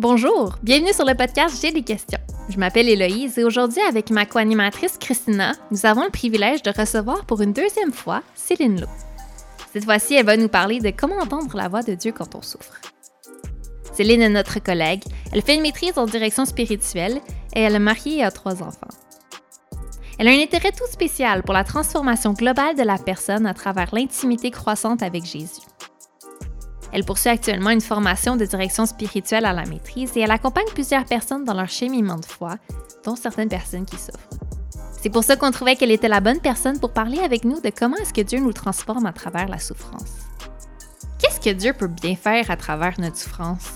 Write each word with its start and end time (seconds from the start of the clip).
Bonjour, 0.00 0.56
bienvenue 0.60 0.92
sur 0.92 1.04
le 1.04 1.14
podcast 1.14 1.56
J'ai 1.62 1.70
des 1.70 1.84
questions. 1.84 2.18
Je 2.48 2.58
m'appelle 2.58 2.88
Héloïse 2.88 3.38
et 3.38 3.44
aujourd'hui, 3.44 3.80
avec 3.88 4.10
ma 4.10 4.26
co-animatrice 4.26 4.98
Christina, 4.98 5.52
nous 5.70 5.86
avons 5.86 6.02
le 6.02 6.10
privilège 6.10 6.62
de 6.62 6.72
recevoir 6.76 7.24
pour 7.26 7.40
une 7.42 7.52
deuxième 7.52 7.92
fois 7.92 8.24
Céline 8.34 8.80
Lowe. 8.80 8.88
Cette 9.72 9.84
fois-ci, 9.84 10.14
elle 10.14 10.26
va 10.26 10.36
nous 10.36 10.48
parler 10.48 10.80
de 10.80 10.90
comment 10.90 11.18
entendre 11.18 11.56
la 11.56 11.68
voix 11.68 11.84
de 11.84 11.94
Dieu 11.94 12.10
quand 12.10 12.34
on 12.34 12.42
souffre. 12.42 12.80
Céline 13.92 14.22
est 14.22 14.28
notre 14.30 14.58
collègue, 14.58 15.04
elle 15.32 15.42
fait 15.42 15.54
une 15.54 15.62
maîtrise 15.62 15.96
en 15.96 16.06
direction 16.06 16.44
spirituelle 16.44 17.20
et 17.54 17.60
elle 17.60 17.76
est 17.76 17.78
mariée 17.78 18.18
et 18.18 18.24
a 18.24 18.32
trois 18.32 18.64
enfants. 18.64 18.88
Elle 20.18 20.26
a 20.26 20.32
un 20.32 20.42
intérêt 20.42 20.72
tout 20.72 20.90
spécial 20.90 21.44
pour 21.44 21.54
la 21.54 21.62
transformation 21.62 22.32
globale 22.32 22.74
de 22.74 22.82
la 22.82 22.98
personne 22.98 23.46
à 23.46 23.54
travers 23.54 23.94
l'intimité 23.94 24.50
croissante 24.50 25.04
avec 25.04 25.24
Jésus. 25.24 25.62
Elle 26.94 27.04
poursuit 27.04 27.28
actuellement 27.28 27.70
une 27.70 27.80
formation 27.80 28.36
de 28.36 28.44
direction 28.44 28.86
spirituelle 28.86 29.46
à 29.46 29.52
la 29.52 29.66
maîtrise 29.66 30.12
et 30.16 30.20
elle 30.20 30.30
accompagne 30.30 30.68
plusieurs 30.72 31.04
personnes 31.04 31.44
dans 31.44 31.52
leur 31.52 31.68
cheminement 31.68 32.18
de 32.18 32.24
foi, 32.24 32.54
dont 33.04 33.16
certaines 33.16 33.48
personnes 33.48 33.84
qui 33.84 33.96
souffrent. 33.96 34.38
C'est 35.02 35.10
pour 35.10 35.24
ça 35.24 35.34
qu'on 35.34 35.50
trouvait 35.50 35.74
qu'elle 35.74 35.90
était 35.90 36.06
la 36.06 36.20
bonne 36.20 36.38
personne 36.38 36.78
pour 36.78 36.92
parler 36.92 37.18
avec 37.18 37.44
nous 37.44 37.60
de 37.60 37.70
comment 37.76 37.96
est-ce 37.96 38.14
que 38.14 38.20
Dieu 38.20 38.38
nous 38.38 38.52
transforme 38.52 39.06
à 39.06 39.12
travers 39.12 39.48
la 39.48 39.58
souffrance. 39.58 40.12
Qu'est-ce 41.18 41.40
que 41.40 41.50
Dieu 41.50 41.72
peut 41.72 41.88
bien 41.88 42.14
faire 42.14 42.48
à 42.48 42.56
travers 42.56 42.98
notre 43.00 43.16
souffrance? 43.16 43.70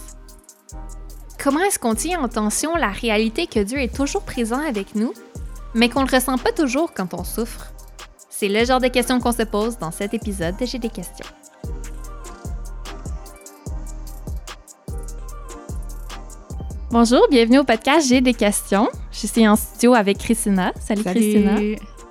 Comment 1.42 1.60
est-ce 1.64 1.80
qu'on 1.80 1.96
tient 1.96 2.22
en 2.22 2.28
tension 2.28 2.76
la 2.76 2.90
réalité 2.90 3.48
que 3.48 3.60
Dieu 3.60 3.80
est 3.80 3.94
toujours 3.94 4.22
présent 4.22 4.64
avec 4.64 4.94
nous 4.94 5.12
mais 5.74 5.88
qu'on 5.88 6.02
ne 6.02 6.08
le 6.08 6.14
ressent 6.14 6.38
pas 6.38 6.52
toujours 6.52 6.94
quand 6.94 7.14
on 7.14 7.24
souffre? 7.24 7.72
C'est 8.30 8.48
le 8.48 8.64
genre 8.64 8.80
de 8.80 8.88
questions 8.88 9.18
qu'on 9.18 9.32
se 9.32 9.42
pose 9.42 9.76
dans 9.76 9.90
cet 9.90 10.14
épisode 10.14 10.56
de 10.56 10.66
J'ai 10.66 10.78
des 10.78 10.88
questions. 10.88 11.26
Bonjour, 16.90 17.26
bienvenue 17.30 17.58
au 17.58 17.64
podcast 17.64 18.08
J'ai 18.08 18.22
des 18.22 18.32
questions. 18.32 18.88
Je 19.12 19.26
suis 19.26 19.46
en 19.46 19.56
studio 19.56 19.92
avec 19.92 20.16
Christina. 20.16 20.72
Salut, 20.80 21.04
Christina. 21.04 21.60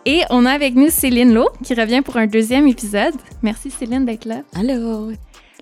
Et 0.06 0.22
on 0.30 0.46
a 0.46 0.52
avec 0.52 0.76
nous 0.76 0.90
Céline 0.90 1.34
Lowe 1.34 1.50
qui 1.64 1.74
revient 1.74 2.04
pour 2.04 2.18
un 2.18 2.28
deuxième 2.28 2.68
épisode. 2.68 3.16
Merci 3.42 3.72
Céline 3.72 4.06
d'être 4.06 4.26
là. 4.26 4.44
Allô. 4.56 5.14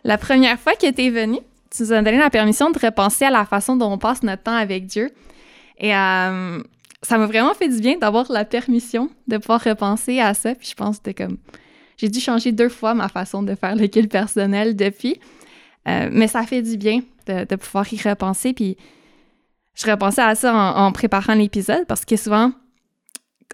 La 0.04 0.18
première 0.18 0.60
fois 0.60 0.74
que 0.74 0.92
tu 0.92 1.02
es 1.02 1.10
venue, 1.10 1.40
tu 1.72 1.84
nous 1.84 1.94
as 1.94 2.02
donné 2.02 2.18
la 2.18 2.30
permission 2.30 2.72
de 2.72 2.78
repenser 2.78 3.24
à 3.24 3.32
la 3.32 3.46
façon 3.46 3.78
dont 3.78 3.90
on 3.90 3.98
passe 3.98 4.22
notre 4.22 4.44
temps 4.44 4.56
avec 4.56 4.86
Dieu. 4.86 5.10
Et 5.78 5.96
euh, 5.96 6.62
ça 7.02 7.18
m'a 7.18 7.26
vraiment 7.26 7.54
fait 7.54 7.70
du 7.70 7.80
bien 7.80 7.98
d'avoir 7.98 8.30
la 8.30 8.44
permission 8.44 9.10
de 9.30 9.38
pouvoir 9.38 9.64
repenser 9.64 10.20
à 10.20 10.34
ça. 10.34 10.56
Puis 10.56 10.68
je 10.72 10.76
pense 10.76 11.00
que 11.00 11.12
comme 11.12 11.38
j'ai 11.96 12.10
dû 12.10 12.20
changer 12.20 12.52
deux 12.52 12.70
fois 12.70 12.94
ma 12.94 13.08
façon 13.08 13.44
de 13.44 13.56
faire 13.56 13.78
le 13.78 13.88
kill 13.88 14.10
personnel 14.10 14.76
depuis. 14.76 15.22
Euh, 15.88 16.10
mais 16.12 16.28
ça 16.28 16.44
fait 16.44 16.62
du 16.62 16.76
bien 16.76 17.00
de, 17.28 17.56
pouvoir 17.56 17.92
y 17.94 17.98
repenser. 17.98 18.54
Puis 18.54 18.78
je 19.76 19.90
repensais 19.90 20.22
à 20.22 20.36
ça 20.36 20.54
en, 20.54 20.92
préparant 20.92 21.34
l'épisode 21.34 21.86
parce 21.88 22.06
que 22.06 22.16
souvent, 22.16 22.52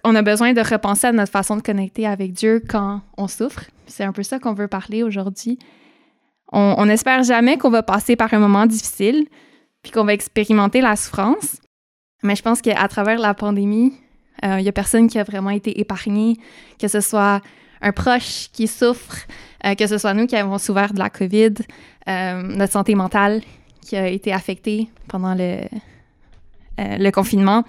on 0.04 0.14
a 0.14 0.22
besoin 0.22 0.52
de 0.52 0.60
repenser 0.60 1.08
à 1.08 1.12
notre 1.12 1.32
façon 1.32 1.56
de 1.56 1.62
connecter 1.62 2.06
avec 2.06 2.32
Dieu 2.32 2.62
quand 2.66 3.02
on 3.16 3.28
souffre. 3.28 3.64
C'est 3.86 4.04
un 4.04 4.12
peu 4.12 4.22
ça 4.22 4.38
qu'on 4.38 4.54
veut 4.54 4.68
parler 4.68 5.02
aujourd'hui. 5.02 5.58
On, 6.54 6.84
n'espère 6.84 7.22
jamais 7.22 7.56
qu'on 7.56 7.70
va 7.70 7.82
passer 7.82 8.14
par 8.14 8.32
un 8.34 8.38
moment 8.38 8.66
difficile 8.66 9.26
puis 9.82 9.90
qu'on 9.90 10.04
va 10.04 10.12
expérimenter 10.12 10.80
la 10.80 10.96
souffrance. 10.96 11.56
Mais 12.22 12.36
je 12.36 12.42
pense 12.42 12.60
qu'à 12.60 12.86
travers 12.88 13.18
la 13.18 13.34
pandémie, 13.34 13.94
il 14.42 14.48
euh, 14.48 14.60
n'y 14.60 14.68
a 14.68 14.72
personne 14.72 15.08
qui 15.08 15.18
a 15.18 15.24
vraiment 15.24 15.50
été 15.50 15.80
épargné, 15.80 16.36
que 16.78 16.88
ce 16.88 17.00
soit 17.00 17.40
un 17.80 17.92
proche 17.92 18.48
qui 18.52 18.68
souffre, 18.68 19.16
euh, 19.64 19.74
que 19.74 19.86
ce 19.86 19.98
soit 19.98 20.14
nous 20.14 20.26
qui 20.26 20.36
avons 20.36 20.58
souffert 20.58 20.92
de 20.92 20.98
la 20.98 21.10
COVID, 21.10 21.54
euh, 22.08 22.42
notre 22.42 22.72
santé 22.72 22.94
mentale 22.94 23.40
qui 23.80 23.96
a 23.96 24.08
été 24.08 24.32
affectée 24.32 24.88
pendant 25.08 25.34
le, 25.34 25.58
le 26.78 27.10
confinement. 27.10 27.64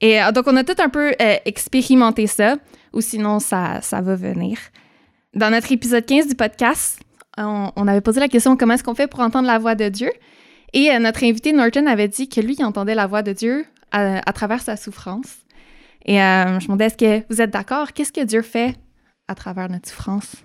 Et 0.00 0.18
donc, 0.34 0.46
on 0.46 0.56
a 0.56 0.64
tout 0.64 0.80
un 0.80 0.88
peu 0.88 1.12
expérimenté 1.44 2.26
ça, 2.26 2.56
ou 2.92 3.00
sinon, 3.00 3.40
ça, 3.40 3.80
ça 3.82 4.00
va 4.00 4.14
venir. 4.14 4.58
Dans 5.34 5.50
notre 5.50 5.70
épisode 5.72 6.06
15 6.06 6.28
du 6.28 6.34
podcast, 6.34 6.98
on, 7.36 7.86
avait 7.86 8.00
posé 8.00 8.20
la 8.20 8.28
question 8.28 8.56
comment 8.56 8.74
est-ce 8.74 8.84
qu'on 8.84 8.94
fait 8.94 9.06
pour 9.06 9.20
entendre 9.20 9.46
la 9.46 9.58
voix 9.58 9.74
de 9.74 9.88
Dieu? 9.88 10.10
Et 10.72 10.90
euh, 10.90 10.98
notre 10.98 11.24
invité 11.24 11.52
Norton 11.52 11.86
avait 11.86 12.08
dit 12.08 12.28
que 12.28 12.40
lui, 12.40 12.56
il 12.58 12.64
entendait 12.64 12.94
la 12.94 13.06
voix 13.06 13.22
de 13.22 13.32
Dieu 13.32 13.66
à, 13.92 14.32
travers 14.32 14.60
sa 14.60 14.76
souffrance. 14.76 15.36
Et 16.04 16.22
euh, 16.22 16.46
je 16.46 16.54
me 16.54 16.60
demandais, 16.60 16.86
est-ce 16.86 16.96
que 16.96 17.24
vous 17.30 17.40
êtes 17.40 17.50
d'accord? 17.50 17.92
Qu'est-ce 17.92 18.12
que 18.12 18.24
Dieu 18.24 18.42
fait 18.42 18.76
à 19.28 19.34
travers 19.34 19.68
notre 19.68 19.88
souffrance? 19.88 20.36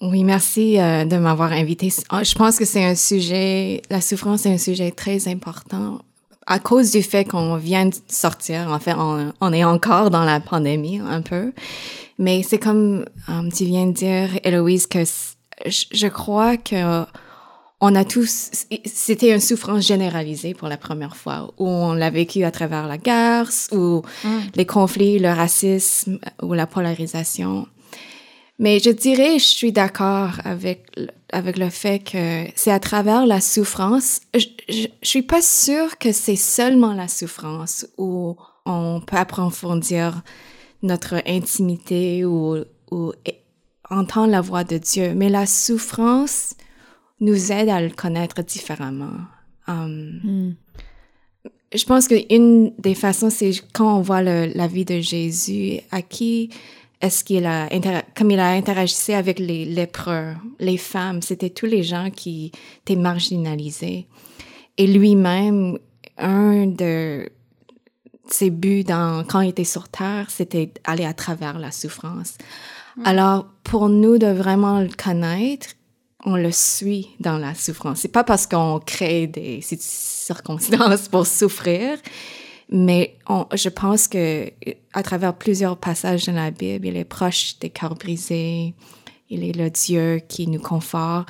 Oui, 0.00 0.24
merci 0.24 0.78
euh, 0.78 1.04
de 1.04 1.16
m'avoir 1.16 1.52
invité. 1.52 1.92
Ah, 2.10 2.22
je 2.22 2.34
pense 2.34 2.58
que 2.58 2.64
c'est 2.64 2.84
un 2.84 2.94
sujet, 2.94 3.80
la 3.90 4.00
souffrance 4.00 4.44
est 4.44 4.52
un 4.52 4.58
sujet 4.58 4.90
très 4.90 5.26
important 5.28 6.00
à 6.46 6.58
cause 6.58 6.92
du 6.92 7.02
fait 7.02 7.24
qu'on 7.24 7.56
vient 7.56 7.86
de 7.86 7.94
sortir. 8.08 8.68
En 8.70 8.78
fait, 8.78 8.94
on, 8.94 9.52
est 9.52 9.64
encore 9.64 10.10
dans 10.10 10.24
la 10.24 10.40
pandémie 10.40 11.00
un 11.00 11.22
peu. 11.22 11.52
Mais 12.18 12.42
c'est 12.42 12.58
comme 12.58 13.04
tu 13.54 13.64
viens 13.64 13.86
de 13.86 13.92
dire, 13.92 14.28
Héloïse, 14.44 14.86
que 14.86 15.02
je 15.64 16.06
crois 16.06 16.56
que 16.56 17.04
on 17.80 17.94
a 17.94 18.04
tous, 18.04 18.66
c'était 18.86 19.34
une 19.34 19.40
souffrance 19.40 19.86
généralisée 19.86 20.54
pour 20.54 20.68
la 20.68 20.78
première 20.78 21.14
fois, 21.16 21.52
où 21.58 21.68
on 21.68 21.92
l'a 21.92 22.08
vécu 22.08 22.42
à 22.44 22.50
travers 22.50 22.86
la 22.86 22.96
guerre, 22.96 23.50
ou 23.70 24.02
mm. 24.24 24.28
les 24.54 24.64
conflits, 24.64 25.18
le 25.18 25.28
racisme, 25.28 26.18
ou 26.42 26.54
la 26.54 26.66
polarisation. 26.66 27.66
Mais 28.58 28.78
je 28.78 28.90
dirais, 28.90 29.38
je 29.38 29.44
suis 29.44 29.72
d'accord 29.72 30.30
avec, 30.44 30.86
avec 31.30 31.58
le 31.58 31.68
fait 31.68 31.98
que 31.98 32.46
c'est 32.54 32.70
à 32.70 32.80
travers 32.80 33.26
la 33.26 33.40
souffrance. 33.40 34.20
Je, 34.34 34.46
je, 34.68 34.86
suis 35.02 35.22
pas 35.22 35.42
sûre 35.42 35.98
que 35.98 36.12
c'est 36.12 36.36
seulement 36.36 36.94
la 36.94 37.08
souffrance 37.08 37.86
où 37.98 38.36
on 38.64 39.02
peut 39.06 39.16
approfondir 39.16 40.22
notre 40.82 41.22
intimité 41.26 42.24
ou, 42.24 42.64
ou 42.90 43.12
entendre 43.90 44.30
la 44.30 44.40
voix 44.40 44.64
de 44.64 44.78
Dieu. 44.78 45.12
Mais 45.14 45.28
la 45.28 45.44
souffrance, 45.44 46.54
nous 47.20 47.52
aide 47.52 47.68
à 47.68 47.80
le 47.80 47.90
connaître 47.90 48.42
différemment. 48.42 49.18
Um, 49.68 50.20
hmm. 50.22 50.54
Je 51.74 51.84
pense 51.84 52.08
qu'une 52.08 52.72
des 52.78 52.94
façons, 52.94 53.30
c'est 53.30 53.52
quand 53.72 53.98
on 53.98 54.00
voit 54.00 54.22
la 54.22 54.66
vie 54.66 54.84
de 54.84 55.00
Jésus, 55.00 55.80
à 55.90 56.00
qui 56.00 56.50
est-ce 57.00 57.24
qu'il 57.24 57.46
a, 57.46 57.68
comme 58.16 58.30
il 58.30 58.40
a 58.40 58.48
interagi 58.48 59.12
avec 59.12 59.38
les 59.38 59.64
lépreux, 59.64 60.34
les 60.58 60.78
femmes, 60.78 61.22
c'était 61.22 61.50
tous 61.50 61.66
les 61.66 61.82
gens 61.82 62.10
qui 62.10 62.52
étaient 62.80 62.96
marginalisés. 62.96 64.06
Et 64.78 64.86
lui-même, 64.86 65.78
un 66.18 66.66
de 66.66 67.28
ses 68.28 68.50
buts 68.50 68.84
dans, 68.84 69.24
quand 69.24 69.40
il 69.40 69.50
était 69.50 69.64
sur 69.64 69.88
terre, 69.88 70.30
c'était 70.30 70.72
aller 70.84 71.04
à 71.04 71.12
travers 71.12 71.58
la 71.58 71.70
souffrance. 71.70 72.34
Hmm. 72.96 73.06
Alors, 73.06 73.46
pour 73.62 73.88
nous 73.88 74.18
de 74.18 74.26
vraiment 74.26 74.80
le 74.80 74.88
connaître, 74.88 75.68
on 76.24 76.36
le 76.36 76.50
suit 76.50 77.08
dans 77.20 77.38
la 77.38 77.54
souffrance. 77.54 78.00
C'est 78.00 78.08
pas 78.08 78.24
parce 78.24 78.46
qu'on 78.46 78.80
crée 78.84 79.26
des 79.26 79.60
circonstances 79.60 81.08
pour 81.08 81.26
souffrir, 81.26 81.98
mais 82.68 83.16
je 83.54 83.68
pense 83.68 84.08
que 84.08 84.50
à 84.92 85.02
travers 85.02 85.34
plusieurs 85.36 85.76
passages 85.76 86.26
dans 86.26 86.34
la 86.34 86.50
Bible, 86.50 86.86
il 86.86 86.96
est 86.96 87.04
proche 87.04 87.58
des 87.58 87.70
cœurs 87.70 87.94
brisés, 87.94 88.74
il 89.30 89.44
est 89.44 89.56
le 89.56 89.70
Dieu 89.70 90.20
qui 90.28 90.46
nous 90.48 90.60
conforte, 90.60 91.28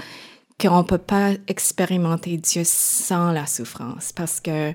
qu'on 0.58 0.84
peut 0.84 0.98
pas 0.98 1.32
expérimenter 1.48 2.36
Dieu 2.38 2.62
sans 2.64 3.32
la 3.32 3.46
souffrance, 3.46 4.12
parce 4.12 4.41
que 4.41 4.72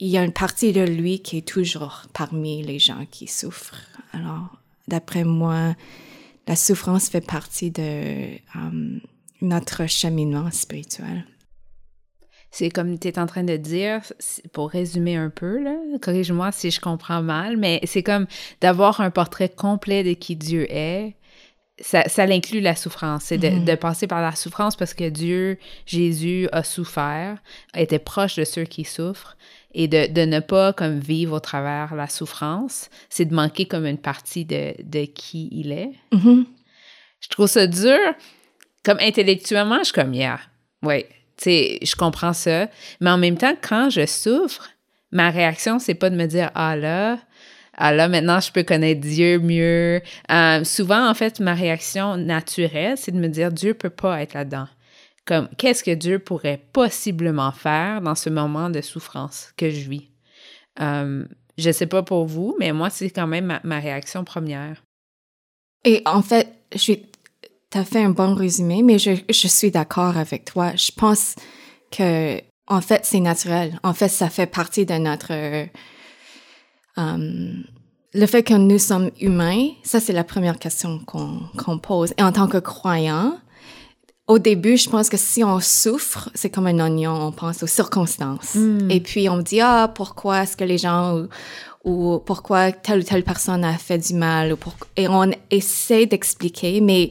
il 0.00 0.08
y 0.08 0.16
a 0.16 0.24
une 0.24 0.32
partie 0.32 0.72
de 0.72 0.82
lui 0.82 1.20
qui 1.20 1.38
est 1.38 1.46
toujours 1.46 2.02
parmi 2.12 2.62
les 2.62 2.78
gens 2.78 3.04
qui 3.10 3.26
souffrent. 3.26 3.82
Alors, 4.12 4.48
d'après 4.86 5.24
moi, 5.24 5.74
la 6.46 6.54
souffrance 6.54 7.08
fait 7.08 7.20
partie 7.20 7.72
de 7.72 8.28
um, 8.54 9.00
notre 9.42 9.86
cheminement 9.86 10.50
spirituel. 10.52 11.24
C'est 12.50 12.70
comme 12.70 12.98
tu 12.98 13.08
es 13.08 13.18
en 13.18 13.26
train 13.26 13.44
de 13.44 13.56
dire, 13.56 14.00
pour 14.52 14.70
résumer 14.70 15.16
un 15.16 15.30
peu, 15.30 15.64
corrige-moi 16.00 16.50
si 16.52 16.70
je 16.70 16.80
comprends 16.80 17.22
mal, 17.22 17.56
mais 17.56 17.80
c'est 17.84 18.02
comme 18.02 18.26
d'avoir 18.60 19.00
un 19.00 19.10
portrait 19.10 19.50
complet 19.50 20.02
de 20.02 20.14
qui 20.14 20.36
Dieu 20.36 20.66
est. 20.70 21.14
Ça, 21.80 22.08
ça 22.08 22.24
inclut 22.24 22.60
la 22.60 22.74
souffrance, 22.74 23.24
c'est 23.24 23.38
de, 23.38 23.46
mm-hmm. 23.46 23.64
de, 23.64 23.74
passer 23.76 24.08
par 24.08 24.20
la 24.20 24.34
souffrance 24.34 24.74
parce 24.74 24.94
que 24.94 25.08
Dieu, 25.08 25.58
Jésus, 25.86 26.48
a 26.50 26.64
souffert, 26.64 27.38
était 27.72 28.00
proche 28.00 28.34
de 28.34 28.44
ceux 28.44 28.64
qui 28.64 28.82
souffrent, 28.82 29.36
et 29.74 29.86
de, 29.86 30.12
de 30.12 30.22
ne 30.22 30.40
pas 30.40 30.72
comme 30.72 30.98
vivre 30.98 31.36
au 31.36 31.40
travers 31.40 31.94
la 31.94 32.08
souffrance, 32.08 32.90
c'est 33.10 33.26
de 33.26 33.34
manquer 33.34 33.66
comme 33.66 33.86
une 33.86 33.98
partie 33.98 34.44
de, 34.44 34.74
de 34.82 35.04
qui 35.04 35.50
il 35.52 35.70
est. 35.70 35.92
Mm-hmm. 36.12 36.46
Je 37.20 37.28
trouve 37.28 37.46
ça 37.46 37.68
dur 37.68 37.98
comme 38.84 38.98
intellectuellement, 39.00 39.78
je 39.80 39.84
suis 39.84 39.92
comme, 39.92 40.14
yeah, 40.14 40.40
oui, 40.82 41.04
sais, 41.44 41.78
je 41.82 41.94
comprends 41.94 42.32
ça. 42.32 42.68
Mais 43.00 43.10
en 43.10 43.18
même 43.18 43.36
temps, 43.36 43.54
quand 43.60 43.90
je 43.90 44.06
souffre, 44.06 44.68
ma 45.12 45.30
réaction, 45.30 45.78
c'est 45.78 45.94
pas 45.94 46.10
de 46.10 46.16
me 46.16 46.26
dire, 46.26 46.50
ah 46.54 46.76
là, 46.76 47.18
ah 47.80 47.92
là, 47.92 48.08
maintenant, 48.08 48.40
je 48.40 48.50
peux 48.50 48.64
connaître 48.64 49.00
Dieu 49.00 49.38
mieux. 49.38 50.02
Euh, 50.32 50.64
souvent, 50.64 51.08
en 51.08 51.14
fait, 51.14 51.38
ma 51.38 51.54
réaction 51.54 52.16
naturelle, 52.16 52.98
c'est 52.98 53.12
de 53.12 53.18
me 53.18 53.28
dire, 53.28 53.52
Dieu 53.52 53.72
peut 53.72 53.90
pas 53.90 54.20
être 54.20 54.34
là-dedans. 54.34 54.66
comme 55.24 55.48
qu'est-ce 55.58 55.84
que 55.84 55.94
Dieu 55.94 56.18
pourrait 56.18 56.60
possiblement 56.72 57.52
faire 57.52 58.00
dans 58.00 58.14
ce 58.14 58.30
moment 58.30 58.70
de 58.70 58.80
souffrance 58.80 59.52
que 59.56 59.70
je 59.70 59.88
vis? 59.88 60.08
Euh, 60.80 61.24
je 61.56 61.70
sais 61.70 61.86
pas 61.86 62.02
pour 62.02 62.26
vous, 62.26 62.56
mais 62.58 62.72
moi, 62.72 62.90
c'est 62.90 63.10
quand 63.10 63.26
même 63.26 63.60
ma, 63.62 63.78
réaction 63.78 64.24
première. 64.24 64.82
Et 65.84 66.02
en 66.06 66.22
fait, 66.22 66.48
tu 67.70 67.78
as 67.78 67.84
fait 67.84 68.02
un 68.02 68.10
bon 68.10 68.34
résumé, 68.34 68.82
mais 68.82 68.98
je, 68.98 69.10
je 69.28 69.48
suis 69.48 69.70
d'accord 69.70 70.16
avec 70.16 70.44
toi. 70.44 70.74
Je 70.74 70.90
pense 70.96 71.34
que, 71.90 72.40
en 72.66 72.80
fait, 72.80 73.02
c'est 73.04 73.20
naturel. 73.20 73.78
En 73.82 73.94
fait, 73.94 74.08
ça 74.08 74.28
fait 74.28 74.46
partie 74.46 74.86
de 74.86 74.94
notre... 74.94 75.32
Euh, 75.32 75.66
le 78.14 78.26
fait 78.26 78.42
que 78.42 78.54
nous 78.54 78.78
sommes 78.78 79.10
humains, 79.20 79.68
ça, 79.82 80.00
c'est 80.00 80.12
la 80.12 80.24
première 80.24 80.58
question 80.58 81.00
qu'on 81.06 81.78
pose. 81.78 82.14
Et 82.16 82.22
en 82.22 82.32
tant 82.32 82.48
que 82.48 82.58
croyant, 82.58 83.38
au 84.26 84.38
début, 84.38 84.76
je 84.76 84.88
pense 84.88 85.08
que 85.08 85.16
si 85.16 85.44
on 85.44 85.60
souffre, 85.60 86.30
c'est 86.34 86.50
comme 86.50 86.66
un 86.66 86.78
oignon, 86.80 87.12
on 87.12 87.32
pense 87.32 87.62
aux 87.62 87.66
circonstances. 87.68 88.54
Hmm. 88.54 88.90
Et 88.90 89.00
puis 89.00 89.28
on 89.28 89.38
dit, 89.38 89.60
ah, 89.60 89.90
pourquoi 89.94 90.42
est-ce 90.42 90.56
que 90.56 90.64
les 90.64 90.78
gens, 90.78 91.26
ou, 91.84 92.18
pourquoi 92.18 92.72
telle 92.72 93.00
ou 93.00 93.02
telle 93.02 93.24
personne 93.24 93.64
a 93.64 93.76
fait 93.78 93.98
du 93.98 94.14
mal, 94.14 94.52
ou 94.52 94.56
pour, 94.56 94.74
et 94.96 95.08
on 95.08 95.30
essaie 95.50 96.06
d'expliquer, 96.06 96.80
mais 96.80 97.10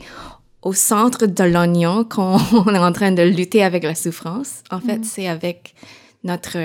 au 0.61 0.73
centre 0.73 1.25
de 1.25 1.43
l'oignon, 1.43 2.03
quand 2.03 2.39
on 2.53 2.73
est 2.73 2.79
en 2.79 2.91
train 2.91 3.11
de 3.11 3.23
lutter 3.23 3.63
avec 3.63 3.83
la 3.83 3.95
souffrance, 3.95 4.63
en 4.71 4.79
fait, 4.79 4.99
hmm. 4.99 5.03
c'est 5.03 5.27
avec 5.27 5.75
notre 6.23 6.57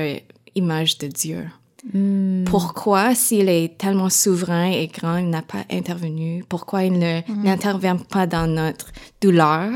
image 0.55 0.99
de 0.99 1.07
Dieu. 1.07 1.47
Hmm. 1.93 2.45
Pourquoi, 2.45 3.15
s'il 3.15 3.49
est 3.49 3.77
tellement 3.77 4.11
souverain 4.11 4.71
et 4.71 4.87
grand, 4.87 5.17
il 5.17 5.31
n'a 5.31 5.43
pas 5.43 5.65
intervenu? 5.71 6.45
Pourquoi 6.49 6.85
il 6.85 6.99
n'intervient 6.99 7.97
pas 7.97 8.27
dans 8.27 8.47
notre 8.47 8.93
douleur? 9.21 9.71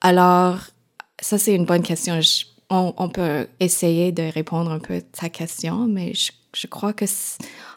Alors, 0.00 0.58
ça, 1.20 1.38
c'est 1.38 1.54
une 1.54 1.66
bonne 1.66 1.82
question. 1.82 2.18
on, 2.70 3.08
peut 3.08 3.46
essayer 3.60 4.12
de 4.12 4.22
répondre 4.22 4.70
un 4.70 4.78
peu 4.78 4.94
à 4.94 5.00
ta 5.00 5.28
question, 5.28 5.86
mais 5.86 6.12
je, 6.14 6.66
crois 6.66 6.92
que, 6.92 7.04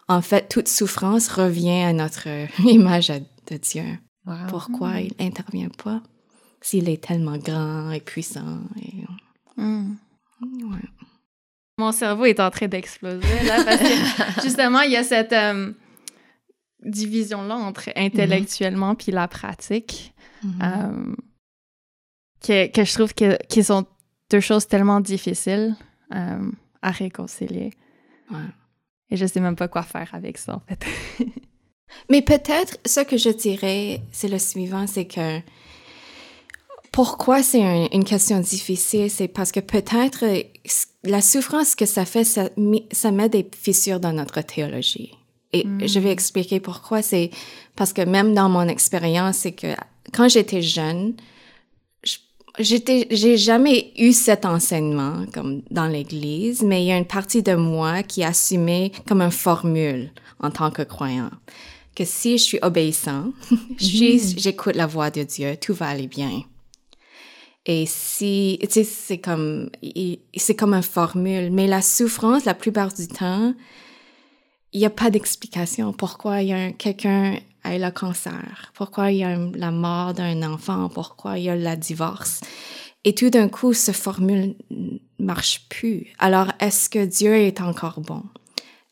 en 0.08 0.22
fait, 0.22 0.50
toute 0.50 0.68
souffrance 0.68 1.28
revient 1.28 1.84
à 1.84 1.94
notre 1.94 2.28
image 2.68 3.10
de 3.10 3.58
Dieu. 3.58 4.00
Pourquoi 4.48 5.02
il 5.02 5.14
n'intervient 5.20 5.70
pas 5.70 6.02
s'il 6.62 6.88
est 6.90 7.04
tellement 7.04 7.38
grand 7.38 7.92
et 7.92 8.00
puissant? 8.00 8.60
Et... 8.82 9.04
Hmm. 9.58 9.96
Mon 11.78 11.92
cerveau 11.92 12.26
est 12.26 12.40
en 12.40 12.52
train 12.52 12.68
d'exploser, 12.68 13.44
là, 13.44 13.64
parce 13.64 13.82
que 13.82 14.42
justement, 14.44 14.82
il 14.82 14.92
y 14.92 14.96
a 14.96 15.04
cette 15.04 15.34
euh, 15.34 15.74
division-là 16.84 17.56
entre 17.56 17.90
intellectuellement 17.96 18.96
puis 18.96 19.12
la 19.12 19.28
pratique. 19.28 20.14
Mm-hmm. 20.46 20.62
Euh, 20.62 21.16
que, 22.44 22.68
que 22.72 22.84
je 22.84 22.94
trouve 22.94 23.14
que, 23.14 23.38
qu'ils 23.48 23.66
sont 23.66 23.86
deux 24.30 24.42
choses 24.42 24.68
tellement 24.68 25.00
difficiles 25.00 25.76
euh, 26.14 26.52
à 26.82 26.92
réconcilier. 26.92 27.72
Ouais. 28.30 28.38
Et 29.10 29.18
je 29.18 29.26
sais 29.26 29.40
même 29.40 29.56
pas 29.56 29.68
quoi 29.68 29.84
faire 29.84 30.10
avec 30.14 30.38
ça, 30.38 30.56
en 30.56 30.60
fait. 30.60 30.86
Mais 32.10 32.22
peut-être 32.22 32.78
ce 32.86 33.00
que 33.00 33.18
je 33.18 33.30
dirais, 33.30 34.02
c'est 34.12 34.28
le 34.28 34.40
suivant, 34.40 34.88
c'est 34.88 35.06
que 35.06 35.40
pourquoi 36.92 37.42
c'est 37.42 37.90
une 37.92 38.04
question 38.04 38.40
difficile, 38.40 39.10
c'est 39.10 39.28
parce 39.28 39.52
que 39.52 39.60
peut-être 39.60 40.26
la 41.04 41.22
souffrance 41.22 41.74
que 41.74 41.88
ça 41.88 42.06
fait, 42.06 42.24
ça, 42.24 42.50
ça 42.92 43.12
met 43.12 43.30
des 43.30 43.48
fissures 43.60 44.00
dans 44.00 44.14
notre 44.14 44.42
théologie. 44.42 45.12
Et 45.54 45.66
mm. 45.66 45.88
je 45.88 46.00
vais 46.00 46.12
expliquer 46.12 46.60
pourquoi. 46.60 47.02
C'est 47.02 47.32
parce 47.76 47.94
que 47.94 48.02
même 48.02 48.36
dans 48.36 48.48
mon 48.48 48.68
expérience, 48.68 49.38
c'est 49.38 49.54
que 49.54 49.74
quand 50.14 50.30
j'étais 50.30 50.62
jeune, 50.62 51.16
j'étais, 52.60 53.08
j'ai 53.10 53.38
jamais 53.38 53.92
eu 53.98 54.14
cet 54.14 54.46
enseignement 54.46 55.26
comme 55.34 55.64
dans 55.72 55.88
l'Église, 55.88 56.62
mais 56.62 56.84
il 56.84 56.88
y 56.88 56.92
a 56.92 56.98
une 56.98 57.06
partie 57.06 57.42
de 57.42 57.56
moi 57.56 58.04
qui 58.04 58.24
assumait 58.24 58.92
comme 59.08 59.22
une 59.22 59.32
formule 59.32 60.12
en 60.40 60.52
tant 60.52 60.70
que 60.70 60.84
croyant 60.84 61.32
que 61.96 62.06
si 62.06 62.38
je 62.38 62.44
suis 62.44 62.60
obéissant, 62.62 63.34
mm-hmm. 63.52 64.40
j'écoute 64.40 64.76
la 64.76 64.88
voix 64.88 65.12
de 65.12 65.24
Dieu, 65.24 65.58
tout 65.60 65.74
va 65.74 65.88
aller 65.88 66.08
bien. 66.08 66.44
Et 67.66 67.86
si, 67.86 68.60
tu 68.62 68.68
sais, 68.70 68.84
c'est 68.84 69.20
comme, 69.20 69.70
c'est 70.36 70.56
comme 70.56 70.74
une 70.74 70.84
formule, 70.84 71.50
mais 71.52 71.68
la 71.68 71.82
souffrance, 71.82 72.44
la 72.44 72.54
plupart 72.54 72.94
du 72.94 73.08
temps, 73.08 73.54
il 74.74 74.80
n'y 74.80 74.86
a 74.86 74.90
pas 74.90 75.10
d'explication 75.10 75.94
pourquoi 75.94 76.42
il 76.42 76.50
y 76.50 76.54
a 76.54 76.72
quelqu'un 76.72 77.38
a 77.64 77.76
eu 77.76 77.80
le 77.80 77.92
cancer, 77.92 78.72
pourquoi 78.74 79.12
il 79.12 79.20
y 79.20 79.24
a 79.24 79.38
la 79.38 79.72
mort 79.72 80.14
d'un 80.14 80.44
enfant, 80.44 80.90
pourquoi 80.90 81.38
il 81.38 81.46
y 81.46 81.50
a 81.50 81.56
le 81.56 81.76
divorce. 81.78 82.42
Et 83.06 83.16
tout 83.16 83.30
d'un 83.30 83.48
coup, 83.50 83.74
ce 83.74 83.92
formule 83.92 84.56
marche 85.20 85.66
plus. 85.70 86.08
Alors, 86.20 86.52
est-ce 86.60 86.90
que 86.90 87.06
Dieu 87.06 87.36
est 87.36 87.62
encore 87.62 88.02
bon? 88.02 88.24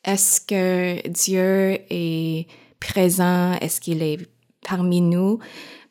Est-ce 0.03 0.42
que 0.42 1.07
Dieu 1.07 1.80
est 1.89 2.48
présent? 2.81 3.54
Est-ce 3.62 3.80
qu'il 3.80 4.04
est 4.04 4.18
parmi 4.68 5.00
nous? 5.00 5.39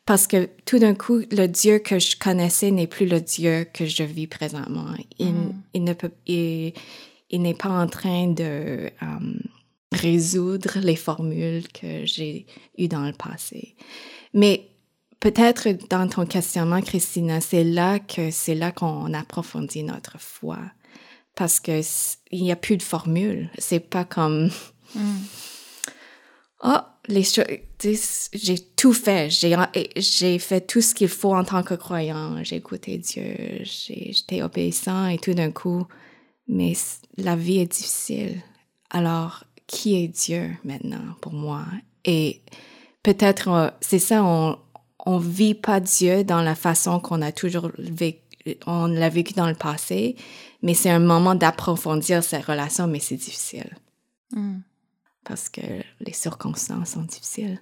Parce 0.05 0.27
que 0.27 0.49
tout 0.65 0.77
d'un 0.77 0.93
coup, 0.93 1.21
le 1.31 1.47
Dieu 1.47 1.79
que 1.79 1.97
je 1.97 2.15
connaissais 2.17 2.69
n'est 2.69 2.87
plus 2.87 3.07
le 3.07 3.21
Dieu 3.21 3.65
que 3.73 3.85
je 3.85 4.03
vis 4.03 4.27
présentement. 4.27 4.93
Il, 5.17 5.33
mm. 5.33 5.53
il 5.73 5.83
ne 5.83 5.93
peut, 5.93 6.11
il, 6.27 6.73
n'est 7.31 7.55
pas 7.55 7.69
en 7.69 7.87
train 7.87 8.27
de, 8.27 8.91
um, 9.01 9.39
résoudre 9.91 10.79
les 10.79 10.95
formules 10.95 11.67
que 11.69 12.05
j'ai 12.05 12.45
eues 12.77 12.87
dans 12.87 13.05
le 13.05 13.13
passé. 13.13 13.75
Mais 14.33 14.69
peut-être 15.19 15.69
dans 15.89 16.07
ton 16.07 16.25
questionnement, 16.25 16.81
Christina, 16.81 17.41
c'est 17.41 17.63
là 17.63 17.99
que 17.99 18.31
c'est 18.31 18.55
là 18.55 18.71
qu'on 18.71 19.13
approfondit 19.13 19.83
notre 19.83 20.19
foi. 20.19 20.59
Parce 21.35 21.59
que 21.59 21.81
il 22.31 22.43
n'y 22.43 22.51
a 22.51 22.57
plus 22.57 22.77
de 22.77 22.83
formule. 22.83 23.49
C'est 23.57 23.79
pas 23.79 24.03
comme 24.03 24.49
mm. 24.95 25.17
Oh 26.63 26.77
les 27.07 27.23
j'ai 28.33 28.59
tout 28.75 28.93
fait. 28.93 29.29
J'ai 29.29 30.39
fait 30.39 30.61
tout 30.61 30.81
ce 30.81 30.93
qu'il 30.93 31.07
faut 31.07 31.33
en 31.33 31.43
tant 31.43 31.63
que 31.63 31.73
croyant. 31.73 32.43
J'ai 32.43 32.57
écouté 32.57 32.97
Dieu. 32.97 33.63
J'étais 33.63 34.41
obéissant 34.41 35.07
et 35.07 35.17
tout 35.17 35.33
d'un 35.33 35.51
coup, 35.51 35.85
mais 36.47 36.73
la 37.17 37.35
vie 37.35 37.59
est 37.59 37.71
difficile. 37.71 38.41
Alors 38.89 39.45
qui 39.67 39.95
est 39.95 40.07
Dieu 40.07 40.51
maintenant 40.63 41.15
pour 41.21 41.33
moi? 41.33 41.65
Et 42.05 42.41
peut-être, 43.03 43.47
euh, 43.47 43.69
c'est 43.79 43.99
ça, 43.99 44.23
on, 44.23 44.57
on 45.05 45.17
vit 45.17 45.55
pas 45.55 45.79
Dieu 45.79 46.23
dans 46.23 46.41
la 46.41 46.55
façon 46.55 46.99
qu'on 46.99 47.21
a 47.21 47.31
toujours 47.31 47.71
vécu, 47.77 48.19
on 48.65 48.87
l'a 48.87 49.09
vécu 49.09 49.33
dans 49.33 49.47
le 49.47 49.55
passé, 49.55 50.15
mais 50.61 50.73
c'est 50.73 50.89
un 50.89 50.99
moment 50.99 51.35
d'approfondir 51.35 52.23
ces 52.23 52.39
relations, 52.39 52.87
mais 52.87 52.99
c'est 52.99 53.15
difficile. 53.15 53.77
Hmm. 54.31 54.59
Parce 55.23 55.49
que 55.49 55.61
les 55.99 56.13
circonstances 56.13 56.91
sont 56.91 57.03
difficiles. 57.03 57.59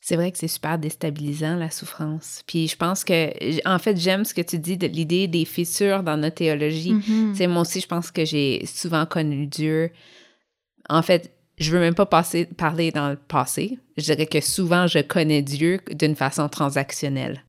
C'est 0.00 0.16
vrai 0.16 0.30
que 0.30 0.38
c'est 0.38 0.48
super 0.48 0.78
déstabilisant, 0.78 1.56
la 1.56 1.70
souffrance. 1.70 2.42
Puis 2.46 2.68
je 2.68 2.76
pense 2.76 3.04
que, 3.04 3.68
en 3.68 3.78
fait, 3.78 3.96
j'aime 3.96 4.24
ce 4.24 4.34
que 4.34 4.40
tu 4.40 4.58
dis 4.58 4.76
de 4.76 4.86
l'idée 4.86 5.26
des 5.26 5.44
fissures 5.44 6.02
dans 6.02 6.16
notre 6.16 6.36
théologie. 6.36 6.94
Mm-hmm. 6.94 7.34
C'est 7.34 7.46
moi 7.48 7.62
aussi, 7.62 7.80
je 7.80 7.88
pense 7.88 8.10
que 8.10 8.24
j'ai 8.24 8.64
souvent 8.66 9.04
connu 9.04 9.46
Dieu. 9.46 9.90
En 10.88 11.02
fait, 11.02 11.36
je 11.58 11.72
veux 11.72 11.80
même 11.80 11.94
pas 11.94 12.06
passer, 12.06 12.44
parler 12.44 12.92
dans 12.92 13.10
le 13.10 13.16
passé. 13.16 13.78
Je 13.96 14.04
dirais 14.04 14.26
que 14.26 14.40
souvent, 14.40 14.86
je 14.86 15.00
connais 15.00 15.42
Dieu 15.42 15.80
d'une 15.90 16.14
façon 16.14 16.48
transactionnelle. 16.48 17.44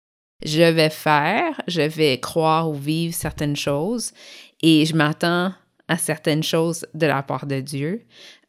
Je 0.46 0.62
vais 0.62 0.90
faire, 0.90 1.62
je 1.68 1.82
vais 1.82 2.20
croire 2.20 2.70
ou 2.70 2.74
vivre 2.74 3.14
certaines 3.14 3.56
choses 3.56 4.14
et 4.62 4.86
je 4.86 4.96
m'attends 4.96 5.54
à 5.88 5.98
certaines 5.98 6.44
choses 6.44 6.86
de 6.94 7.06
la 7.06 7.24
part 7.24 7.46
de 7.46 7.60
Dieu. 7.60 8.06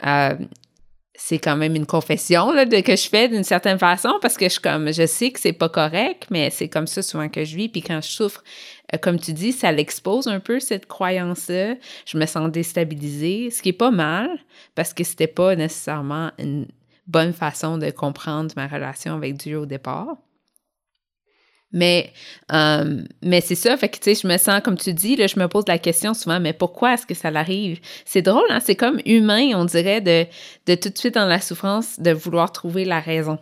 Euh, 0.07 0.37
c'est 1.21 1.40
quand 1.40 1.57
même 1.57 1.75
une 1.75 1.85
confession 1.85 2.52
que 2.52 2.97
je 2.97 3.09
fais 3.09 3.28
d'une 3.28 3.42
certaine 3.42 3.78
façon 3.78 4.18
parce 4.23 4.37
que 4.37 4.49
je, 4.49 4.61
comme, 4.61 4.92
je 4.92 5.04
sais 5.04 5.33
que 5.33 5.40
c'est 5.40 5.52
pas 5.52 5.68
correct, 5.68 6.28
mais 6.30 6.49
c'est 6.50 6.68
comme 6.68 6.87
ça 6.87 7.02
souvent 7.02 7.28
que 7.28 7.45
je 7.45 7.57
vis. 7.57 7.68
Puis 7.68 7.83
quand 7.83 8.00
je 8.00 8.09
souffre, 8.09 8.45
euh, 8.95 8.99
comme 8.99 9.18
tu 9.18 9.33
dis, 9.33 9.50
ça 9.50 9.73
l'expose 9.73 10.28
un 10.28 10.38
peu 10.38 10.61
cette 10.61 10.87
croyance-là. 10.87 11.75
Je 12.07 12.18
me 12.18 12.25
sens 12.25 12.50
déstabilisée, 12.50 13.50
ce 13.50 13.62
qui 13.62 13.71
est 13.71 13.73
pas 13.73 13.90
mal 13.90 14.30
parce 14.76 14.95
que 14.95 15.02
c'était 15.02 15.26
pas 15.26 15.57
nécessairement 15.57 16.30
une 16.38 16.68
bonne 17.09 17.33
façon 17.33 17.78
de 17.78 17.90
comprendre 17.90 18.52
ma 18.57 18.68
relation 18.68 19.14
avec 19.14 19.37
Dieu 19.37 19.59
au 19.59 19.66
départ. 19.66 20.16
Mais, 21.73 22.13
euh, 22.53 23.03
mais 23.23 23.43
c'est 23.43 23.55
ça, 23.55 23.77
fait 23.77 23.91
que, 23.91 23.99
tu 23.99 24.15
sais, 24.15 24.15
je 24.15 24.27
me 24.27 24.39
sens, 24.39 24.63
comme 24.63 24.79
tu 24.79 24.95
dis, 24.95 25.17
là, 25.17 25.27
je 25.27 25.39
me 25.39 25.49
pose 25.49 25.65
la 25.69 25.79
question 25.79 26.15
souvent, 26.15 26.41
mais 26.41 26.55
pourquoi 26.55 26.95
est-ce 26.95 27.07
que 27.07 27.15
ça 27.15 27.31
l'arrive? 27.31 27.79
C'est 28.07 28.23
drôle, 28.23 28.47
hein? 28.49 28.61
C'est 28.61 28.75
comme 28.75 29.01
humain, 29.05 29.51
on 29.55 29.67
dirait, 29.67 30.01
de, 30.01 30.27
de 30.67 30.75
tout 30.75 30.89
de 30.89 30.97
suite 30.97 31.15
dans 31.15 31.27
la 31.27 31.41
souffrance, 31.41 32.01
de 32.01 32.11
vouloir 32.11 32.53
trouver 32.53 32.87
la 32.87 33.01
raison. 33.01 33.39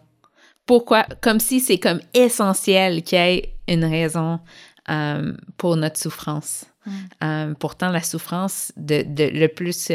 Pourquoi? 0.66 1.04
Comme 1.20 1.38
si 1.38 1.60
c'est 1.60 1.78
comme 1.78 2.00
essentiel 2.14 3.04
qu'il 3.04 3.18
y 3.18 3.20
ait 3.20 3.54
une 3.68 3.84
raison 3.84 4.40
euh, 4.88 5.32
pour 5.56 5.76
notre 5.76 5.98
souffrance. 5.98 6.64
Mm. 6.84 6.92
Euh, 7.22 7.54
pourtant, 7.54 7.90
la 7.90 8.02
souffrance, 8.02 8.72
de, 8.76 9.04
de 9.06 9.24
le 9.24 9.46
plus 9.46 9.92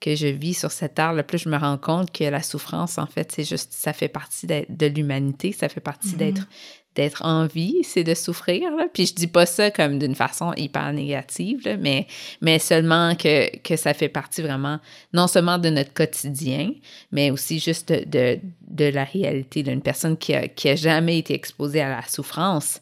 que 0.00 0.14
je 0.16 0.26
vis 0.26 0.54
sur 0.54 0.70
cette 0.70 0.94
terre, 0.94 1.12
le 1.12 1.22
plus 1.22 1.38
je 1.38 1.48
me 1.50 1.58
rends 1.58 1.76
compte 1.76 2.10
que 2.10 2.24
la 2.24 2.42
souffrance, 2.42 2.96
en 2.96 3.06
fait, 3.06 3.30
c'est 3.32 3.44
juste, 3.44 3.74
ça 3.74 3.92
fait 3.92 4.08
partie 4.08 4.46
de, 4.46 4.86
l'humanité, 4.86 5.52
ça 5.52 5.68
fait 5.68 5.80
partie 5.80 6.08
mm-hmm. 6.08 6.16
d'être 6.16 6.48
d'être 6.94 7.24
en 7.24 7.46
vie, 7.46 7.78
c'est 7.84 8.04
de 8.04 8.14
souffrir. 8.14 8.70
Puis 8.92 9.06
je 9.06 9.14
dis 9.14 9.26
pas 9.26 9.46
ça 9.46 9.70
comme 9.70 9.98
d'une 9.98 10.14
façon 10.14 10.52
hyper 10.56 10.92
négative, 10.92 11.78
mais, 11.80 12.06
mais 12.40 12.58
seulement 12.58 13.14
que, 13.14 13.56
que 13.58 13.76
ça 13.76 13.94
fait 13.94 14.08
partie 14.08 14.42
vraiment 14.42 14.80
non 15.12 15.28
seulement 15.28 15.58
de 15.58 15.70
notre 15.70 15.92
quotidien, 15.92 16.72
mais 17.12 17.30
aussi 17.30 17.58
juste 17.60 17.92
de, 17.92 18.40
de 18.68 18.84
la 18.86 19.04
réalité 19.04 19.62
d'une 19.62 19.82
personne 19.82 20.16
qui 20.16 20.34
a 20.34 20.76
jamais 20.76 21.18
été 21.18 21.34
exposée 21.34 21.80
à 21.80 21.88
la 21.88 22.02
souffrance. 22.02 22.80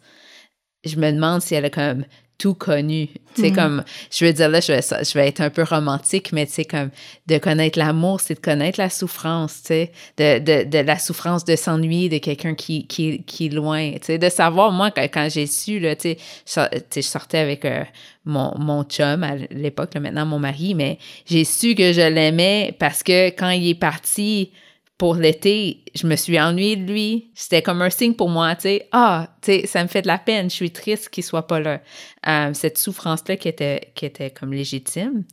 Je 0.84 0.96
me 0.96 1.10
demande 1.10 1.42
si 1.42 1.54
elle 1.54 1.66
a 1.66 1.70
comme 1.70 2.04
tout 2.38 2.54
connu. 2.54 3.08
Tu 3.34 3.42
sais, 3.42 3.50
mm. 3.50 3.54
comme, 3.54 3.84
je 4.10 4.24
veux 4.24 4.32
dire, 4.32 4.48
là, 4.48 4.60
je 4.60 4.72
vais, 4.72 4.80
je 4.80 5.14
vais 5.14 5.26
être 5.26 5.40
un 5.40 5.50
peu 5.50 5.64
romantique, 5.64 6.32
mais 6.32 6.46
tu 6.46 6.52
sais, 6.52 6.64
comme, 6.64 6.90
de 7.26 7.38
connaître 7.38 7.78
l'amour, 7.78 8.20
c'est 8.20 8.34
de 8.34 8.40
connaître 8.40 8.80
la 8.80 8.90
souffrance, 8.90 9.62
tu 9.62 9.68
sais, 9.68 9.92
de, 10.16 10.38
de, 10.38 10.64
de 10.64 10.78
la 10.78 10.98
souffrance 10.98 11.44
de 11.44 11.56
s'ennuyer 11.56 12.08
de 12.08 12.18
quelqu'un 12.18 12.54
qui, 12.54 12.86
qui, 12.86 13.24
qui 13.24 13.46
est 13.46 13.50
loin, 13.50 13.92
tu 13.94 13.98
sais, 14.04 14.18
de 14.18 14.28
savoir, 14.28 14.70
moi, 14.70 14.92
quand, 14.92 15.02
quand 15.02 15.28
j'ai 15.28 15.46
su, 15.46 15.80
là, 15.80 15.96
tu 15.96 16.16
sais, 16.44 16.68
je 16.94 17.00
sortais 17.00 17.38
avec 17.38 17.64
euh, 17.64 17.82
mon, 18.24 18.54
mon 18.56 18.84
chum 18.84 19.24
à 19.24 19.34
l'époque, 19.50 19.96
maintenant 19.96 20.26
mon 20.26 20.38
mari, 20.38 20.74
mais 20.74 20.98
j'ai 21.26 21.44
su 21.44 21.74
que 21.74 21.92
je 21.92 22.00
l'aimais 22.00 22.74
parce 22.78 23.02
que 23.02 23.28
quand 23.30 23.50
il 23.50 23.68
est 23.68 23.74
parti, 23.74 24.52
pour 24.98 25.14
l'été, 25.14 25.84
je 25.94 26.08
me 26.08 26.16
suis 26.16 26.40
ennuyée 26.40 26.74
de 26.74 26.92
lui. 26.92 27.30
C'était 27.34 27.62
comme 27.62 27.80
un 27.82 27.90
signe 27.90 28.14
pour 28.14 28.28
moi, 28.28 28.56
tu 28.56 28.62
sais. 28.62 28.88
Ah, 28.90 29.28
tu 29.40 29.52
sais, 29.52 29.66
ça 29.66 29.82
me 29.82 29.88
fait 29.88 30.02
de 30.02 30.08
la 30.08 30.18
peine. 30.18 30.50
Je 30.50 30.54
suis 30.56 30.72
triste 30.72 31.08
qu'il 31.08 31.22
soit 31.22 31.46
pas 31.46 31.60
là. 31.60 31.80
Euh, 32.26 32.52
cette 32.52 32.78
souffrance-là 32.78 33.36
qui 33.36 33.46
était, 33.46 33.92
qui 33.94 34.06
était 34.06 34.32
comme 34.32 34.52
légitime 34.52 35.24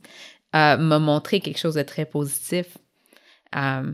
euh, 0.54 0.76
m'a 0.76 1.00
montré 1.00 1.40
quelque 1.40 1.58
chose 1.58 1.74
de 1.74 1.82
très 1.82 2.06
positif. 2.06 2.78
Euh, 3.56 3.90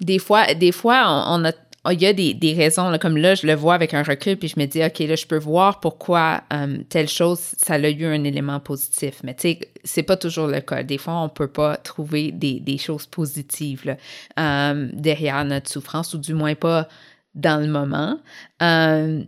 des 0.00 0.18
fois, 0.18 0.52
des 0.52 0.72
fois, 0.72 1.24
on, 1.28 1.44
a 1.46 1.52
il 1.90 2.00
y 2.00 2.06
a 2.06 2.12
des, 2.12 2.32
des 2.32 2.54
raisons, 2.54 2.90
là, 2.90 2.98
comme 2.98 3.16
là, 3.16 3.34
je 3.34 3.46
le 3.46 3.54
vois 3.54 3.74
avec 3.74 3.92
un 3.92 4.04
recul, 4.04 4.36
puis 4.36 4.48
je 4.48 4.58
me 4.58 4.66
dis, 4.66 4.84
OK, 4.84 5.00
là, 5.00 5.16
je 5.16 5.26
peux 5.26 5.38
voir 5.38 5.80
pourquoi 5.80 6.42
euh, 6.52 6.78
telle 6.88 7.08
chose, 7.08 7.40
ça 7.40 7.74
a 7.74 7.88
eu 7.88 8.04
un 8.04 8.22
élément 8.22 8.60
positif. 8.60 9.20
Mais 9.24 9.34
tu 9.34 9.42
sais, 9.42 9.60
c'est 9.82 10.04
pas 10.04 10.16
toujours 10.16 10.46
le 10.46 10.60
cas. 10.60 10.84
Des 10.84 10.98
fois, 10.98 11.20
on 11.20 11.28
peut 11.28 11.48
pas 11.48 11.76
trouver 11.76 12.30
des, 12.30 12.60
des 12.60 12.78
choses 12.78 13.06
positives 13.06 13.96
euh, 14.38 14.88
derrière 14.92 15.44
notre 15.44 15.68
souffrance, 15.68 16.14
ou 16.14 16.18
du 16.18 16.34
moins 16.34 16.54
pas 16.54 16.88
dans 17.34 17.60
le 17.60 17.66
moment. 17.66 18.20
Euh, 18.62 19.24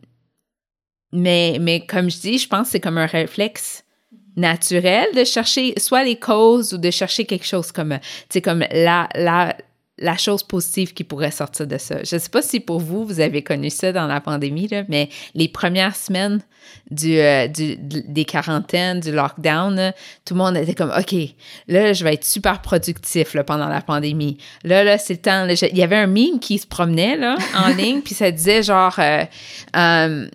mais, 1.13 1.59
mais 1.61 1.85
comme 1.85 2.09
je 2.09 2.21
dis, 2.21 2.39
je 2.39 2.49
pense 2.49 2.69
que 2.69 2.73
c'est 2.73 2.81
comme 2.81 2.99
un 2.99 3.07
réflexe 3.07 3.85
naturel 4.37 5.07
de 5.15 5.25
chercher 5.25 5.75
soit 5.79 6.05
les 6.05 6.17
causes 6.17 6.73
ou 6.73 6.79
de 6.79 6.91
chercher 6.91 7.25
quelque 7.25 7.47
chose 7.47 7.73
comme, 7.73 7.99
comme 8.43 8.65
la, 8.71 9.09
la, 9.15 9.57
la 9.99 10.17
chose 10.17 10.43
positive 10.43 10.93
qui 10.93 11.05
pourrait 11.05 11.31
sortir 11.31 11.67
de 11.67 11.79
ça. 11.79 12.03
Je 12.03 12.17
ne 12.17 12.21
sais 12.21 12.29
pas 12.29 12.43
si 12.43 12.59
pour 12.59 12.81
vous, 12.81 13.05
vous 13.05 13.21
avez 13.21 13.43
connu 13.43 13.71
ça 13.71 13.93
dans 13.93 14.07
la 14.07 14.21
pandémie, 14.21 14.67
là, 14.67 14.83
mais 14.89 15.09
les 15.35 15.49
premières 15.49 15.95
semaines 15.95 16.41
du, 16.91 17.19
euh, 17.19 17.47
du, 17.47 17.77
des 17.77 18.25
quarantaines, 18.25 19.01
du 19.01 19.13
lockdown, 19.13 19.93
tout 20.25 20.35
le 20.35 20.39
monde 20.39 20.57
était 20.57 20.75
comme, 20.75 20.93
OK, 20.97 21.15
là, 21.69 21.93
je 21.93 22.03
vais 22.03 22.15
être 22.15 22.25
super 22.25 22.61
productif 22.61 23.35
là, 23.35 23.45
pendant 23.45 23.69
la 23.69 23.81
pandémie. 23.81 24.39
Là, 24.65 24.83
là, 24.83 24.99
c'est 24.99 25.15
le 25.15 25.21
temps. 25.21 25.47
il 25.47 25.79
y 25.79 25.83
avait 25.83 25.97
un 25.97 26.07
meme 26.07 26.41
qui 26.41 26.59
se 26.59 26.67
promenait 26.67 27.17
là, 27.17 27.37
en 27.55 27.69
ligne, 27.77 28.01
puis 28.01 28.15
ça 28.15 28.31
disait 28.31 28.63
genre, 28.63 28.97
euh, 28.99 29.25
euh, 29.77 30.27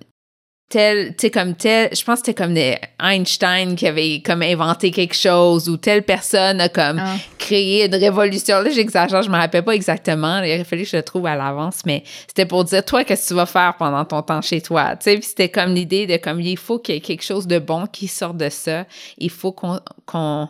tel, 0.69 1.09
tu 1.09 1.15
sais, 1.21 1.31
comme 1.31 1.55
tel, 1.55 1.89
je 1.91 2.03
pense 2.03 2.21
que 2.21 2.27
c'était 2.27 2.43
comme 2.43 2.53
des 2.53 2.77
Einstein 3.01 3.75
qui 3.75 3.87
avait 3.87 4.21
comme 4.23 4.43
inventé 4.43 4.91
quelque 4.91 5.15
chose 5.15 5.67
ou 5.67 5.77
telle 5.77 6.03
personne 6.03 6.61
a 6.61 6.69
comme 6.69 6.99
ah. 6.99 7.15
créé 7.39 7.85
une 7.85 7.95
révolution. 7.95 8.61
Là, 8.61 8.69
j'exagère, 8.69 9.23
je 9.23 9.29
me 9.29 9.35
rappelle 9.35 9.63
pas 9.63 9.73
exactement. 9.73 10.41
Il 10.43 10.53
aurait 10.53 10.63
fallu 10.63 10.83
que 10.83 10.89
je 10.89 10.97
le 10.97 11.03
trouve 11.03 11.25
à 11.25 11.35
l'avance, 11.35 11.79
mais 11.85 12.03
c'était 12.27 12.45
pour 12.45 12.63
dire, 12.63 12.85
toi, 12.85 13.03
qu'est-ce 13.03 13.23
que 13.23 13.27
tu 13.29 13.33
vas 13.33 13.47
faire 13.47 13.75
pendant 13.77 14.05
ton 14.05 14.21
temps 14.21 14.41
chez 14.41 14.61
toi? 14.61 14.95
Tu 14.95 15.05
sais, 15.05 15.15
puis 15.15 15.25
c'était 15.25 15.49
comme 15.49 15.73
l'idée 15.73 16.05
de 16.05 16.17
comme, 16.17 16.39
il 16.39 16.57
faut 16.57 16.77
qu'il 16.77 16.95
y 16.95 16.97
ait 16.99 17.01
quelque 17.01 17.23
chose 17.23 17.47
de 17.47 17.57
bon 17.57 17.87
qui 17.87 18.07
sorte 18.07 18.37
de 18.37 18.49
ça. 18.49 18.85
Il 19.17 19.31
faut 19.31 19.51
qu'on, 19.51 19.79
qu'on, 20.05 20.49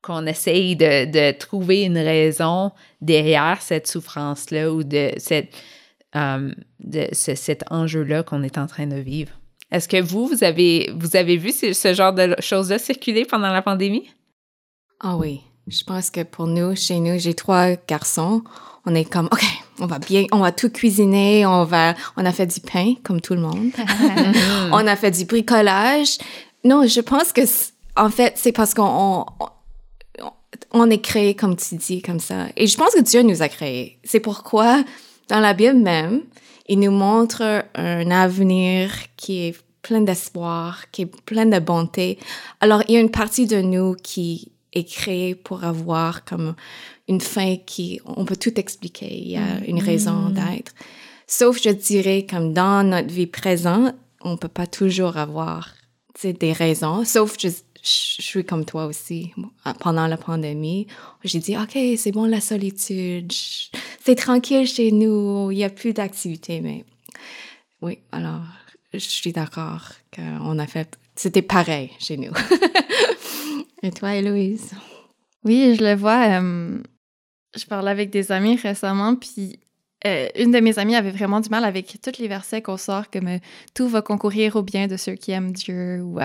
qu'on 0.00 0.26
essaye 0.26 0.74
de, 0.74 1.04
de 1.04 1.36
trouver 1.36 1.82
une 1.82 1.98
raison 1.98 2.72
derrière 3.02 3.58
cette 3.60 3.86
souffrance-là 3.86 4.72
ou 4.72 4.84
de 4.84 5.10
cette, 5.18 5.52
euh, 6.16 6.50
de 6.80 7.08
cet 7.12 7.64
enjeu-là 7.70 8.22
qu'on 8.22 8.42
est 8.42 8.56
en 8.56 8.66
train 8.66 8.86
de 8.86 8.96
vivre. 8.96 9.32
Est-ce 9.70 9.88
que 9.88 10.00
vous, 10.00 10.26
vous 10.26 10.42
avez, 10.42 10.90
vous 10.96 11.16
avez 11.16 11.36
vu 11.36 11.52
ce, 11.52 11.94
genre 11.94 12.12
de 12.12 12.34
choses-là 12.40 12.78
circuler 12.78 13.24
pendant 13.24 13.52
la 13.52 13.62
pandémie? 13.62 14.10
Ah 15.00 15.16
oui. 15.16 15.40
Je 15.68 15.84
pense 15.84 16.10
que 16.10 16.22
pour 16.22 16.46
nous, 16.46 16.74
chez 16.74 16.98
nous, 16.98 17.18
j'ai 17.18 17.34
trois 17.34 17.76
garçons. 17.86 18.42
On 18.86 18.94
est 18.94 19.04
comme, 19.04 19.26
OK, 19.26 19.44
on 19.78 19.86
va 19.86 19.98
bien, 19.98 20.24
on 20.32 20.38
va 20.38 20.50
tout 20.50 20.70
cuisiner, 20.70 21.46
on 21.46 21.64
va, 21.64 21.94
on 22.16 22.24
a 22.24 22.32
fait 22.32 22.46
du 22.46 22.60
pain, 22.60 22.94
comme 23.04 23.20
tout 23.20 23.34
le 23.34 23.40
monde. 23.40 23.70
on 24.72 24.86
a 24.86 24.96
fait 24.96 25.12
du 25.12 25.24
bricolage. 25.26 26.18
Non, 26.64 26.86
je 26.86 27.00
pense 27.00 27.32
que, 27.32 27.42
en 27.96 28.10
fait, 28.10 28.32
c'est 28.36 28.52
parce 28.52 28.74
qu'on, 28.74 29.26
on, 30.72 30.90
est 30.90 31.00
créé, 31.00 31.34
comme 31.34 31.56
tu 31.56 31.76
dis, 31.76 32.02
comme 32.02 32.20
ça. 32.20 32.46
Et 32.56 32.66
je 32.66 32.76
pense 32.76 32.94
que 32.94 33.00
Dieu 33.00 33.22
nous 33.22 33.42
a 33.42 33.48
créés. 33.48 33.98
C'est 34.02 34.20
pourquoi, 34.20 34.82
dans 35.28 35.40
la 35.40 35.54
Bible 35.54 35.78
même, 35.78 36.22
il 36.70 36.78
nous 36.78 36.92
montre 36.92 37.64
un 37.74 38.10
avenir 38.12 38.92
qui 39.16 39.48
est 39.48 39.56
plein 39.82 40.02
d'espoir, 40.02 40.88
qui 40.92 41.02
est 41.02 41.22
plein 41.24 41.46
de 41.46 41.58
bonté. 41.58 42.16
Alors, 42.60 42.84
il 42.86 42.94
y 42.94 42.96
a 42.96 43.00
une 43.00 43.10
partie 43.10 43.46
de 43.46 43.60
nous 43.60 43.96
qui 44.00 44.52
est 44.72 44.84
créée 44.84 45.34
pour 45.34 45.64
avoir 45.64 46.24
comme 46.24 46.54
une 47.08 47.20
fin 47.20 47.56
qui, 47.56 48.00
on 48.04 48.24
peut 48.24 48.36
tout 48.36 48.58
expliquer. 48.60 49.12
Il 49.12 49.30
y 49.32 49.36
a 49.36 49.64
une 49.66 49.80
raison 49.80 50.28
mm. 50.28 50.34
d'être. 50.34 50.72
Sauf, 51.26 51.60
je 51.60 51.70
dirais, 51.70 52.24
comme 52.30 52.52
dans 52.52 52.88
notre 52.88 53.12
vie 53.12 53.26
présente, 53.26 53.96
on 54.20 54.36
peut 54.36 54.46
pas 54.46 54.68
toujours 54.68 55.16
avoir 55.16 55.74
des 56.22 56.52
raisons. 56.52 57.04
Sauf, 57.04 57.34
je, 57.36 57.48
je 57.82 58.22
suis 58.22 58.44
comme 58.44 58.64
toi 58.64 58.86
aussi. 58.86 59.32
Pendant 59.80 60.06
la 60.06 60.16
pandémie, 60.16 60.86
j'ai 61.24 61.38
dit, 61.38 61.56
OK, 61.56 61.76
c'est 61.96 62.12
bon 62.12 62.26
la 62.26 62.40
solitude. 62.40 63.32
C'est 64.02 64.16
tranquille 64.16 64.66
chez 64.66 64.90
nous. 64.90 65.50
Il 65.50 65.56
n'y 65.56 65.64
a 65.64 65.70
plus 65.70 65.92
d'activité. 65.92 66.60
Mais 66.60 66.84
oui, 67.82 67.98
alors, 68.12 68.42
je 68.92 68.98
suis 68.98 69.32
d'accord 69.32 69.92
qu'on 70.14 70.58
a 70.58 70.66
fait. 70.66 70.98
C'était 71.14 71.42
pareil 71.42 71.90
chez 71.98 72.16
nous. 72.16 72.32
Et 73.82 73.90
toi, 73.90 74.14
Héloïse? 74.14 74.72
Oui, 75.44 75.74
je 75.78 75.84
le 75.84 75.94
vois. 75.94 76.40
Euh, 76.40 76.78
je 77.56 77.64
parlais 77.66 77.90
avec 77.90 78.10
des 78.10 78.32
amis 78.32 78.56
récemment, 78.56 79.16
puis 79.16 79.58
euh, 80.06 80.28
une 80.36 80.50
de 80.50 80.60
mes 80.60 80.78
amies 80.78 80.96
avait 80.96 81.10
vraiment 81.10 81.40
du 81.40 81.48
mal 81.48 81.64
avec 81.64 81.98
tous 82.02 82.18
les 82.18 82.28
versets 82.28 82.62
qu'on 82.62 82.76
sort, 82.76 83.10
comme 83.10 83.28
euh, 83.28 83.38
tout 83.74 83.88
va 83.88 84.02
concourir 84.02 84.56
au 84.56 84.62
bien 84.62 84.86
de 84.86 84.96
ceux 84.96 85.14
qui 85.14 85.32
aiment 85.32 85.52
Dieu, 85.52 86.02
ou 86.02 86.18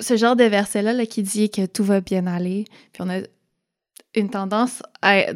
ce 0.00 0.16
genre 0.16 0.34
de 0.34 0.44
verset-là 0.44 1.06
qui 1.06 1.22
dit 1.22 1.50
que 1.50 1.64
tout 1.66 1.84
va 1.84 2.00
bien 2.00 2.26
aller. 2.26 2.64
Puis 2.92 3.02
on 3.02 3.10
a 3.10 3.20
une 4.14 4.28
tendance 4.28 4.82
à, 5.02 5.26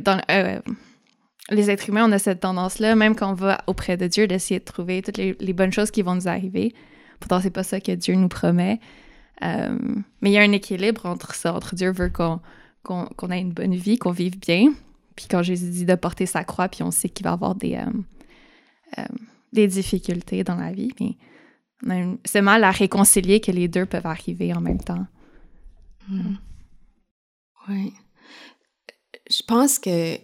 les 1.51 1.71
êtres 1.71 1.89
humains, 1.89 2.09
on 2.09 2.13
a 2.13 2.19
cette 2.19 2.41
tendance-là, 2.41 2.95
même 2.95 3.17
quand 3.17 3.31
on 3.31 3.35
va 3.35 3.63
auprès 3.67 3.97
de 3.97 4.07
Dieu, 4.07 4.27
d'essayer 4.27 4.61
de 4.61 4.65
trouver 4.65 5.03
toutes 5.03 5.17
les, 5.17 5.53
bonnes 5.53 5.73
choses 5.73 5.91
qui 5.91 6.03
vont 6.03 6.15
nous 6.15 6.29
arriver. 6.29 6.75
Pourtant, 7.21 7.41
c'est 7.41 7.51
pas 7.51 7.63
ça 7.63 7.81
que 7.81 7.93
Dieu 7.93 8.15
nous 8.15 8.29
promet. 8.29 8.81
Euh, 9.43 9.77
mais 10.21 10.31
il 10.31 10.33
y 10.33 10.39
a 10.39 10.43
un 10.43 10.53
équilibre 10.53 11.07
entre 11.07 11.35
ça, 11.35 11.55
entre 11.55 11.75
Dieu 11.75 11.93
veut 11.93 12.11
qu'on 12.11 12.41
ait 13.31 13.41
une 13.41 13.53
bonne 13.53 13.75
vie, 13.75 13.99
qu'on 13.99 14.13
vive 14.13 14.39
bien. 14.39 14.73
Puis 15.17 15.27
quand 15.29 15.43
Jésus 15.43 15.71
dit 15.71 15.85
de 15.85 15.95
porter 15.95 16.27
sa 16.27 16.45
croix, 16.45 16.69
puis 16.69 16.83
on 16.83 16.91
sait 16.91 17.09
qu'il 17.09 17.25
va 17.25 17.33
avoir 17.33 17.55
des, 17.55 17.79
des 19.53 19.67
difficultés 19.67 20.45
dans 20.45 20.57
la 20.57 20.73
vie, 20.73 20.93
mais 21.83 22.07
c'est 22.25 22.43
mal 22.43 22.63
à 22.65 22.71
réconcilier 22.71 23.41
que 23.41 23.51
les 23.51 23.69
deux 23.69 23.85
peuvent 23.85 24.07
arriver 24.07 24.55
en 24.55 24.61
même 24.61 24.81
temps. 24.81 25.07
Hmm. 26.09 26.37
Oui. 27.69 27.93
Je 29.31 29.43
pense 29.47 29.79
que 29.79 30.19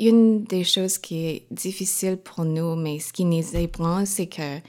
une 0.00 0.44
des 0.44 0.64
choses 0.64 0.98
qui 0.98 1.26
est 1.26 1.46
difficile 1.50 2.16
pour 2.16 2.44
nous, 2.44 2.76
mais 2.76 2.98
ce 2.98 3.12
qui 3.12 3.24
nous 3.24 3.56
ébranle, 3.56 4.06
c'est 4.06 4.26
que 4.26 4.60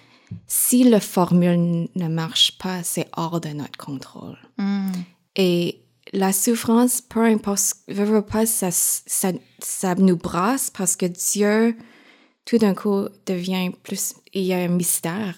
si 0.48 0.84
la 0.84 1.00
formule 1.00 1.88
ne 1.96 2.08
marche 2.08 2.58
pas, 2.58 2.84
c'est 2.84 3.08
hors 3.15 3.39
de 3.41 3.50
notre 3.50 3.77
contrôle. 3.77 4.38
Hmm. 4.58 4.91
Et 5.36 5.82
la 6.13 6.32
souffrance, 6.34 7.01
peu 7.01 7.24
importe, 7.25 7.75
pas, 8.29 8.46
ça, 8.46 8.70
ça, 8.72 9.32
ça 9.60 9.96
nous 9.96 10.17
brasse 10.17 10.70
parce 10.70 10.96
que 10.96 11.05
Dieu 11.05 11.75
tout 12.46 12.60
d'un 12.60 12.75
coup 12.75 13.08
devient 13.25 13.72
plus 13.84 14.13
il 14.34 14.44
y 14.44 14.53
a 14.53 14.58
un 14.58 14.67
mystère 14.67 15.36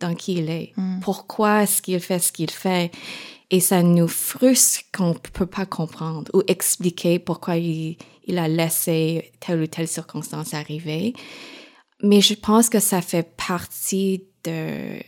dans 0.00 0.14
qui 0.14 0.34
il 0.34 0.50
est. 0.50 0.72
Mm. 0.76 1.00
Pourquoi 1.00 1.62
est-ce 1.62 1.80
qu'il 1.80 2.00
fait 2.00 2.18
ce 2.18 2.32
qu'il 2.32 2.50
fait? 2.50 2.90
Et 3.50 3.60
ça 3.60 3.82
nous 3.82 4.08
frustre 4.08 4.80
qu'on 4.94 5.10
ne 5.10 5.18
peut 5.18 5.46
pas 5.46 5.66
comprendre 5.66 6.30
ou 6.34 6.42
expliquer 6.48 7.18
pourquoi 7.18 7.56
il, 7.56 7.96
a 8.36 8.46
laissé 8.46 9.32
telle 9.40 9.62
ou 9.62 9.66
telle 9.66 9.88
circonstance 9.88 10.52
arriver. 10.52 11.14
Mais 12.02 12.20
je 12.20 12.34
pense 12.34 12.68
que 12.68 12.78
ça 12.78 13.00
fait 13.00 13.34
partie 13.36 14.24
de 14.44 15.00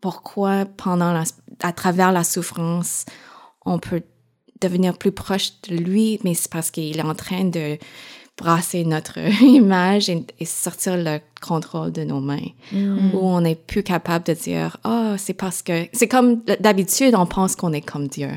pourquoi 0.00 0.66
pendant 0.66 1.22
à 1.62 1.72
travers 1.72 2.12
la 2.12 2.24
souffrance, 2.24 3.06
on 3.64 3.78
peut 3.78 4.02
devenir 4.60 4.98
plus 4.98 5.12
proche 5.12 5.60
de 5.62 5.76
lui, 5.76 6.18
mais 6.24 6.34
c'est 6.34 6.50
parce 6.50 6.70
qu'il 6.70 6.98
est 6.98 7.02
en 7.02 7.14
train 7.14 7.44
de 7.44 7.78
brasser 8.36 8.84
notre 8.84 9.18
image 9.42 10.08
et, 10.08 10.24
sortir 10.44 10.96
le 10.96 11.18
contrôle 11.40 11.92
de 11.92 12.04
nos 12.04 12.20
mains. 12.20 12.48
Mm. 12.72 13.14
Où 13.14 13.18
on 13.20 13.40
n'est 13.40 13.54
plus 13.54 13.82
capable 13.82 14.26
de 14.26 14.32
dire, 14.34 14.76
oh, 14.84 15.14
c'est 15.16 15.34
parce 15.34 15.62
que... 15.62 15.86
C'est 15.92 16.08
comme 16.08 16.42
d'habitude, 16.60 17.14
on 17.14 17.26
pense 17.26 17.56
qu'on 17.56 17.72
est 17.72 17.80
comme 17.80 18.08
Dieu. 18.08 18.30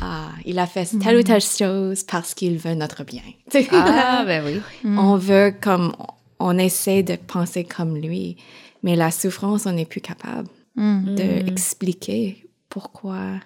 Ah, 0.00 0.28
il 0.44 0.60
a 0.60 0.66
fait 0.66 0.86
telle 0.98 1.16
ou 1.18 1.22
telle 1.22 1.42
chose 1.42 2.04
parce 2.04 2.34
qu'il 2.34 2.58
veut 2.58 2.74
notre 2.74 3.04
bien. 3.04 3.22
Ah, 3.72 4.24
ben 4.24 4.44
oui. 4.44 4.60
On 4.84 5.16
veut 5.16 5.52
comme... 5.60 5.92
On 6.40 6.56
essaie 6.56 7.02
de 7.02 7.16
penser 7.16 7.64
comme 7.64 7.96
lui. 7.96 8.36
Mais 8.84 8.94
la 8.94 9.10
souffrance, 9.10 9.66
on 9.66 9.72
n'est 9.72 9.84
plus 9.84 10.00
capable 10.00 10.48
Mm. 10.78 11.16
d'expliquer 11.16 12.46
pourquoi 12.68 13.40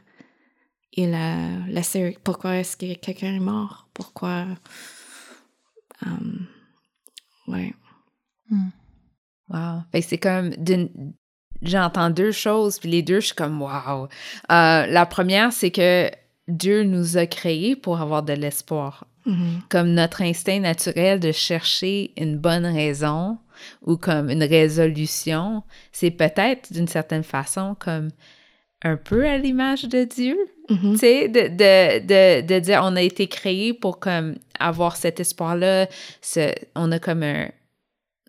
il 0.92 1.14
a 1.14 1.64
laissé, 1.66 2.18
pourquoi 2.22 2.56
est-ce 2.56 2.76
que 2.76 2.92
quelqu'un 2.94 3.34
est 3.34 3.40
mort, 3.40 3.88
pourquoi. 3.94 4.44
Um, 6.04 6.46
ouais. 7.48 7.74
Wow. 9.48 9.82
Fait 9.92 10.00
que 10.00 10.06
c'est 10.06 10.18
comme. 10.18 10.50
J'entends 11.62 12.10
deux 12.10 12.32
choses, 12.32 12.80
puis 12.80 12.90
les 12.90 13.02
deux, 13.02 13.20
je 13.20 13.26
suis 13.26 13.36
comme 13.36 13.62
wow. 13.62 14.04
Euh, 14.04 14.06
la 14.86 15.06
première, 15.06 15.52
c'est 15.52 15.70
que 15.70 16.10
Dieu 16.48 16.82
nous 16.82 17.16
a 17.16 17.26
créés 17.26 17.76
pour 17.76 18.00
avoir 18.00 18.24
de 18.24 18.32
l'espoir. 18.32 19.06
Mhm. 19.26 19.62
Comme 19.68 19.94
notre 19.94 20.22
instinct 20.22 20.58
naturel 20.58 21.20
de 21.20 21.30
chercher 21.30 22.12
une 22.16 22.36
bonne 22.38 22.66
raison 22.66 23.38
ou 23.82 23.96
comme 23.96 24.28
une 24.30 24.42
résolution, 24.42 25.62
c'est 25.92 26.10
peut-être 26.10 26.72
d'une 26.72 26.88
certaine 26.88 27.22
façon 27.22 27.76
comme 27.78 28.08
un 28.82 28.96
peu 28.96 29.24
à 29.24 29.38
l'image 29.38 29.84
de 29.84 30.02
Dieu. 30.02 30.36
Mhm. 30.68 30.92
Tu 30.92 30.98
sais, 30.98 31.28
de, 31.28 31.40
de, 31.40 32.00
de, 32.00 32.46
de 32.46 32.58
dire 32.58 32.80
on 32.82 32.96
a 32.96 33.02
été 33.02 33.28
créé 33.28 33.72
pour 33.72 34.00
comme 34.00 34.34
avoir 34.66 34.96
cet 34.96 35.20
espoir-là. 35.20 35.86
ce- 36.20 36.52
On 36.74 36.90
a 36.92 36.98
comme 36.98 37.22
un. 37.22 37.48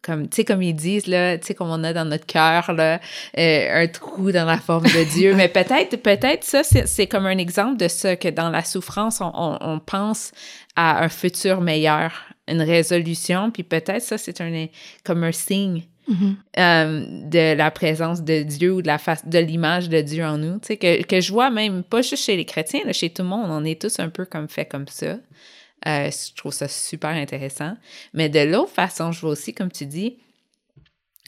Comme, 0.02 0.28
tu 0.28 0.36
sais, 0.36 0.44
comme 0.44 0.62
ils 0.62 0.74
disent, 0.76 1.08
là, 1.08 1.38
tu 1.38 1.48
sais, 1.48 1.54
comme 1.56 1.70
on 1.70 1.82
a 1.86 1.94
dans 1.94 2.04
notre 2.04 2.26
cœur, 2.26 2.74
là, 2.74 3.00
euh, 3.38 3.84
un 3.84 3.88
trou 3.88 4.34
dans 4.34 4.44
la 4.44 4.58
forme 4.58 4.84
de 4.84 5.10
Dieu. 5.14 5.34
Mais 5.38 5.48
peut-être, 5.48 5.96
peut-être 5.96 6.44
ça, 6.44 6.62
c'est 6.64 7.08
comme 7.08 7.26
un 7.26 7.38
exemple 7.38 7.78
de 7.78 7.88
ça, 7.88 8.18
que 8.18 8.28
dans 8.28 8.50
la 8.50 8.66
souffrance, 8.66 9.22
on, 9.22 9.32
on, 9.34 9.58
on 9.62 9.80
pense 9.80 10.34
à 10.76 11.02
un 11.06 11.08
futur 11.08 11.62
meilleur, 11.62 12.12
une 12.50 12.62
résolution, 12.62 13.50
puis 13.50 13.64
peut-être 13.64 14.02
ça, 14.02 14.18
c'est 14.18 14.42
un, 14.42 14.66
comme 15.06 15.24
un 15.24 15.32
signe 15.32 15.84
Mhm. 16.06 16.36
euh, 16.60 17.06
de 17.30 17.54
la 17.56 17.72
présence 17.72 18.24
de 18.24 18.44
Dieu 18.44 18.74
ou 18.74 18.82
de 18.82 18.88
la 18.88 18.98
face 18.98 19.26
de 19.26 19.40
l'image 19.40 19.88
de 19.88 20.02
Dieu 20.02 20.26
en 20.26 20.38
nous. 20.38 20.60
Tu 20.60 20.68
sais, 20.68 20.76
que, 20.78 21.02
que 21.04 21.22
je 21.22 21.32
vois 21.32 21.50
même, 21.50 21.82
pas 21.82 22.02
juste 22.02 22.26
chez 22.26 22.36
les 22.36 22.44
chrétiens, 22.44 22.82
là, 22.86 22.92
chez 22.92 23.10
tout 23.10 23.22
le 23.22 23.30
monde, 23.30 23.48
on 23.50 23.64
est 23.64 23.82
tous 23.82 24.00
un 24.00 24.10
peu 24.10 24.26
comme 24.26 24.50
fait 24.50 24.66
comme 24.66 24.90
ça. 24.90 25.16
Euh, 25.88 26.10
je 26.12 26.34
trouve 26.36 26.54
ça 26.54 26.68
super 26.68 27.12
intéressant. 27.12 27.76
Mais 28.14 28.30
de 28.30 28.40
l'autre 28.40 28.72
façon, 28.72 29.12
je 29.12 29.22
vois 29.22 29.32
aussi, 29.32 29.54
comme 29.54 29.72
tu 29.72 29.86
dis, 29.86 30.18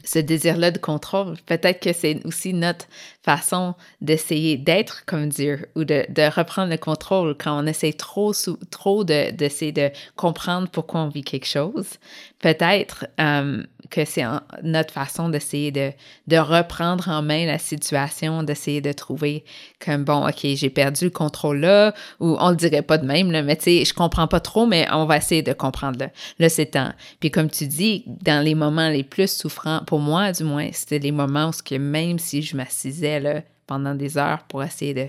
ce 0.06 0.18
désir-là 0.18 0.70
de 0.70 0.78
contrôle. 0.78 1.34
Peut-être 1.46 1.80
que 1.80 1.92
c'est 1.92 2.24
aussi 2.24 2.54
notre 2.54 2.86
façon 3.22 3.74
d'essayer 4.00 4.56
d'être 4.56 5.04
comme 5.04 5.28
Dieu 5.28 5.68
ou 5.74 5.84
de, 5.84 6.04
reprendre 6.34 6.70
le 6.70 6.76
contrôle 6.76 7.34
quand 7.36 7.62
on 7.62 7.66
essaie 7.66 7.92
trop, 7.92 8.32
d'essayer 9.04 9.72
de, 9.72 9.90
comprendre 10.14 10.68
pourquoi 10.68 11.00
on 11.00 11.08
vit 11.08 11.24
quelque 11.24 11.46
chose. 11.46 11.86
Peut-être 12.38 13.06
euh, 13.20 13.62
que 13.90 14.04
c'est 14.04 14.24
notre 14.62 14.92
façon 14.92 15.28
d'essayer 15.28 15.72
de, 15.72 16.36
reprendre 16.36 17.08
en 17.08 17.22
main 17.22 17.46
la 17.46 17.58
situation, 17.58 18.42
d'essayer 18.42 18.80
de 18.80 18.92
trouver 18.92 19.44
comme, 19.84 20.04
bon, 20.04 20.26
OK, 20.26 20.40
j'ai 20.42 20.70
perdu 20.70 21.06
le 21.06 21.10
contrôle 21.10 21.58
là, 21.58 21.94
ou 22.20 22.36
on 22.38 22.50
le 22.50 22.56
dirait 22.56 22.82
pas 22.82 22.98
de 22.98 23.06
même, 23.06 23.28
mais 23.42 23.56
tu 23.56 23.64
sais, 23.64 23.84
je 23.84 23.94
comprends 23.94 24.28
pas 24.28 24.40
trop, 24.40 24.66
mais 24.66 24.86
on 24.92 25.06
va 25.06 25.16
essayer 25.16 25.42
de 25.42 25.52
comprendre 25.52 25.98
là. 25.98 26.10
Là, 26.38 26.48
c'est 26.48 26.66
temps. 26.66 26.92
Puis 27.20 27.30
comme 27.30 27.50
tu 27.50 27.66
dis, 27.66 28.04
dans 28.06 28.44
les 28.44 28.54
moments 28.54 28.88
les 28.88 29.02
plus 29.02 29.30
souffrants, 29.30 29.80
pour 29.86 29.95
moi 29.98 30.32
du 30.32 30.44
moins, 30.44 30.70
c'était 30.72 30.98
les 30.98 31.12
moments 31.12 31.48
où 31.48 31.52
ce 31.52 31.62
que 31.62 31.74
même 31.74 32.18
si 32.18 32.42
je 32.42 32.56
m'assisais 32.56 33.20
là, 33.20 33.42
pendant 33.66 33.94
des 33.94 34.16
heures 34.16 34.44
pour 34.44 34.62
essayer 34.62 34.94
de, 34.94 35.08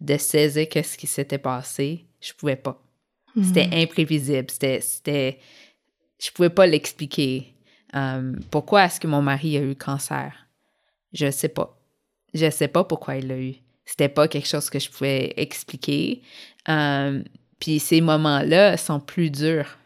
de 0.00 0.16
saisir 0.16 0.68
qu'est-ce 0.68 0.96
qui 0.96 1.06
s'était 1.06 1.38
passé, 1.38 2.04
je 2.20 2.32
pouvais 2.32 2.56
pas. 2.56 2.82
C'était 3.42 3.68
imprévisible. 3.72 4.50
C'était, 4.50 4.80
c'était, 4.80 5.38
je 6.20 6.30
pouvais 6.30 6.50
pas 6.50 6.66
l'expliquer. 6.66 7.54
Euh, 7.94 8.34
pourquoi 8.50 8.84
est-ce 8.84 9.00
que 9.00 9.06
mon 9.06 9.22
mari 9.22 9.56
a 9.56 9.62
eu 9.62 9.74
cancer? 9.74 10.32
Je 11.12 11.30
sais 11.30 11.48
pas. 11.48 11.78
Je 12.34 12.50
sais 12.50 12.68
pas 12.68 12.84
pourquoi 12.84 13.16
il 13.16 13.28
l'a 13.28 13.38
eu. 13.38 13.54
C'était 13.84 14.08
pas 14.08 14.28
quelque 14.28 14.48
chose 14.48 14.70
que 14.70 14.78
je 14.78 14.90
pouvais 14.90 15.32
expliquer. 15.36 16.22
Euh, 16.68 17.22
puis 17.58 17.80
ces 17.80 18.00
moments-là 18.00 18.76
sont 18.76 19.00
plus 19.00 19.30
durs. 19.30 19.78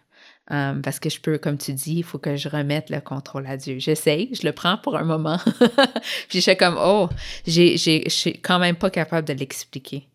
Euh, 0.50 0.74
parce 0.82 1.00
que 1.00 1.08
je 1.08 1.20
peux, 1.20 1.38
comme 1.38 1.56
tu 1.56 1.72
dis, 1.72 1.96
il 1.96 2.04
faut 2.04 2.18
que 2.18 2.36
je 2.36 2.48
remette 2.48 2.90
le 2.90 3.00
contrôle 3.00 3.46
à 3.46 3.56
Dieu. 3.56 3.78
J'essaye, 3.78 4.28
je 4.34 4.46
le 4.46 4.52
prends 4.52 4.76
pour 4.76 4.96
un 4.96 5.04
moment. 5.04 5.38
puis 6.28 6.38
je 6.38 6.40
suis 6.40 6.56
comme, 6.56 6.76
oh, 6.78 7.08
je 7.46 7.76
suis 8.08 8.38
quand 8.40 8.58
même 8.58 8.76
pas 8.76 8.90
capable 8.90 9.26
de 9.26 9.32
l'expliquer. 9.32 10.06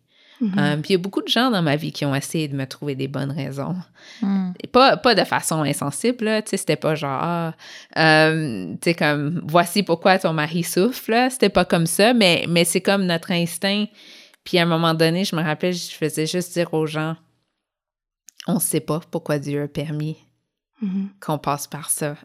Euh, 0.42 0.76
puis 0.76 0.90
il 0.90 0.92
y 0.92 0.94
a 0.94 0.98
beaucoup 0.98 1.20
de 1.20 1.28
gens 1.28 1.50
dans 1.50 1.62
ma 1.62 1.76
vie 1.76 1.92
qui 1.92 2.04
ont 2.04 2.14
essayé 2.14 2.48
de 2.48 2.56
me 2.56 2.64
trouver 2.64 2.94
des 2.94 3.08
bonnes 3.08 3.30
raisons. 3.30 3.76
Mm. 4.22 4.52
Pas, 4.72 4.96
pas 4.96 5.14
de 5.14 5.24
façon 5.24 5.62
insensible, 5.62 6.24
là. 6.24 6.42
Tu 6.42 6.50
sais, 6.50 6.56
c'était 6.56 6.76
pas 6.76 6.94
genre, 6.94 7.20
ah, 7.22 7.52
euh, 7.98 8.72
tu 8.74 8.78
sais, 8.84 8.94
comme, 8.94 9.42
voici 9.44 9.82
pourquoi 9.82 10.18
ton 10.18 10.32
mari 10.32 10.62
souffle, 10.62 11.10
là. 11.10 11.30
C'était 11.30 11.50
pas 11.50 11.64
comme 11.64 11.86
ça, 11.86 12.14
mais, 12.14 12.46
mais 12.48 12.64
c'est 12.64 12.80
comme 12.80 13.04
notre 13.04 13.32
instinct. 13.32 13.84
Puis 14.44 14.58
à 14.58 14.62
un 14.62 14.66
moment 14.66 14.94
donné, 14.94 15.24
je 15.24 15.36
me 15.36 15.42
rappelle, 15.42 15.74
je 15.74 15.90
faisais 15.90 16.26
juste 16.26 16.54
dire 16.54 16.72
aux 16.72 16.86
gens, 16.86 17.16
on 18.46 18.58
sait 18.58 18.80
pas 18.80 19.00
pourquoi 19.10 19.38
Dieu 19.38 19.62
a 19.62 19.68
permis 19.68 20.16
Mhm. 20.82 21.10
qu'on 21.20 21.38
passe 21.38 21.66
par 21.66 21.90
ça. 21.90 22.16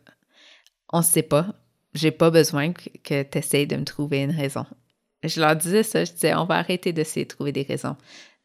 On 0.93 1.01
sait 1.01 1.23
pas. 1.23 1.47
J'ai 1.93 2.11
pas 2.11 2.29
besoin 2.29 2.71
que, 2.73 3.23
tu 3.23 3.37
essayes 3.37 3.67
de 3.67 3.75
me 3.75 3.83
trouver 3.83 4.21
une 4.21 4.31
raison. 4.31 4.65
Je 5.23 5.41
leur 5.41 5.55
disais 5.55 5.83
ça, 5.83 6.05
je 6.05 6.11
disais, 6.11 6.33
on 6.35 6.45
va 6.45 6.55
arrêter 6.55 6.93
d'essayer 6.93 7.25
de 7.25 7.29
trouver 7.29 7.51
des 7.51 7.63
raisons. 7.63 7.95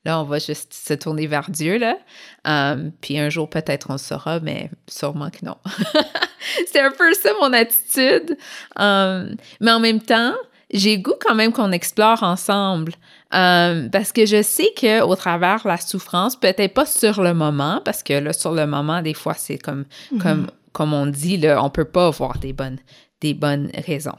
Là, 0.04 0.18
on 0.20 0.24
va 0.24 0.38
juste 0.38 0.72
se 0.72 0.94
tourner 0.94 1.26
vers 1.26 1.50
Dieu, 1.50 1.76
là. 1.76 1.98
Euh, 2.46 2.90
puis 3.02 3.18
un 3.18 3.28
jour, 3.28 3.50
peut-être, 3.50 3.88
on 3.90 3.94
le 3.94 3.98
saura, 3.98 4.40
mais 4.40 4.70
sûrement 4.88 5.30
que 5.30 5.44
non. 5.44 5.58
C'était 6.66 6.80
un 6.80 6.90
peu 6.90 7.12
ça, 7.14 7.30
mon 7.40 7.52
attitude. 7.52 8.36
Euh, 8.78 9.34
mais 9.60 9.70
en 9.72 9.80
même 9.80 10.00
temps, 10.00 10.34
j'ai 10.72 10.98
goût 10.98 11.14
quand 11.20 11.34
même 11.34 11.52
qu'on 11.52 11.70
explore 11.72 12.22
ensemble. 12.22 12.94
Euh, 13.32 13.88
parce 13.90 14.10
que 14.12 14.26
je 14.26 14.42
sais 14.42 14.72
qu'au 14.78 15.14
travers 15.14 15.66
la 15.66 15.76
souffrance, 15.76 16.34
peut-être 16.34 16.74
pas 16.74 16.86
sur 16.86 17.22
le 17.22 17.32
moment, 17.32 17.80
parce 17.84 18.02
que 18.02 18.14
là, 18.14 18.32
sur 18.32 18.52
le 18.52 18.66
moment, 18.66 19.02
des 19.02 19.14
fois, 19.14 19.34
c'est 19.34 19.58
comme, 19.58 19.84
comme, 20.20 20.48
comme 20.72 20.92
on 20.92 21.06
dit, 21.06 21.36
là, 21.36 21.62
on 21.62 21.70
peut 21.70 21.84
pas 21.84 22.08
avoir 22.08 22.38
des 22.38 22.52
bonnes, 22.52 22.78
des 23.20 23.34
bonnes 23.34 23.70
raisons. 23.86 24.18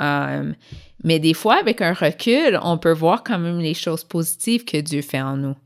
Euh, 0.00 0.52
mais 1.04 1.18
des 1.18 1.34
fois, 1.34 1.56
avec 1.60 1.82
un 1.82 1.92
recul, 1.92 2.58
on 2.62 2.78
peut 2.78 2.92
voir 2.92 3.22
quand 3.22 3.38
même 3.38 3.60
les 3.60 3.74
choses 3.74 4.04
positives 4.04 4.64
que 4.64 4.78
Dieu 4.78 5.02
fait 5.02 5.20
en 5.20 5.36
nous. 5.36 5.56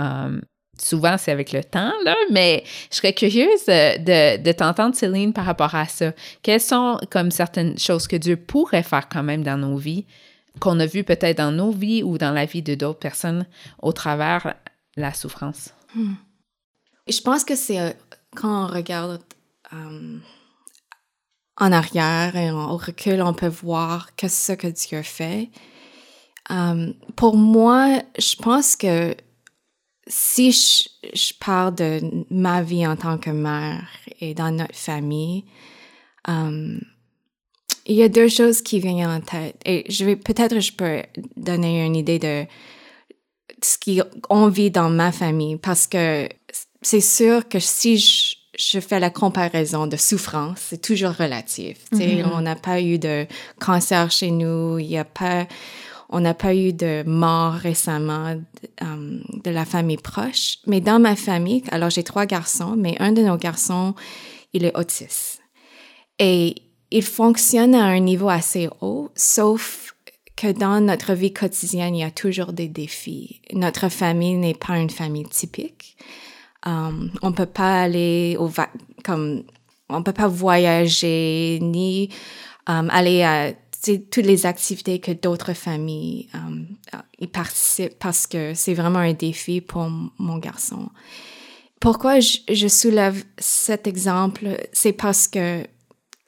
Euh, 0.00 0.40
souvent, 0.76 1.16
c'est 1.18 1.30
avec 1.30 1.52
le 1.52 1.62
temps, 1.62 1.92
là, 2.04 2.16
mais 2.32 2.64
je 2.90 2.96
serais 2.96 3.12
curieuse 3.12 3.64
de, 3.66 3.98
de, 3.98 4.42
de 4.42 4.52
t'entendre, 4.52 4.96
Céline, 4.96 5.32
par 5.32 5.44
rapport 5.44 5.74
à 5.74 5.86
ça. 5.86 6.12
Quelles 6.42 6.60
sont 6.60 6.98
comme 7.10 7.30
certaines 7.30 7.78
choses 7.78 8.08
que 8.08 8.16
Dieu 8.16 8.36
pourrait 8.36 8.82
faire 8.82 9.08
quand 9.08 9.22
même 9.22 9.44
dans 9.44 9.56
nos 9.56 9.76
vies, 9.76 10.04
qu'on 10.60 10.80
a 10.80 10.86
vu 10.86 11.04
peut-être 11.04 11.38
dans 11.38 11.52
nos 11.52 11.70
vies 11.70 12.02
ou 12.02 12.18
dans 12.18 12.32
la 12.32 12.44
vie 12.46 12.62
de 12.62 12.74
d'autres 12.74 12.98
personnes 12.98 13.46
au 13.82 13.92
travers 13.92 14.54
la 14.96 15.12
souffrance? 15.12 15.74
Je 17.08 17.20
pense 17.20 17.44
que 17.44 17.56
c'est 17.56 17.80
euh, 17.80 17.90
quand 18.34 18.64
on 18.64 18.66
regarde 18.66 19.22
euh, 19.72 20.18
en 21.56 21.72
arrière 21.72 22.36
et 22.36 22.50
on- 22.50 22.76
recul, 22.76 23.22
on 23.22 23.34
peut 23.34 23.48
voir 23.48 24.14
que 24.16 24.28
ce 24.28 24.52
que 24.52 24.66
Dieu 24.66 25.02
fait. 25.02 25.50
Euh, 26.50 26.92
pour 27.16 27.36
moi, 27.36 28.02
je 28.18 28.36
pense 28.36 28.76
que 28.76 29.16
si 30.06 30.52
je, 30.52 31.32
parle 31.40 31.74
de 31.74 32.24
ma 32.30 32.62
vie 32.62 32.86
en 32.86 32.96
tant 32.96 33.16
que 33.16 33.30
mère 33.30 33.88
et 34.20 34.34
dans 34.34 34.50
notre 34.50 34.74
famille, 34.74 35.44
il 37.86 37.96
y 37.96 38.02
a 38.02 38.08
deux 38.08 38.28
choses 38.28 38.62
qui 38.62 38.80
viennent 38.80 39.06
en 39.06 39.20
tête. 39.20 39.56
Et 39.64 39.84
je 39.90 40.04
vais 40.04 40.16
peut-être 40.16 40.60
je 40.60 40.72
peux 40.72 41.02
donner 41.36 41.84
une 41.84 41.96
idée 41.96 42.18
de 42.18 42.44
ce 43.62 43.76
qu'on 44.22 44.48
vit 44.48 44.70
dans 44.70 44.90
ma 44.90 45.12
famille 45.12 45.56
parce 45.56 45.86
que 45.86 46.28
c'est 46.82 47.00
sûr 47.00 47.48
que 47.48 47.58
si 47.58 47.98
je, 47.98 48.36
je 48.58 48.80
fais 48.80 49.00
la 49.00 49.10
comparaison 49.10 49.86
de 49.86 49.96
souffrance, 49.96 50.58
c'est 50.68 50.80
toujours 50.80 51.12
relatif. 51.12 51.78
tu 51.90 51.98
sais. 51.98 52.24
On 52.24 52.40
n'a 52.40 52.56
pas 52.56 52.80
eu 52.80 52.98
de 52.98 53.26
cancer 53.60 54.10
chez 54.10 54.30
nous, 54.30 54.78
il 54.78 54.86
y 54.86 54.98
a 54.98 55.04
pas, 55.04 55.46
on 56.08 56.20
n'a 56.20 56.34
pas 56.34 56.54
eu 56.54 56.72
de 56.72 57.02
mort 57.06 57.54
récemment 57.54 58.34
euh, 58.82 59.20
de 59.44 59.50
la 59.50 59.64
famille 59.64 59.96
proche. 59.96 60.58
Mais 60.66 60.80
dans 60.80 60.98
ma 60.98 61.16
famille, 61.16 61.62
alors 61.70 61.90
j'ai 61.90 62.04
trois 62.04 62.26
garçons, 62.26 62.74
mais 62.76 62.96
un 63.00 63.12
de 63.12 63.22
nos 63.22 63.36
garçons, 63.36 63.94
il 64.52 64.64
est 64.64 64.76
autiste. 64.76 65.40
Et 66.18 66.54
il 66.94 67.02
fonctionne 67.02 67.74
à 67.74 67.86
un 67.86 67.98
niveau 67.98 68.28
assez 68.28 68.68
haut, 68.80 69.10
sauf 69.16 69.96
que 70.36 70.52
dans 70.52 70.80
notre 70.80 71.12
vie 71.14 71.32
quotidienne, 71.32 71.96
il 71.96 72.00
y 72.00 72.04
a 72.04 72.12
toujours 72.12 72.52
des 72.52 72.68
défis. 72.68 73.42
Notre 73.52 73.88
famille 73.88 74.36
n'est 74.36 74.54
pas 74.54 74.78
une 74.78 74.90
famille 74.90 75.26
typique. 75.26 75.96
Um, 76.64 77.10
on 77.20 77.32
peut 77.32 77.46
pas 77.46 77.82
aller 77.82 78.36
au 78.38 78.46
va 78.46 78.68
comme 79.04 79.42
on 79.88 80.04
peut 80.04 80.12
pas 80.12 80.28
voyager 80.28 81.58
ni 81.60 82.10
um, 82.68 82.88
aller 82.90 83.24
à 83.24 83.52
toutes 83.84 84.24
les 84.24 84.46
activités 84.46 85.00
que 85.00 85.10
d'autres 85.10 85.52
familles 85.52 86.28
um, 86.32 86.68
y 87.18 87.26
participent 87.26 87.98
parce 87.98 88.28
que 88.28 88.54
c'est 88.54 88.72
vraiment 88.72 89.00
un 89.00 89.14
défi 89.14 89.60
pour 89.60 89.90
mon 90.18 90.38
garçon. 90.38 90.90
Pourquoi 91.80 92.20
je, 92.20 92.38
je 92.50 92.68
soulève 92.68 93.24
cet 93.36 93.88
exemple, 93.88 94.56
c'est 94.72 94.94
parce 94.94 95.26
que 95.26 95.66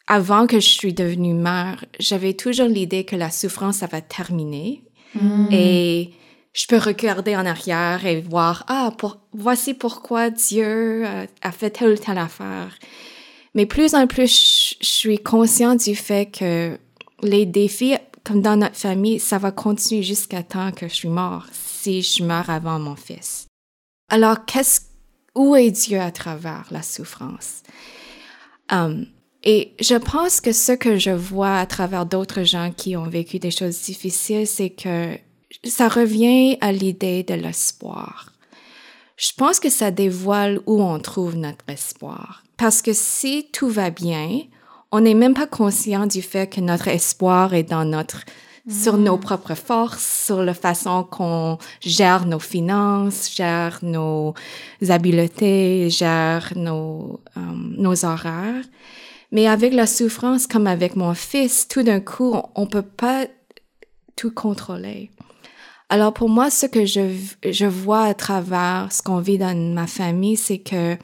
avant 0.06 0.46
que 0.46 0.60
je 0.60 0.68
suis 0.68 0.94
devenue 0.94 1.34
mère, 1.34 1.84
j'avais 1.98 2.34
toujours 2.34 2.68
l'idée 2.68 3.04
que 3.04 3.16
la 3.16 3.30
souffrance, 3.30 3.78
ça 3.78 3.86
va 3.86 4.00
terminer. 4.00 4.84
Mm. 5.14 5.48
Et 5.50 6.10
je 6.52 6.66
peux 6.66 6.78
regarder 6.78 7.36
en 7.36 7.44
arrière 7.44 8.06
et 8.06 8.20
voir, 8.20 8.64
ah, 8.68 8.92
pour, 8.96 9.18
voici 9.32 9.74
pourquoi 9.74 10.30
Dieu 10.30 11.04
a, 11.04 11.52
fait 11.52 11.70
telle 11.70 11.92
ou 11.92 11.96
telle 11.96 12.18
affaire. 12.18 12.78
Mais 13.54 13.66
plus 13.66 13.94
en 13.94 14.06
plus, 14.06 14.76
je, 14.80 14.86
suis 14.86 15.18
consciente 15.18 15.84
du 15.84 15.96
fait 15.96 16.30
que 16.30 16.78
les 17.22 17.46
défis, 17.46 17.96
comme 18.24 18.42
dans 18.42 18.56
notre 18.56 18.76
famille, 18.76 19.18
ça 19.18 19.38
va 19.38 19.50
continuer 19.50 20.02
jusqu'à 20.02 20.42
temps 20.42 20.72
que 20.72 20.88
je 20.88 20.94
suis 20.94 21.08
mort, 21.08 21.46
si 21.52 22.02
je 22.02 22.22
meurs 22.22 22.50
avant 22.50 22.78
mon 22.78 22.96
fils. 22.96 23.48
Alors, 24.08 24.44
qu'est-ce, 24.44 24.82
où 25.34 25.56
est 25.56 25.70
Dieu 25.70 26.00
à 26.00 26.10
travers 26.10 26.66
la 26.70 26.82
souffrance? 26.82 27.62
Um, 28.70 29.06
et 29.48 29.72
je 29.80 29.94
pense 29.94 30.40
que 30.40 30.50
ce 30.50 30.72
que 30.72 30.98
je 30.98 31.12
vois 31.12 31.58
à 31.58 31.66
travers 31.66 32.04
d'autres 32.04 32.42
gens 32.42 32.72
qui 32.76 32.96
ont 32.96 33.08
vécu 33.08 33.38
des 33.38 33.52
choses 33.52 33.80
difficiles, 33.80 34.44
c'est 34.44 34.70
que 34.70 35.16
ça 35.62 35.88
revient 35.88 36.58
à 36.60 36.72
l'idée 36.72 37.22
de 37.22 37.34
l'espoir. 37.34 38.32
Je 39.16 39.30
pense 39.38 39.60
que 39.60 39.70
ça 39.70 39.92
dévoile 39.92 40.58
où 40.66 40.82
on 40.82 40.98
trouve 40.98 41.36
notre 41.36 41.64
espoir. 41.68 42.42
Parce 42.56 42.82
que 42.82 42.92
si 42.92 43.46
tout 43.52 43.68
va 43.68 43.90
bien, 43.90 44.40
on 44.90 45.00
n'est 45.00 45.14
même 45.14 45.34
pas 45.34 45.46
conscient 45.46 46.06
du 46.06 46.22
fait 46.22 46.48
que 46.48 46.60
notre 46.60 46.88
espoir 46.88 47.54
est 47.54 47.70
dans 47.70 47.84
notre 47.84 48.24
sur 48.68 48.98
nos 48.98 49.16
mm. 49.16 49.20
propres 49.20 49.54
forces, 49.54 50.24
sur 50.26 50.42
la 50.42 50.54
façon 50.54 51.04
qu'on 51.04 51.56
gère 51.80 52.26
nos 52.26 52.40
finances, 52.40 53.30
gère 53.32 53.78
nos 53.82 54.34
habiletés, 54.88 55.88
gère 55.88 56.52
nos, 56.56 57.20
euh, 57.36 57.40
nos 57.78 58.04
horaires. 58.04 58.64
Mais 59.32 59.46
avec 59.46 59.72
la 59.72 59.86
souffrance, 59.86 60.46
comme 60.46 60.66
avec 60.66 60.96
mon 60.96 61.14
fils, 61.14 61.66
tout 61.68 61.82
d'un 61.82 62.00
coup, 62.00 62.34
on 62.54 62.62
ne 62.62 62.66
peut 62.66 62.82
pas 62.82 63.26
tout 64.14 64.30
contrôler. 64.30 65.10
Alors 65.88 66.12
pour 66.12 66.28
moi, 66.28 66.50
ce 66.50 66.66
que 66.66 66.84
je, 66.84 67.14
je 67.44 67.66
vois 67.66 68.04
à 68.04 68.14
travers 68.14 68.88
ce 68.90 69.02
qu'on 69.02 69.20
vit 69.20 69.38
dans 69.38 69.56
ma 69.56 69.86
famille, 69.86 70.36
c'est 70.36 70.58
que 70.58 70.96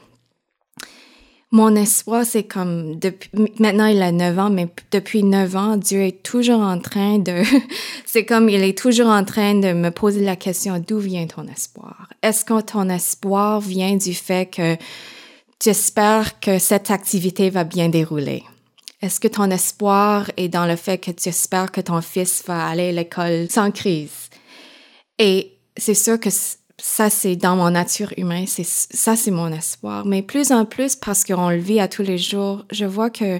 mon 1.53 1.75
espoir, 1.75 2.25
c'est 2.25 2.45
comme, 2.45 2.97
depuis, 2.97 3.29
maintenant 3.59 3.85
il 3.85 4.01
a 4.01 4.11
9 4.11 4.39
ans, 4.39 4.49
mais 4.49 4.67
depuis 4.91 5.23
9 5.23 5.55
ans, 5.55 5.77
Dieu 5.77 6.01
est 6.01 6.23
toujours 6.23 6.61
en 6.61 6.79
train 6.79 7.19
de, 7.19 7.43
c'est 8.07 8.25
comme 8.25 8.49
il 8.49 8.63
est 8.63 8.75
toujours 8.75 9.07
en 9.07 9.23
train 9.23 9.53
de 9.53 9.71
me 9.71 9.91
poser 9.91 10.21
la 10.21 10.35
question, 10.35 10.83
d'où 10.85 10.97
vient 10.97 11.27
ton 11.27 11.47
espoir? 11.47 12.09
Est-ce 12.23 12.43
que 12.43 12.59
ton 12.59 12.89
espoir 12.89 13.61
vient 13.61 13.95
du 13.95 14.15
fait 14.15 14.49
que 14.49 14.75
J'espère 15.63 16.41
que 16.41 16.59
cette 16.59 16.91
activité 16.91 17.49
va 17.49 17.63
bien 17.63 17.87
dérouler. 17.87 18.43
Est-ce 19.01 19.21
que 19.21 19.29
ton 19.29 19.49
espoir 19.49 20.29
est 20.35 20.49
dans 20.49 20.65
le 20.65 20.75
fait 20.75 20.97
que 20.97 21.11
tu 21.11 21.29
espères 21.29 21.71
que 21.71 21.79
ton 21.79 22.01
fils 22.01 22.43
va 22.45 22.67
aller 22.67 22.89
à 22.89 22.91
l'école 22.91 23.47
sans 23.49 23.71
crise? 23.71 24.29
Et 25.19 25.53
c'est 25.77 25.93
sûr 25.93 26.19
que 26.19 26.29
ça, 26.77 27.09
c'est 27.09 27.37
dans 27.37 27.55
mon 27.55 27.69
nature 27.69 28.11
humaine, 28.17 28.45
c'est 28.45 28.65
ça, 28.65 29.15
c'est 29.15 29.31
mon 29.31 29.53
espoir. 29.53 30.05
Mais 30.05 30.21
plus 30.21 30.51
en 30.51 30.65
plus, 30.65 30.97
parce 30.97 31.23
qu'on 31.23 31.49
le 31.49 31.59
vit 31.59 31.79
à 31.79 31.87
tous 31.87 32.03
les 32.03 32.17
jours, 32.17 32.65
je 32.69 32.83
vois 32.83 33.09
que 33.09 33.39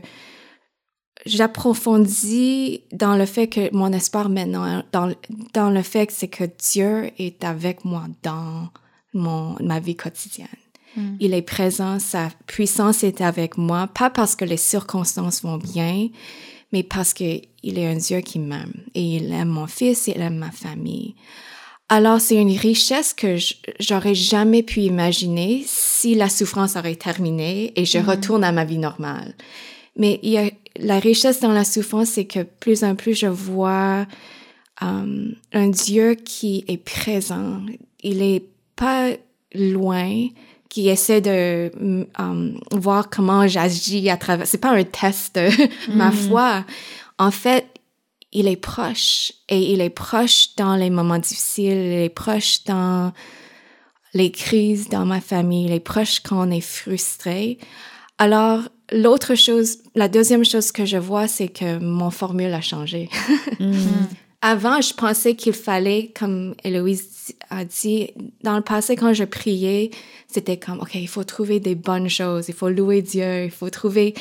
j'approfondis 1.26 2.84
dans 2.94 3.18
le 3.18 3.26
fait 3.26 3.48
que 3.48 3.76
mon 3.76 3.92
espoir 3.92 4.30
maintenant, 4.30 4.82
dans, 4.94 5.14
dans 5.54 5.70
le 5.70 5.82
fait 5.82 6.08
que 6.08 6.14
c'est 6.14 6.30
que 6.30 6.46
Dieu 6.72 7.12
est 7.18 7.44
avec 7.44 7.84
moi 7.84 8.06
dans 8.22 8.70
mon, 9.14 9.58
ma 9.60 9.82
vie 9.82 9.98
quotidienne. 9.98 10.48
Mm. 10.96 11.16
Il 11.20 11.34
est 11.34 11.42
présent, 11.42 12.00
sa 12.00 12.30
puissance 12.48 13.04
est 13.04 13.22
avec 13.22 13.58
moi, 13.58 13.88
pas 13.88 14.10
parce 14.10 14.36
que 14.36 14.46
les 14.46 14.58
circonstances 14.58 15.42
vont 15.44 15.58
bien, 15.58 16.10
mais 16.72 16.84
parce 16.84 17.14
qu'il 17.14 17.42
est 17.64 17.88
un 17.88 17.96
Dieu 17.96 18.20
qui 18.20 18.40
m'aime 18.40 18.74
et 18.96 19.02
il 19.02 19.32
aime 19.32 19.50
mon 19.50 19.68
fils, 19.68 20.08
il 20.08 20.22
aime 20.22 20.38
ma 20.38 20.52
famille. 20.52 21.16
Alors 21.90 22.22
c'est 22.22 22.36
une 22.36 22.58
richesse 22.58 23.14
que 23.14 23.38
j'aurais 23.80 24.16
jamais 24.16 24.64
pu 24.64 24.82
imaginer 24.82 25.64
si 25.68 26.16
la 26.16 26.30
souffrance 26.30 26.76
aurait 26.76 26.96
terminé 26.96 27.74
et 27.76 27.86
je 27.86 28.00
mm. 28.00 28.10
retourne 28.10 28.44
à 28.44 28.52
ma 28.52 28.66
vie 28.66 28.80
normale. 28.80 29.36
Mais 29.96 30.20
il 30.24 30.32
y 30.32 30.38
a, 30.38 30.50
la 30.80 31.00
richesse 31.00 31.40
dans 31.40 31.52
la 31.52 31.64
souffrance, 31.64 32.10
c'est 32.10 32.26
que 32.26 32.42
plus 32.44 32.84
en 32.84 32.96
plus 32.96 33.14
je 33.14 33.28
vois 33.28 34.08
euh, 34.82 35.32
un 35.52 35.68
Dieu 35.68 36.16
qui 36.16 36.66
est 36.68 36.78
présent. 36.78 37.62
Il 38.02 38.22
est 38.22 38.44
pas 38.76 39.12
loin, 39.54 40.28
qui 40.74 40.90
essaie 40.90 41.22
de 41.22 41.72
um, 42.18 42.60
voir 42.72 43.12
comment 43.12 43.48
j'agis 43.48 44.10
à 44.10 44.18
travers. 44.18 44.48
C'est 44.48 44.58
pas 44.58 44.72
un 44.72 44.84
test 44.84 45.36
de 45.36 45.48
ma 45.94 46.10
mm. 46.10 46.14
foi. 46.14 46.66
En 47.20 47.30
fait, 47.30 47.68
il 48.32 48.48
est 48.48 48.56
proche 48.56 49.34
et 49.50 49.72
il 49.72 49.82
est 49.82 49.92
proche 49.92 50.56
dans 50.58 50.76
les 50.76 50.90
moments 50.90 51.20
difficiles, 51.20 51.78
il 51.78 52.02
est 52.02 52.10
proche 52.10 52.64
dans 52.64 53.14
les 54.16 54.32
crises 54.32 54.90
dans 54.90 55.06
ma 55.06 55.22
famille, 55.22 55.66
il 55.66 55.74
est 55.74 55.80
proche 55.80 56.22
quand 56.22 56.48
on 56.48 56.50
est 56.50 56.60
frustré. 56.60 57.60
Alors, 58.18 58.62
l'autre 58.92 59.36
chose, 59.36 59.78
la 59.94 60.08
deuxième 60.08 60.44
chose 60.44 60.72
que 60.72 60.86
je 60.86 60.98
vois, 60.98 61.28
c'est 61.28 61.50
que 61.50 61.78
mon 61.78 62.10
formule 62.10 62.52
a 62.52 62.62
changé. 62.62 63.10
Mm. 63.60 63.74
Avant, 64.46 64.82
je 64.82 64.94
pensais 64.94 65.36
qu'il 65.36 65.54
fallait, 65.54 66.12
comme 66.14 66.54
Héloïse 66.66 67.34
a 67.50 67.64
dit, 67.64 68.12
dans 68.42 68.58
le 68.58 68.62
passé, 68.62 68.98
quand 68.98 69.14
je 69.14 69.24
priais, 69.24 69.90
c'était 70.28 70.58
comme, 70.58 70.82
OK, 70.82 70.96
il 70.96 71.08
faut 71.08 71.24
trouver 71.24 71.62
des 71.62 71.76
bonnes 71.76 72.10
choses, 72.10 72.50
il 72.50 72.54
faut 72.54 72.68
louer 72.68 73.02
Dieu, 73.02 73.46
il 73.46 73.52
faut 73.52 73.70
trouver 73.70 74.14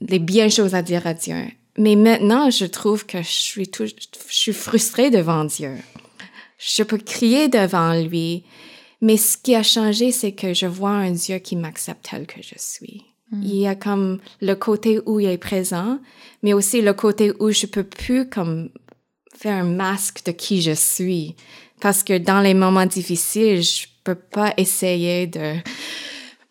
des 0.00 0.18
bien 0.18 0.48
choses 0.48 0.74
à 0.74 0.80
dire 0.80 1.06
à 1.06 1.12
Dieu. 1.12 1.44
Mais 1.76 1.94
maintenant, 1.94 2.48
je 2.48 2.64
trouve 2.64 3.04
que 3.04 3.18
je 3.18 3.28
suis, 3.28 3.68
tout, 3.68 3.84
je 3.84 4.34
suis 4.34 4.54
frustrée 4.54 5.10
devant 5.10 5.44
Dieu. 5.44 5.76
Je 6.56 6.84
peux 6.84 6.96
crier 6.96 7.48
devant 7.48 7.92
lui, 7.92 8.44
mais 9.02 9.18
ce 9.18 9.36
qui 9.36 9.54
a 9.54 9.62
changé, 9.62 10.10
c'est 10.10 10.32
que 10.32 10.54
je 10.54 10.64
vois 10.64 10.88
un 10.88 11.10
Dieu 11.10 11.36
qui 11.36 11.56
m'accepte 11.56 12.08
tel 12.10 12.26
que 12.26 12.40
je 12.40 12.54
suis. 12.56 13.04
Mm. 13.30 13.42
Il 13.42 13.56
y 13.56 13.66
a 13.66 13.74
comme 13.74 14.18
le 14.40 14.54
côté 14.54 15.00
où 15.06 15.20
il 15.20 15.28
est 15.28 15.38
présent, 15.38 15.98
mais 16.42 16.52
aussi 16.52 16.82
le 16.82 16.92
côté 16.92 17.32
où 17.40 17.50
je 17.50 17.66
peux 17.66 17.84
plus 17.84 18.28
comme 18.28 18.70
faire 19.36 19.64
un 19.64 19.64
masque 19.64 20.24
de 20.26 20.32
qui 20.32 20.62
je 20.62 20.72
suis. 20.72 21.34
Parce 21.80 22.02
que 22.02 22.16
dans 22.16 22.40
les 22.40 22.54
moments 22.54 22.86
difficiles, 22.86 23.62
je 23.62 23.86
peux 24.04 24.14
pas 24.14 24.54
essayer 24.56 25.26
de 25.26 25.56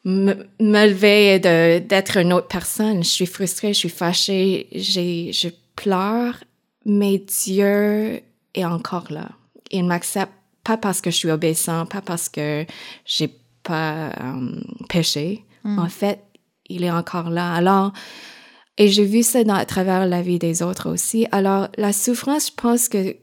me, 0.06 0.48
lever 0.60 1.36
et 1.36 1.40
d'être 1.40 2.18
une 2.18 2.34
autre 2.34 2.48
personne. 2.48 3.04
Je 3.04 3.10
suis 3.10 3.26
frustrée, 3.26 3.74
je 3.74 3.80
suis 3.80 3.90
fâchée, 3.90 4.68
j'ai, 4.74 5.32
je 5.32 5.50
pleure, 5.76 6.44
mais 6.86 7.20
Dieu 7.20 8.22
est 8.54 8.66
encore 8.66 9.12
là. 9.12 9.30
Il 9.72 9.86
m'accepte 9.86 10.34
pas 10.64 10.78
parce 10.78 11.02
que 11.02 11.12
je 11.12 11.16
suis 11.16 11.32
obéissant, 11.32 11.86
pas 11.86 12.02
parce 12.02 12.30
que 12.30 12.66
j'ai 13.06 13.30
pas 13.64 14.10
euh, 14.10 14.62
péché. 14.90 15.44
Mm. 15.64 15.80
En 15.80 15.90
fait, 15.90 16.20
il 16.68 16.84
est 16.84 16.92
encore 16.92 17.30
là. 17.30 17.54
Alors, 17.54 17.94
et 18.78 18.88
j'ai 18.88 19.06
vu 19.06 19.24
ça 19.24 19.44
dans, 19.44 19.56
à 19.56 19.66
travers 19.66 20.06
la 20.06 20.22
vie 20.22 20.40
des 20.40 20.64
autres 20.64 20.92
aussi. 20.92 21.28
Alors, 21.32 21.68
la 21.78 21.94
souffrance, 21.94 22.48
je 22.48 22.54
pense 22.56 22.90
que 22.90 23.16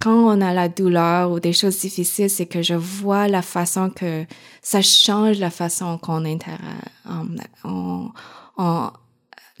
quand 0.00 0.14
on 0.14 0.40
a 0.40 0.52
la 0.54 0.68
douleur 0.68 1.30
ou 1.30 1.40
des 1.40 1.52
choses 1.52 1.78
difficiles, 1.78 2.30
c'est 2.30 2.46
que 2.46 2.62
je 2.62 2.74
vois 2.74 3.28
la 3.28 3.42
façon 3.42 3.90
que 3.90 4.24
ça 4.62 4.80
change 4.80 5.38
la 5.38 5.50
façon 5.50 5.98
qu'on 5.98 6.24
interagit, 6.24 6.58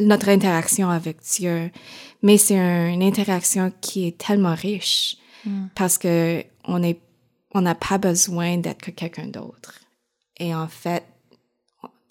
notre 0.00 0.28
interaction 0.30 0.88
avec 0.88 1.18
Dieu. 1.20 1.70
Mais 2.22 2.38
c'est 2.38 2.56
une 2.56 3.02
interaction 3.02 3.70
qui 3.82 4.06
est 4.06 4.18
tellement 4.18 4.54
riche 4.54 5.18
mm. 5.44 5.66
parce 5.74 5.98
que 5.98 6.42
on 6.64 6.82
est, 6.82 6.98
on 7.52 7.60
n'a 7.60 7.74
pas 7.74 7.98
besoin 7.98 8.56
d'être 8.56 8.80
que 8.80 8.90
quelqu'un 8.90 9.26
d'autre. 9.26 9.80
Et 10.38 10.54
en 10.54 10.68
fait, 10.68 11.04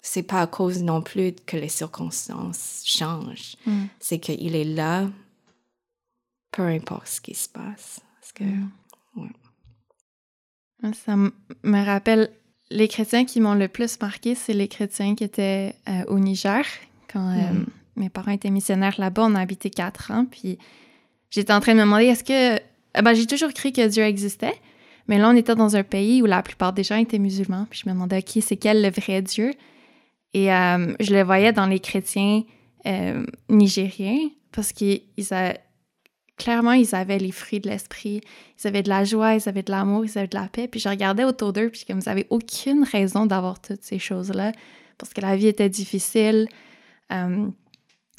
c'est 0.02 0.22
pas 0.22 0.40
à 0.40 0.46
cause 0.46 0.82
non 0.82 1.02
plus 1.02 1.32
que 1.46 1.56
les 1.56 1.68
circonstances 1.68 2.82
changent. 2.86 3.56
Mm. 3.66 3.84
C'est 3.98 4.18
qu'il 4.18 4.56
est 4.56 4.64
là, 4.64 5.08
peu 6.52 6.62
importe 6.62 7.08
ce 7.08 7.20
qui 7.20 7.34
se 7.34 7.48
passe. 7.48 8.00
Parce 8.20 8.32
que, 8.32 8.44
mm. 8.44 9.30
Ça 10.94 11.14
me 11.14 11.84
rappelle, 11.84 12.30
les 12.70 12.88
chrétiens 12.88 13.26
qui 13.26 13.40
m'ont 13.40 13.54
le 13.54 13.68
plus 13.68 14.00
marqué, 14.00 14.34
c'est 14.34 14.54
les 14.54 14.68
chrétiens 14.68 15.14
qui 15.14 15.24
étaient 15.24 15.74
euh, 15.88 16.04
au 16.08 16.18
Niger. 16.18 16.64
Quand 17.12 17.28
euh, 17.28 17.52
mm. 17.52 17.66
mes 17.96 18.08
parents 18.08 18.32
étaient 18.32 18.50
missionnaires 18.50 18.94
là-bas, 18.98 19.24
on 19.24 19.34
a 19.34 19.40
habité 19.40 19.68
quatre 19.68 20.10
ans. 20.10 20.24
Puis 20.24 20.58
j'étais 21.28 21.52
en 21.52 21.60
train 21.60 21.72
de 21.72 21.78
me 21.78 21.84
demander, 21.84 22.06
est-ce 22.06 22.24
que... 22.24 22.60
Ben, 23.00 23.14
j'ai 23.14 23.26
toujours 23.26 23.52
cru 23.52 23.70
que 23.70 23.86
Dieu 23.86 24.02
existait, 24.02 24.54
Mais 25.06 25.18
là, 25.18 25.28
on 25.28 25.36
était 25.36 25.54
dans 25.54 25.76
un 25.76 25.84
pays 25.84 26.22
où 26.22 26.26
la 26.26 26.42
plupart 26.42 26.72
des 26.72 26.82
gens 26.82 26.96
étaient 26.96 27.18
musulmans. 27.18 27.66
Puis 27.68 27.82
je 27.84 27.88
me 27.88 27.94
demandais, 27.94 28.18
OK, 28.18 28.42
c'est 28.42 28.56
quel 28.56 28.82
le 28.82 28.90
vrai 28.90 29.20
Dieu? 29.20 29.52
Et 30.34 30.52
euh, 30.52 30.94
je 31.00 31.14
le 31.14 31.22
voyais 31.22 31.52
dans 31.52 31.66
les 31.66 31.80
chrétiens 31.80 32.42
euh, 32.86 33.26
nigériens 33.48 34.28
parce 34.52 34.72
qu'ils 34.72 35.02
clairement, 36.36 36.72
ils 36.72 36.94
avaient 36.94 37.18
les 37.18 37.32
fruits 37.32 37.60
de 37.60 37.68
l'esprit. 37.68 38.20
Ils 38.58 38.66
avaient 38.66 38.82
de 38.82 38.88
la 38.88 39.04
joie, 39.04 39.34
ils 39.34 39.48
avaient 39.48 39.62
de 39.62 39.70
l'amour, 39.70 40.04
ils 40.04 40.16
avaient 40.16 40.28
de 40.28 40.36
la 40.36 40.48
paix. 40.48 40.68
Puis 40.68 40.80
je 40.80 40.88
regardais 40.88 41.24
autour 41.24 41.52
d'eux, 41.52 41.68
puis 41.68 41.84
comme 41.86 41.98
ils 41.98 42.08
n'avaient 42.08 42.26
aucune 42.30 42.84
raison 42.84 43.26
d'avoir 43.26 43.60
toutes 43.60 43.82
ces 43.82 43.98
choses-là 43.98 44.52
parce 44.96 45.14
que 45.14 45.20
la 45.20 45.34
vie 45.34 45.46
était 45.46 45.68
difficile. 45.68 46.46
Euh, 47.12 47.48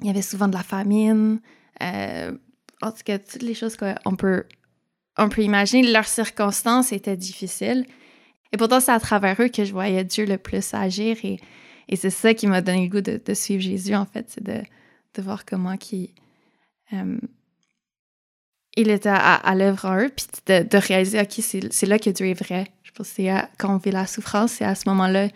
il 0.02 0.08
y 0.08 0.10
avait 0.10 0.24
souvent 0.24 0.48
de 0.48 0.56
la 0.56 0.64
famine. 0.64 1.40
en 1.80 2.92
tout 2.92 3.04
cas, 3.06 3.20
toutes 3.20 3.44
les 3.44 3.54
choses 3.54 3.78
qu'on 3.78 4.16
peut 4.16 4.46
on 5.18 5.30
peut 5.30 5.44
imaginer, 5.44 5.92
leurs 5.92 6.08
circonstances 6.08 6.92
étaient 6.92 7.18
difficiles. 7.18 7.86
Et 8.52 8.58
pourtant, 8.58 8.80
c'est 8.80 8.92
à 8.92 9.00
travers 9.00 9.42
eux 9.42 9.50
que 9.50 9.64
je 9.64 9.72
voyais 9.72 10.04
Dieu 10.04 10.26
le 10.26 10.38
plus 10.38 10.74
agir. 10.74 11.18
C'est 11.96 12.10
ça 12.10 12.34
qui 12.34 12.48
m'a 12.48 12.62
donné 12.62 12.84
le 12.84 12.90
goût 12.90 13.02
de, 13.02 13.34
suivre 13.34 13.62
Jésus, 13.62 13.96
en 13.96 14.06
fait, 14.06 14.26
c'est 14.30 14.44
de, 14.44 14.62
voir 15.22 15.46
comment 15.46 15.78
qui 15.78 16.14
euh, 16.94 17.18
il 18.78 18.90
était 18.90 19.10
à, 19.10 19.54
l'œuvre 19.56 19.86
en 19.86 19.98
eux, 19.98 20.10
puis 20.10 20.26
de, 20.46 20.78
réaliser, 20.78 21.20
OK, 21.20 21.34
c'est 21.40 21.86
là 21.86 22.00
que 22.00 22.10
Dieu 22.10 22.28
est 22.28 22.42
vrai. 22.42 22.68
Je 22.84 22.92
pense 22.92 23.10
que 23.10 23.16
c'est 23.16 23.30
quand 23.58 23.74
on 23.74 23.78
vit 23.78 23.92
la 23.92 24.08
souffrance, 24.08 24.54
c'est 24.54 24.66
à 24.66 24.76
ce 24.76 24.88
moment-là 24.90 25.28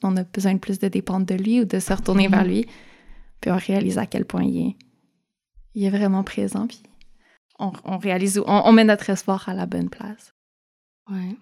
qu'on 0.00 0.16
a 0.16 0.24
besoin 0.24 0.54
de 0.54 0.58
plus 0.58 0.78
de 0.78 0.88
dépendre 0.88 1.26
de 1.26 1.34
lui 1.34 1.60
ou 1.60 1.64
de 1.64 1.78
se 1.78 1.92
retourner 1.92 2.28
vers 2.28 2.44
mm-hmm. 2.44 2.48
lui. 2.48 2.66
Puis 3.40 3.50
on 3.50 3.56
réalise 3.56 3.98
à 3.98 4.06
quel 4.06 4.24
point 4.24 4.44
il 4.44 4.68
est, 4.68 4.76
il 5.74 5.84
est 5.84 5.90
vraiment 5.90 6.24
présent. 6.24 6.66
Puis 6.66 6.82
on, 7.58 7.98
réalise, 7.98 8.38
on, 8.38 8.62
on, 8.64 8.72
met 8.72 8.84
notre 8.84 9.10
espoir 9.10 9.48
à 9.48 9.54
la 9.54 9.66
bonne 9.66 9.88
place. 9.88 10.34
Ouais. 11.10 11.36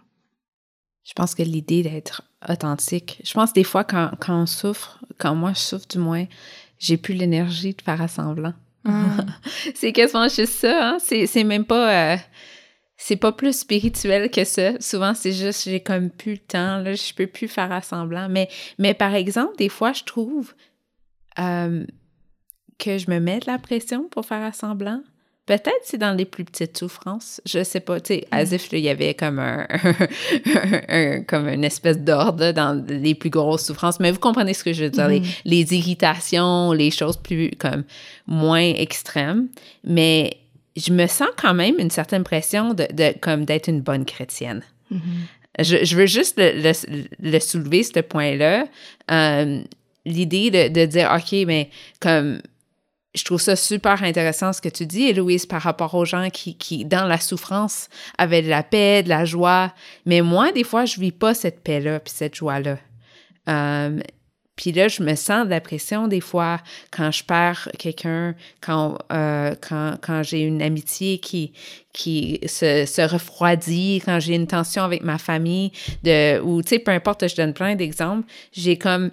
Je 1.07 1.13
pense 1.13 1.35
que 1.35 1.43
l'idée 1.43 1.83
d'être 1.83 2.23
authentique, 2.49 3.21
je 3.25 3.33
pense 3.33 3.53
des 3.53 3.65
fois 3.65 3.85
quand, 3.85 4.11
quand, 4.19 4.43
on 4.43 4.47
souffre, 4.47 5.01
quand 5.19 5.35
moi 5.35 5.53
je 5.53 5.61
souffre 5.61 5.87
du 5.89 5.99
moins, 5.99 6.27
j'ai 6.79 6.97
plus 6.97 7.15
l'énergie 7.15 7.75
de 7.75 7.81
faire 7.81 8.03
assemblant. 8.03 8.55
Ah. 8.85 9.25
c'est 9.75 9.93
quasiment 9.93 10.29
juste 10.29 10.55
ça, 10.55 10.91
hein? 10.91 10.99
C'est 10.99 11.45
même 11.45 11.65
pas... 11.65 12.15
Euh, 12.15 12.17
c'est 12.99 13.17
pas 13.17 13.33
plus 13.33 13.59
spirituel 13.59 14.31
que 14.31 14.45
ça. 14.45 14.81
Souvent, 14.81 15.15
c'est 15.15 15.33
juste, 15.33 15.65
j'ai 15.65 15.81
comme 15.81 16.11
plus 16.11 16.33
le 16.33 16.39
temps, 16.39 16.79
là, 16.79 16.95
je 16.95 17.13
peux 17.13 17.27
plus 17.27 17.47
faire 17.47 17.71
assemblant. 17.71 18.29
Mais, 18.31 18.49
mais 18.79 18.95
par 18.95 19.15
exemple, 19.15 19.55
des 19.59 19.69
fois, 19.69 19.93
je 19.93 20.03
trouve 20.05 20.55
euh, 21.39 21.85
que 22.79 22.97
je 22.97 23.11
me 23.11 23.21
mets 23.21 23.41
de 23.41 23.47
la 23.47 23.59
pression 23.59 24.09
pour 24.09 24.25
faire 24.25 24.43
assemblant. 24.43 25.03
Peut-être 25.47 25.81
c'est 25.85 25.99
dans 25.99 26.13
les 26.13 26.25
plus 26.25 26.45
petites 26.45 26.77
souffrances. 26.77 27.41
Je 27.47 27.63
sais 27.63 27.79
pas. 27.79 28.01
Tu 28.01 28.15
sais, 28.15 28.27
mm. 28.33 28.35
as 28.35 28.53
if 28.53 28.73
il 28.73 28.81
y 28.81 28.89
avait 28.89 29.15
comme 29.15 29.39
un, 29.39 29.65
comme 31.29 31.49
une 31.49 31.63
espèce 31.63 31.99
d'ordre 31.99 32.51
dans 32.51 32.85
les 32.89 33.15
plus 33.15 33.31
grosses 33.31 33.65
souffrances. 33.65 34.01
Mais 34.01 34.11
vous 34.11 34.19
comprenez 34.19 34.55
ce 34.55 34.65
que 34.65 34.73
je 34.73 34.85
veux 34.85 34.91
dire. 34.91 35.07
Les, 35.07 35.21
mm-hmm. 35.21 35.41
les, 35.45 35.75
irritations, 35.75 36.73
les 36.73 36.91
choses 36.91 37.17
plus 37.17 37.53
comme 37.59 37.85
moins 38.27 38.59
extrêmes. 38.59 39.47
Mais 39.85 40.37
je 40.77 40.93
me 40.93 41.07
sens 41.07 41.29
quand 41.37 41.55
même 41.55 41.77
une 41.79 41.91
certaine 41.91 42.25
pression 42.25 42.75
de, 42.75 42.89
de 42.93 43.17
comme 43.21 43.45
d'être 43.45 43.69
une 43.69 43.83
bonne 43.83 44.05
chrétienne. 44.05 44.63
Mm-hmm. 44.93 44.99
je, 45.61 45.85
je, 45.85 45.97
veux 45.97 46.07
juste 46.07 46.35
le, 46.39 46.73
le, 47.21 47.41
soulever, 47.41 47.85
ce 47.85 48.01
point-là. 48.01 48.67
Euh, 49.13 49.61
L'idée 50.05 50.53
de, 50.53 50.69
de 50.69 50.87
dire, 50.87 51.13
OK, 51.17 51.33
mais 51.49 51.69
comme 52.01 52.41
je 53.17 53.25
trouve 53.25 53.41
ça 53.41 53.57
super 53.57 54.03
intéressant 54.03 54.53
ce 54.53 54.61
que 54.61 54.69
tu 54.69 54.87
dis, 54.87 55.13
Louise, 55.13 55.47
par 55.47 55.63
rapport 55.63 55.95
aux 55.95 56.05
gens 56.05 56.29
qui, 56.31 56.85
dans 56.85 57.07
la 57.07 57.19
souffrance, 57.19 57.89
avaient 58.19 58.43
de 58.43 58.49
la 58.49 58.63
paix, 58.63 59.03
de 59.03 59.09
la 59.09 59.25
joie. 59.25 59.73
Mais 60.05 60.21
moi, 60.21 60.53
des 60.53 60.65
fois, 60.65 60.85
je 60.85 61.01
vis 61.01 61.13
pas 61.13 61.33
cette 61.33 61.63
paix-là 61.63 61.99
puis 62.01 62.13
cette 62.15 62.35
joie-là. 62.35 62.79
Euh, 63.49 64.01
puis 64.55 64.73
là, 64.73 64.89
je 64.89 65.03
me 65.03 65.15
sens 65.15 65.45
de 65.45 65.51
la 65.51 65.61
pression 65.61 66.09
des 66.09 66.23
fois 66.23 66.61
quand 66.91 67.11
je 67.11 67.23
perds 67.25 67.69
quelqu'un, 67.79 68.35
quand, 68.61 68.99
euh, 69.13 69.55
quand, 69.61 70.23
j'ai 70.23 70.41
une 70.41 70.63
amitié 70.63 71.19
qui, 71.19 71.53
qui 71.93 72.41
se, 72.47 72.87
se 72.87 73.03
refroidit, 73.03 74.03
quand 74.05 74.19
j'ai 74.19 74.35
une 74.35 74.47
tension 74.47 74.83
avec 74.83 75.03
ma 75.03 75.19
famille, 75.19 75.73
de, 76.05 76.41
ou 76.41 76.63
tu 76.63 76.71
sais, 76.71 76.79
peu 76.79 76.91
importe, 76.91 77.29
je 77.29 77.37
donne 77.37 77.53
plein 77.53 77.77
d'exemples, 77.77 78.27
j'ai 78.53 78.79
comme 78.79 79.11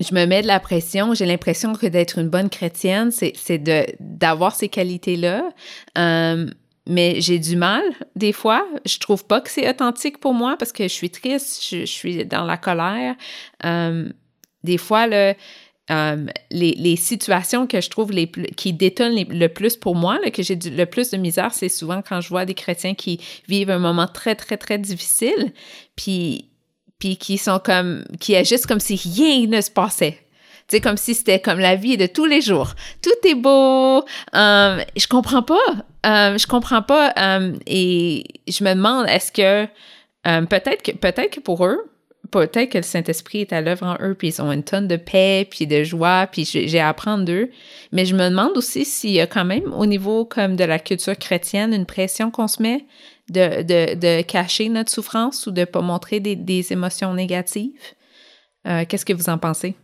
je 0.00 0.14
me 0.14 0.26
mets 0.26 0.42
de 0.42 0.46
la 0.46 0.60
pression. 0.60 1.14
J'ai 1.14 1.26
l'impression 1.26 1.74
que 1.74 1.86
d'être 1.86 2.18
une 2.18 2.28
bonne 2.28 2.48
chrétienne, 2.48 3.10
c'est 3.10 3.58
de 3.58 3.86
d'avoir 4.00 4.54
ces 4.54 4.68
qualités-là. 4.68 5.50
Euh, 5.96 6.46
mais 6.86 7.20
j'ai 7.20 7.38
du 7.38 7.56
mal 7.56 7.82
des 8.16 8.32
fois. 8.32 8.66
Je 8.86 8.98
trouve 8.98 9.26
pas 9.26 9.40
que 9.40 9.50
c'est 9.50 9.68
authentique 9.68 10.18
pour 10.18 10.34
moi 10.34 10.56
parce 10.58 10.72
que 10.72 10.84
je 10.84 10.92
suis 10.92 11.10
triste, 11.10 11.62
je, 11.68 11.84
suis 11.84 12.24
dans 12.24 12.44
la 12.44 12.56
colère. 12.56 13.14
Euh, 13.64 14.08
des 14.64 14.78
fois, 14.78 15.06
le, 15.06 15.34
euh, 15.90 16.26
les, 16.50 16.72
les, 16.72 16.96
situations 16.96 17.66
que 17.66 17.80
je 17.80 17.90
trouve 17.90 18.10
les 18.10 18.26
plus, 18.26 18.46
qui 18.56 18.72
détonnent 18.72 19.22
le 19.28 19.48
plus 19.48 19.76
pour 19.76 19.94
moi, 19.94 20.18
là, 20.22 20.30
que 20.30 20.42
j'ai 20.42 20.56
le 20.56 20.84
plus 20.86 21.10
de 21.10 21.16
misère, 21.18 21.52
c'est 21.52 21.68
souvent 21.68 22.02
quand 22.06 22.20
je 22.20 22.28
vois 22.28 22.44
des 22.46 22.54
chrétiens 22.54 22.94
qui 22.94 23.20
vivent 23.48 23.70
un 23.70 23.78
moment 23.78 24.06
très, 24.06 24.34
très, 24.34 24.56
très 24.56 24.78
difficile. 24.78 25.52
Puis 25.94 26.50
puis 26.98 27.16
qui 27.16 27.38
sont 27.38 27.58
comme, 27.58 28.04
qui 28.20 28.36
agissent 28.36 28.66
comme 28.66 28.80
si 28.80 28.96
rien 28.96 29.46
ne 29.46 29.60
se 29.60 29.70
passait. 29.70 30.18
Sais, 30.70 30.80
comme 30.80 30.98
si 30.98 31.14
c'était 31.14 31.40
comme 31.40 31.60
la 31.60 31.76
vie 31.76 31.96
de 31.96 32.06
tous 32.06 32.26
les 32.26 32.42
jours. 32.42 32.74
Tout 33.02 33.26
est 33.26 33.34
beau. 33.34 34.04
Euh, 34.34 34.84
je 34.96 35.06
comprends 35.06 35.42
pas. 35.42 35.56
Euh, 36.04 36.36
je 36.36 36.46
comprends 36.46 36.82
pas. 36.82 37.14
Euh, 37.18 37.54
et 37.66 38.24
je 38.46 38.62
me 38.62 38.74
demande, 38.74 39.06
est-ce 39.08 39.32
que 39.32 39.66
peut-être 40.24 40.82
que 40.82 40.92
peut-être 40.92 41.30
que 41.30 41.40
pour 41.40 41.64
eux, 41.64 41.90
peut-être 42.30 42.68
que 42.68 42.78
le 42.78 42.82
Saint-Esprit 42.82 43.40
est 43.40 43.54
à 43.54 43.62
l'œuvre 43.62 43.86
en 43.86 43.96
eux, 44.02 44.14
puis 44.14 44.28
ils 44.28 44.42
ont 44.42 44.52
une 44.52 44.62
tonne 44.62 44.88
de 44.88 44.96
paix, 44.96 45.48
puis 45.50 45.66
de 45.66 45.84
joie, 45.84 46.28
puis 46.30 46.44
j'ai 46.44 46.80
à 46.80 46.90
apprendre 46.90 47.24
d'eux. 47.24 47.50
Mais 47.92 48.04
je 48.04 48.14
me 48.14 48.28
demande 48.28 48.54
aussi 48.56 48.84
s'il 48.84 49.12
y 49.12 49.20
a 49.20 49.26
quand 49.26 49.46
même, 49.46 49.72
au 49.72 49.86
niveau 49.86 50.26
comme 50.26 50.54
de 50.54 50.64
la 50.64 50.78
culture 50.78 51.16
chrétienne, 51.16 51.72
une 51.72 51.86
pression 51.86 52.30
qu'on 52.30 52.48
se 52.48 52.62
met 52.62 52.84
de, 53.30 53.62
de, 53.62 53.94
de, 53.94 54.22
cacher 54.22 54.68
notre 54.68 54.90
souffrance 54.90 55.46
ou 55.46 55.50
de 55.50 55.60
ne 55.60 55.64
pas 55.66 55.80
montrer 55.80 56.20
des, 56.20 56.36
des 56.36 56.72
émotions 56.72 57.14
négatives? 57.14 57.80
Euh, 58.66 58.84
qu'est-ce 58.88 59.04
que 59.04 59.12
vous 59.12 59.28
en 59.28 59.38
pensez? 59.38 59.74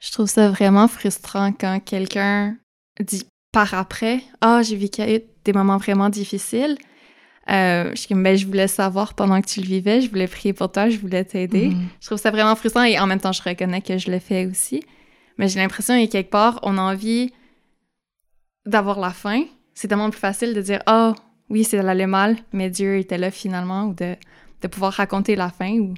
Je 0.00 0.12
trouve 0.12 0.28
ça 0.28 0.50
vraiment 0.50 0.88
frustrant 0.88 1.52
quand 1.52 1.80
quelqu'un 1.80 2.56
dit 3.00 3.26
par 3.52 3.74
après 3.74 4.22
Ah, 4.40 4.62
j'ai 4.62 4.76
vécu 4.76 5.02
des 5.44 5.52
moments 5.52 5.78
vraiment 5.78 6.08
difficiles. 6.08 6.76
Euh, 7.50 7.94
je, 7.94 8.14
ben, 8.14 8.36
je 8.36 8.46
voulais 8.46 8.68
savoir 8.68 9.14
pendant 9.14 9.40
que 9.40 9.46
tu 9.46 9.60
le 9.60 9.66
vivais, 9.66 10.00
je 10.00 10.08
voulais 10.08 10.26
prier 10.26 10.52
pour 10.54 10.72
toi, 10.72 10.88
je 10.88 10.98
voulais 10.98 11.24
t'aider. 11.24 11.70
Mm-hmm. 11.70 11.86
Je 12.00 12.06
trouve 12.06 12.18
ça 12.18 12.30
vraiment 12.30 12.56
frustrant 12.56 12.84
et 12.84 12.98
en 12.98 13.06
même 13.06 13.20
temps, 13.20 13.32
je 13.32 13.42
reconnais 13.42 13.82
que 13.82 13.98
je 13.98 14.10
le 14.10 14.18
fais 14.18 14.46
aussi. 14.46 14.82
Mais 15.36 15.48
j'ai 15.48 15.60
l'impression 15.60 15.94
que 16.04 16.10
quelque 16.10 16.30
part, 16.30 16.58
on 16.62 16.78
a 16.78 16.80
envie 16.80 17.32
d'avoir 18.66 18.98
la 18.98 19.10
fin. 19.10 19.44
C'est 19.74 19.88
tellement 19.88 20.10
plus 20.10 20.20
facile 20.20 20.54
de 20.54 20.60
dire 20.62 20.80
Ah, 20.86 21.12
oh, 21.14 21.20
oui, 21.50 21.64
c'est 21.64 21.78
allait 21.78 22.06
mal, 22.06 22.36
mais 22.52 22.70
Dieu 22.70 22.98
était 22.98 23.18
là 23.18 23.30
finalement, 23.30 23.86
ou 23.86 23.94
de, 23.94 24.16
pouvoir 24.68 24.94
raconter 24.94 25.36
la 25.36 25.50
fin. 25.50 25.92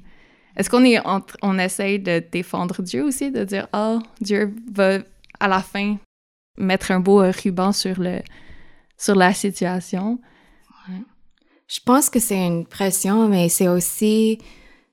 Est-ce 0.57 0.69
qu'on 0.69 0.83
est, 0.83 0.99
on, 1.41 1.57
essaye 1.59 1.99
de 1.99 2.21
défendre 2.31 2.81
Dieu 2.81 3.03
aussi, 3.03 3.31
de 3.31 3.45
dire, 3.45 3.67
oh, 3.73 3.99
Dieu 4.19 4.53
va 4.73 4.97
à 5.39 5.47
la 5.47 5.61
fin 5.61 5.97
mettre 6.57 6.91
un 6.91 6.99
beau 6.99 7.19
ruban 7.19 7.71
sur, 7.71 7.99
le, 7.99 8.19
sur 8.97 9.15
la 9.15 9.33
situation? 9.33 10.19
Je 11.67 11.79
pense 11.85 12.09
que 12.09 12.19
c'est 12.19 12.45
une 12.45 12.65
pression, 12.65 13.27
mais 13.27 13.49
c'est 13.49 13.67
aussi, 13.67 14.39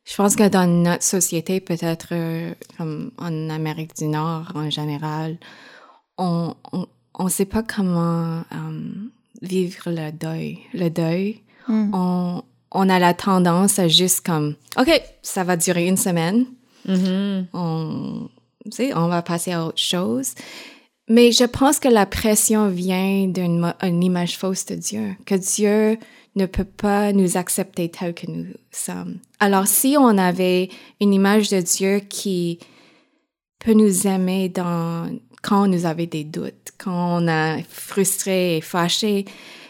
je 0.05 0.14
pense 0.17 0.35
que 0.37 0.49
dans 0.49 0.67
notre 0.67 1.05
société, 1.05 1.61
peut-être 1.61 2.09
euh, 2.12 2.53
comme 2.77 3.12
en 3.17 3.49
Amérique 3.49 3.97
du 3.97 4.07
Nord 4.07 4.53
en 4.55 4.71
général, 4.71 5.38
on 6.19 6.55
ne 7.19 7.29
sait 7.29 7.45
pas 7.45 7.62
comment 7.62 8.43
euh, 8.53 9.09
vivre 9.42 9.90
le 9.90 10.11
deuil. 10.11 10.59
Le 10.73 10.88
deuil, 10.88 11.40
hmm. 11.68 11.90
on, 11.94 12.42
on, 12.73 12.88
a 12.88 12.99
la 12.99 13.14
tendance 13.14 13.79
à 13.79 13.88
juste 13.88 14.25
comme, 14.25 14.55
OK, 14.79 14.90
ça 15.23 15.44
va 15.44 15.57
durer 15.57 15.87
une 15.87 15.97
semaine. 15.97 16.47
Mm-hmm. 16.88 17.47
On, 17.55 18.29
on 18.94 19.09
va 19.09 19.23
passer 19.23 19.53
à 19.53 19.66
autre 19.66 19.79
chose. 19.79 20.35
Mais 21.09 21.33
je 21.33 21.44
pense 21.44 21.79
que 21.79 21.88
la 21.88 22.07
pression 22.07 22.68
vient 22.68 23.27
d'une 23.29 24.03
image 24.03 24.38
fausse 24.38 24.64
de 24.66 24.75
Dieu, 24.75 25.14
que 25.27 25.35
Dieu 25.35 25.99
ne 26.35 26.47
peut 26.47 26.64
pas 26.64 27.12
nous 27.12 27.37
accepter 27.37 27.90
tel 27.90 28.14
que 28.14 28.27
nous 28.27 28.47
sommes. 28.70 29.18
Alors 29.38 29.66
si 29.66 29.97
on 29.99 30.16
avait 30.18 30.70
une 31.01 31.12
image 31.12 31.51
de 31.51 31.61
Dieu 31.61 32.01
qui 32.01 32.59
peut 33.59 33.75
nous 33.75 34.07
aimer 34.07 34.49
dans 34.49 35.11
quand 35.44 35.68
nous 35.68 35.85
avait 35.85 36.07
des 36.07 36.24
doutes, 36.24 36.72
quand 36.78 37.20
on 37.22 37.28
a 37.28 37.62
frustré 37.68 38.57
et 38.57 38.61
fâché, 38.61 39.26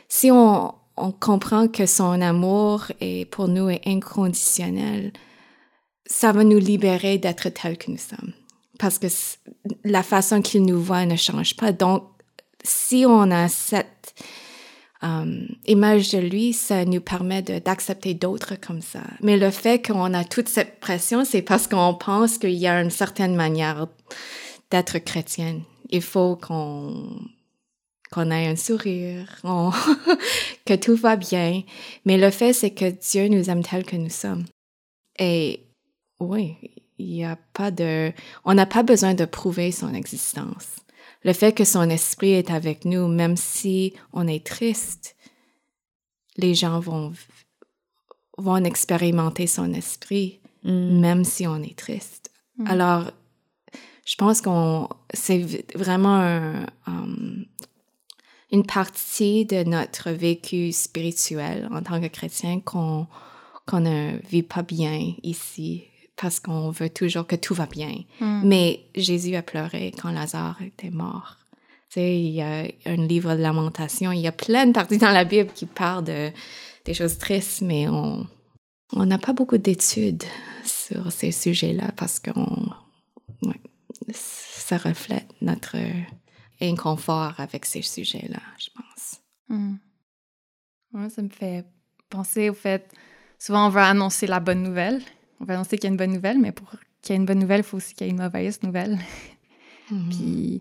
si 0.09 0.31
on, 0.31 0.73
comprend 1.19 1.67
que 1.67 1.87
son 1.87 2.21
amour 2.21 2.85
est, 3.01 3.29
pour 3.29 3.49
nous 3.49 3.69
est 3.69 3.83
inconditionnel, 3.85 5.13
ça 6.07 6.31
va 6.31 6.45
nous 6.45 6.61
libérer 6.61 7.19
d'être 7.19 7.49
tels 7.49 7.77
que 7.77 7.91
nous 7.91 7.99
sommes. 7.99 8.33
Parce 8.79 9.01
que 9.01 9.09
la 9.85 10.05
façon 10.05 10.41
qu'il 10.41 10.65
nous 10.65 10.81
voit 10.81 11.05
ne 11.05 11.17
change 11.17 11.57
pas. 11.57 11.73
Donc, 11.73 12.05
si 12.63 13.05
on 13.09 13.33
a 13.33 13.49
cette 13.49 14.15
euh, 15.03 15.47
image 15.67 16.11
de 16.11 16.19
lui, 16.19 16.53
ça 16.53 16.85
nous 16.85 17.01
permet 17.01 17.43
d'accepter 17.43 18.15
d'autres 18.15 18.55
comme 18.55 18.81
ça. 18.81 19.01
Mais 19.21 19.37
le 19.37 19.51
fait 19.51 19.85
qu'on 19.85 20.15
a 20.15 20.23
toute 20.23 20.49
cette 20.49 20.79
pression, 20.79 21.25
c'est 21.25 21.43
parce 21.43 21.67
qu'on 21.67 21.95
pense 21.95 22.39
qu'il 22.39 22.51
y 22.51 22.69
a 22.69 22.81
une 22.81 22.91
certaine 22.91 23.35
manière 23.35 23.89
d'être 24.77 24.99
chrétienne. 24.99 25.63
Il 25.91 26.03
faut 26.03 26.37
qu'on 26.37 27.19
qu'on 28.13 28.31
ait 28.31 28.47
un 28.47 28.55
sourire, 28.55 29.41
que 30.67 30.75
tout 30.75 30.95
va 30.95 31.17
bien. 31.17 31.63
Mais 32.05 32.17
le 32.17 32.31
fait, 32.31 32.53
c'est 32.53 32.71
que 32.71 32.91
Dieu 32.91 33.27
nous 33.27 33.51
aime 33.51 33.65
tel 33.65 33.85
que 33.85 33.97
nous 33.97 34.11
sommes. 34.11 34.45
Et 35.19 35.65
oui, 36.21 36.57
il 36.99 37.13
y 37.13 37.25
a 37.25 37.37
pas 37.55 37.73
de, 37.73 38.13
on 38.45 38.55
n'a 38.55 38.67
pas 38.67 38.85
besoin 38.85 39.15
de 39.15 39.25
prouver 39.25 39.73
son 39.73 39.93
existence 39.95 40.85
le 41.25 41.33
fait 41.33 41.53
que 41.53 41.65
son 41.65 41.89
esprit 41.89 42.33
est 42.33 42.51
avec 42.51 42.85
nous, 42.85 43.09
même 43.09 43.37
si 43.37 43.95
on 44.13 44.29
est 44.29 44.47
triste, 44.47 45.17
les 46.37 46.55
gens 46.55 46.81
vont, 46.81 47.13
vont 48.37 48.63
expérimenter 48.63 49.47
son 49.47 49.73
esprit, 49.73 50.41
mm. 50.65 51.01
même 51.01 51.25
si 51.25 51.47
on 51.47 51.63
est 51.63 51.77
triste. 51.77 52.31
Mm. 52.59 52.67
Alors, 52.69 53.11
je 54.05 54.17
pense 54.17 54.41
qu'on 54.41 54.89
c'est 55.13 55.65
vraiment 55.75 56.67
um, 56.87 57.45
une 58.53 58.65
partie 58.65 59.45
de 59.45 59.65
notre 59.65 60.11
vécu 60.11 60.73
spirituel 60.73 61.69
en 61.73 61.83
tant 61.83 62.01
que 62.01 62.07
chrétien 62.09 62.61
qu'on 62.61 63.07
qu'on 63.67 63.81
ne 63.81 64.19
vit 64.29 64.43
pas 64.43 64.63
bien 64.63 65.15
ici 65.23 65.85
parce 66.17 66.39
qu'on 66.39 66.71
veut 66.71 66.91
toujours 66.91 67.27
que 67.27 67.35
tout 67.35 67.55
va 67.55 67.67
bien. 67.67 67.95
Hmm. 68.21 68.43
Mais 68.45 68.85
Jésus 68.95 69.35
a 69.37 69.43
pleuré 69.43 69.93
quand 70.01 70.13
Lazare 70.13 70.61
était 70.63 70.91
mort. 70.91 71.39
Tu 71.89 72.01
sais, 72.01 72.21
il 72.21 72.31
y 72.31 72.43
a 72.43 72.65
un 72.87 72.97
livre 72.97 73.35
de 73.35 73.41
lamentation, 73.41 74.13
il 74.13 74.21
y 74.21 74.27
a 74.27 74.33
plein 74.33 74.67
de 74.67 74.73
parties 74.73 74.99
dans 74.99 75.11
la 75.11 75.25
Bible 75.25 75.51
qui 75.55 75.67
parlent 75.67 76.05
de, 76.05 76.31
des 76.85 76.95
choses 76.95 77.19
tristes, 77.19 77.63
mais 77.63 77.89
on 77.89 78.27
on 78.93 79.07
n'a 79.07 79.19
pas 79.19 79.33
beaucoup 79.33 79.59
d'études 79.59 80.23
sur 80.65 81.11
ces 81.11 81.33
sujets-là 81.33 81.91
parce 81.97 82.21
que 82.21 82.31
ça 84.13 84.77
reflète 84.77 85.31
notre 85.41 85.77
inconfort 86.61 87.35
avec 87.39 87.65
ces 87.65 87.83
sujets-là, 87.83 88.41
je 88.59 88.69
pense. 88.71 89.21
Hmm. 89.49 89.77
ça 91.11 91.23
me 91.23 91.29
fait 91.29 91.67
penser 92.09 92.49
au 92.49 92.55
fait, 92.55 92.93
souvent 93.39 93.67
on 93.67 93.69
veut 93.71 93.81
annoncer 93.81 94.27
la 94.27 94.41
bonne 94.41 94.63
nouvelle, 94.63 95.03
on 95.41 95.45
va 95.45 95.55
annoncer 95.55 95.77
qu'il 95.77 95.85
y 95.85 95.91
a 95.91 95.91
une 95.91 95.97
bonne 95.97 96.13
nouvelle, 96.13 96.39
mais 96.39 96.53
pour 96.53 96.71
qu'il 97.03 97.13
y 97.13 97.17
ait 97.17 97.21
une 97.21 97.27
bonne 97.27 97.39
nouvelle, 97.39 97.61
il 97.61 97.65
faut 97.65 97.77
aussi 97.77 97.95
qu'il 97.95 98.07
y 98.07 98.11
ait 98.11 98.13
une 98.13 98.23
mauvaise 98.23 98.63
nouvelle. 98.63 98.99
Mhm. 99.91 100.09
Puis 100.09 100.61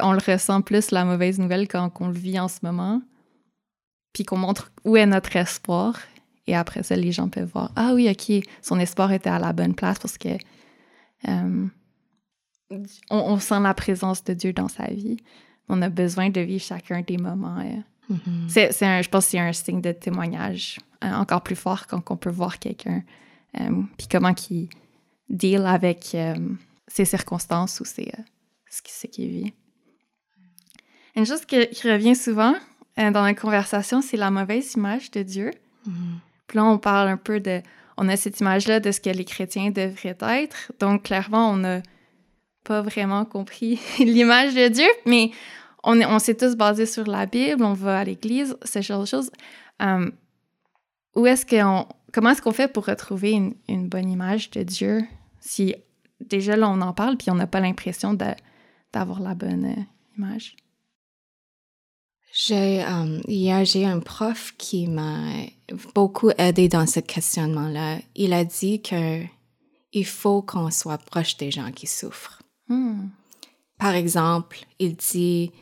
on 0.00 0.12
le 0.12 0.20
ressent 0.26 0.62
plus, 0.62 0.90
la 0.90 1.04
mauvaise 1.04 1.38
nouvelle, 1.38 1.68
quand 1.68 1.92
on 2.00 2.08
le 2.08 2.14
vit 2.14 2.40
en 2.40 2.48
ce 2.48 2.60
moment. 2.62 3.02
Puis 4.14 4.24
qu'on 4.24 4.38
montre 4.38 4.72
où 4.84 4.96
est 4.96 5.04
notre 5.04 5.36
espoir. 5.36 6.00
Et 6.46 6.56
après 6.56 6.82
ça, 6.82 6.96
les 6.96 7.12
gens 7.12 7.28
peuvent 7.28 7.50
voir 7.52 7.72
Ah 7.76 7.92
oui, 7.94 8.08
OK, 8.08 8.42
son 8.62 8.78
espoir 8.78 9.12
était 9.12 9.28
à 9.28 9.38
la 9.38 9.52
bonne 9.52 9.74
place 9.74 9.98
parce 9.98 10.16
que 10.16 10.30
euh, 11.28 11.66
on, 13.10 13.38
sent 13.38 13.60
la 13.60 13.74
présence 13.74 14.24
de 14.24 14.34
Dieu 14.34 14.52
dans 14.52 14.68
sa 14.68 14.86
vie. 14.86 15.16
On 15.68 15.80
a 15.82 15.88
besoin 15.88 16.30
de 16.30 16.40
vivre 16.40 16.62
chacun 16.62 17.02
des 17.02 17.16
moments. 17.16 17.58
Euh. 17.58 18.14
Mhm. 18.14 18.48
C'est 18.48 18.72
je 18.72 19.08
pense 19.08 19.26
que 19.26 19.30
c'est 19.32 19.38
un 19.38 19.52
signe 19.52 19.80
de 19.80 19.92
témoignage 19.92 20.78
euh, 21.04 21.12
encore 21.12 21.42
plus 21.42 21.56
fort 21.56 21.86
quand 21.86 22.02
on 22.10 22.16
peut 22.16 22.30
voir 22.30 22.58
quelqu'un 22.58 23.02
euh, 23.60 23.82
puis 23.96 24.06
comment 24.08 24.34
il 24.50 24.68
deal 25.28 25.64
avec 25.66 26.14
euh, 26.14 26.34
ses 26.86 27.04
circonstances 27.04 27.80
ou 27.80 27.84
ses, 27.84 28.12
euh, 28.18 28.22
ce 28.70 29.06
qu'il 29.06 29.28
vit. 29.28 29.52
Une 31.16 31.26
chose 31.26 31.44
qui, 31.44 31.58
revient 31.84 32.14
souvent 32.14 32.54
dans 32.96 33.22
la 33.22 33.34
conversation, 33.34 34.02
c'est 34.02 34.16
la 34.16 34.30
mauvaise 34.30 34.74
image 34.74 35.10
de 35.10 35.22
Dieu. 35.22 35.50
Mm-hmm. 35.86 35.92
Puis 36.46 36.56
là, 36.56 36.64
on 36.64 36.78
parle 36.78 37.08
un 37.08 37.16
peu 37.16 37.40
de... 37.40 37.60
On 37.96 38.08
a 38.08 38.16
cette 38.16 38.40
image-là 38.40 38.80
de 38.80 38.92
ce 38.92 39.00
que 39.00 39.10
les 39.10 39.24
chrétiens 39.24 39.70
devraient 39.70 40.16
être. 40.20 40.72
Donc, 40.78 41.04
clairement, 41.04 41.50
on 41.50 41.56
n'a 41.56 41.82
pas 42.68 42.82
vraiment 42.82 43.24
compris 43.24 43.80
l'image 43.98 44.54
de 44.54 44.68
Dieu, 44.68 44.88
mais 45.06 45.30
on, 45.82 45.98
on 46.02 46.18
s'est 46.18 46.36
tous 46.36 46.54
basés 46.54 46.86
sur 46.86 47.06
la 47.06 47.24
Bible, 47.24 47.64
on 47.64 47.72
va 47.72 48.00
à 48.00 48.04
l'église, 48.04 48.56
ce 48.62 48.82
genre 48.82 49.00
de 49.00 49.06
choses. 49.06 49.30
où 51.16 51.26
est-ce 51.26 51.46
qu'on 51.46 51.86
comment 52.12 52.30
est-ce 52.30 52.42
qu'on 52.42 52.52
fait 52.52 52.72
pour 52.72 52.84
retrouver 52.84 53.32
une, 53.68 53.88
bonne 53.88 54.10
image 54.10 54.50
de 54.50 54.62
Dieu 54.62 55.02
si 55.40 55.74
déjà 56.20 56.56
là 56.56 56.68
on 56.68 56.80
en 56.80 56.92
parle 56.92 57.16
puis 57.16 57.30
on 57.30 57.34
n'a 57.34 57.46
pas 57.46 57.60
l'impression 57.60 58.14
d'avoir 58.92 59.20
la 59.20 59.34
bonne 59.34 59.64
euh, 59.64 59.82
image? 60.18 60.56
J'ai, 62.34 62.84
hier, 63.26 63.64
j'ai 63.64 63.86
un 63.86 64.00
prof 64.00 64.54
qui 64.58 64.86
m'a 64.86 65.32
beaucoup 65.94 66.30
aidé 66.36 66.68
dans 66.68 66.86
ce 66.86 67.00
questionnement-là. 67.00 67.98
Il 68.14 68.34
a 68.34 68.44
dit 68.44 68.82
que 68.82 69.24
il 69.92 70.06
faut 70.06 70.42
qu'on 70.42 70.70
soit 70.70 70.98
proche 70.98 71.38
des 71.38 71.50
gens 71.50 71.72
qui 71.72 71.86
souffrent. 71.86 72.42
Hmm. 72.68 73.08
Par 73.78 73.94
exemple, 73.94 74.58
il 74.78 74.96
dit 74.96 75.52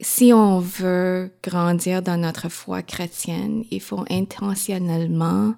si 0.00 0.32
on 0.32 0.60
veut 0.60 1.30
grandir 1.42 2.02
dans 2.02 2.16
notre 2.16 2.48
foi 2.48 2.82
chrétienne, 2.82 3.64
il 3.70 3.80
faut 3.80 4.04
intentionnellement 4.10 5.54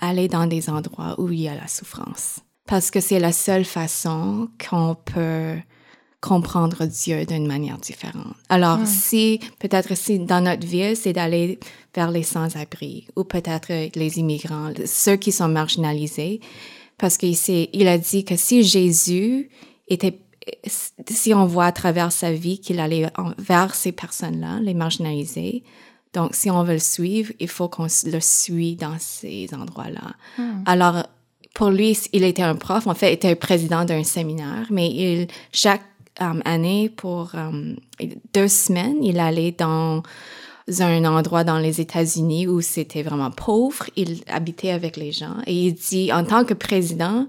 aller 0.00 0.28
dans 0.28 0.46
des 0.46 0.68
endroits 0.68 1.18
où 1.18 1.30
il 1.32 1.40
y 1.40 1.48
a 1.48 1.54
la 1.54 1.68
souffrance. 1.68 2.40
Parce 2.66 2.90
que 2.90 3.00
c'est 3.00 3.20
la 3.20 3.32
seule 3.32 3.64
façon 3.64 4.48
qu'on 4.58 4.96
peut 4.96 5.56
comprendre 6.20 6.84
Dieu 6.84 7.24
d'une 7.24 7.46
manière 7.46 7.78
différente. 7.78 8.34
Alors, 8.48 8.80
si, 8.84 9.40
peut-être 9.60 9.96
si 9.96 10.18
dans 10.18 10.42
notre 10.42 10.66
vie, 10.66 10.96
c'est 10.96 11.12
d'aller 11.12 11.58
vers 11.94 12.10
les 12.10 12.24
sans-abri 12.24 13.06
ou 13.14 13.24
peut-être 13.24 13.68
les 13.94 14.18
immigrants, 14.18 14.72
ceux 14.84 15.16
qui 15.16 15.30
sont 15.30 15.48
marginalisés, 15.48 16.40
parce 16.98 17.16
qu'il 17.16 17.36
il 17.72 17.88
a 17.88 17.98
dit 17.98 18.24
que 18.24 18.36
si 18.36 18.62
Jésus 18.64 19.50
était 19.88 20.18
si 21.08 21.34
on 21.34 21.44
voit 21.44 21.66
à 21.66 21.72
travers 21.72 22.12
sa 22.12 22.32
vie 22.32 22.60
qu'il 22.60 22.78
allait 22.78 23.10
vers 23.38 23.74
ces 23.74 23.90
personnes-là, 23.90 24.60
les 24.62 24.74
marginalisées, 24.74 25.64
donc 26.12 26.34
si 26.34 26.50
on 26.50 26.62
veut 26.62 26.74
le 26.74 26.78
suivre, 26.78 27.32
il 27.40 27.48
faut 27.48 27.68
qu'on 27.68 27.84
le 28.04 28.20
suit 28.20 28.76
dans 28.76 28.96
ces 28.98 29.48
endroits-là. 29.52 30.14
Hmm. 30.38 30.62
Alors, 30.64 31.02
pour 31.52 31.70
lui, 31.70 31.98
il 32.12 32.24
était 32.24 32.42
un 32.42 32.54
prof, 32.54 32.86
en 32.86 32.94
fait, 32.94 33.10
il 33.10 33.14
était 33.14 33.34
président 33.34 33.84
d'un 33.84 34.04
séminaire, 34.04 34.66
mais 34.70 34.88
il, 34.88 35.26
chaque 35.52 35.82
euh, 36.22 36.40
année, 36.44 36.88
pour 36.88 37.32
euh, 37.34 37.74
deux 38.32 38.48
semaines, 38.48 39.02
il 39.02 39.18
allait 39.18 39.52
dans 39.52 40.02
un 40.80 41.04
endroit 41.04 41.44
dans 41.44 41.58
les 41.58 41.80
États-Unis 41.80 42.46
où 42.46 42.60
c'était 42.60 43.02
vraiment 43.02 43.30
pauvre. 43.30 43.84
Il 43.96 44.22
habitait 44.26 44.70
avec 44.70 44.96
les 44.96 45.12
gens 45.12 45.36
et 45.46 45.54
il 45.54 45.74
dit, 45.74 46.12
en 46.12 46.24
tant 46.24 46.44
que 46.44 46.54
président, 46.54 47.28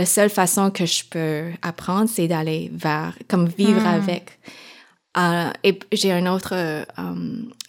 la 0.00 0.06
seule 0.06 0.30
façon 0.30 0.70
que 0.70 0.86
je 0.86 1.04
peux 1.04 1.50
apprendre, 1.60 2.08
c'est 2.08 2.26
d'aller 2.26 2.70
vers, 2.72 3.12
comme 3.28 3.46
vivre 3.46 3.82
hmm. 3.82 4.00
avec. 4.00 4.38
Euh, 5.18 5.50
et 5.62 5.78
j'ai 5.92 6.10
un 6.10 6.26
autre, 6.32 6.54
euh, 6.54 6.84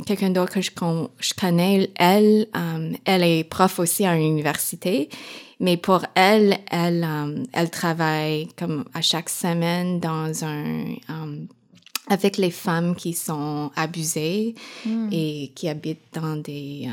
quelqu'un 0.05 0.29
d'autre 0.29 0.53
que 0.53 0.61
je, 0.61 0.71
je, 1.19 1.33
connais, 1.33 1.91
elle, 1.95 2.47
euh, 2.55 2.93
elle 3.03 3.23
est 3.23 3.43
prof 3.43 3.79
aussi 3.79 4.05
à 4.05 4.15
l'université, 4.15 5.09
mais 5.59 5.75
pour 5.75 6.05
elle, 6.15 6.57
elle, 6.71 7.05
elle 7.51 7.69
travaille 7.69 8.47
comme 8.57 8.85
à 8.93 9.01
chaque 9.01 9.29
semaine 9.29 9.99
dans 9.99 10.45
un, 10.45 10.85
avec 12.07 12.37
les 12.37 12.51
femmes 12.51 12.95
qui 12.95 13.11
sont 13.11 13.71
abusées 13.75 14.55
hmm. 14.85 15.09
et 15.11 15.51
qui 15.53 15.67
habitent 15.67 16.13
dans 16.13 16.37
des, 16.37 16.87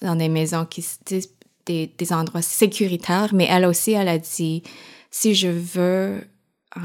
dans 0.00 0.16
des 0.16 0.28
maisons 0.28 0.64
qui, 0.64 0.84
des, 1.66 2.12
endroits 2.12 2.42
sécuritaires, 2.42 3.34
mais 3.34 3.46
elle 3.50 3.66
aussi, 3.66 3.92
elle 3.92 4.08
a 4.08 4.18
dit, 4.18 4.62
si 5.10 5.34
je 5.34 5.48
veux 5.48 6.24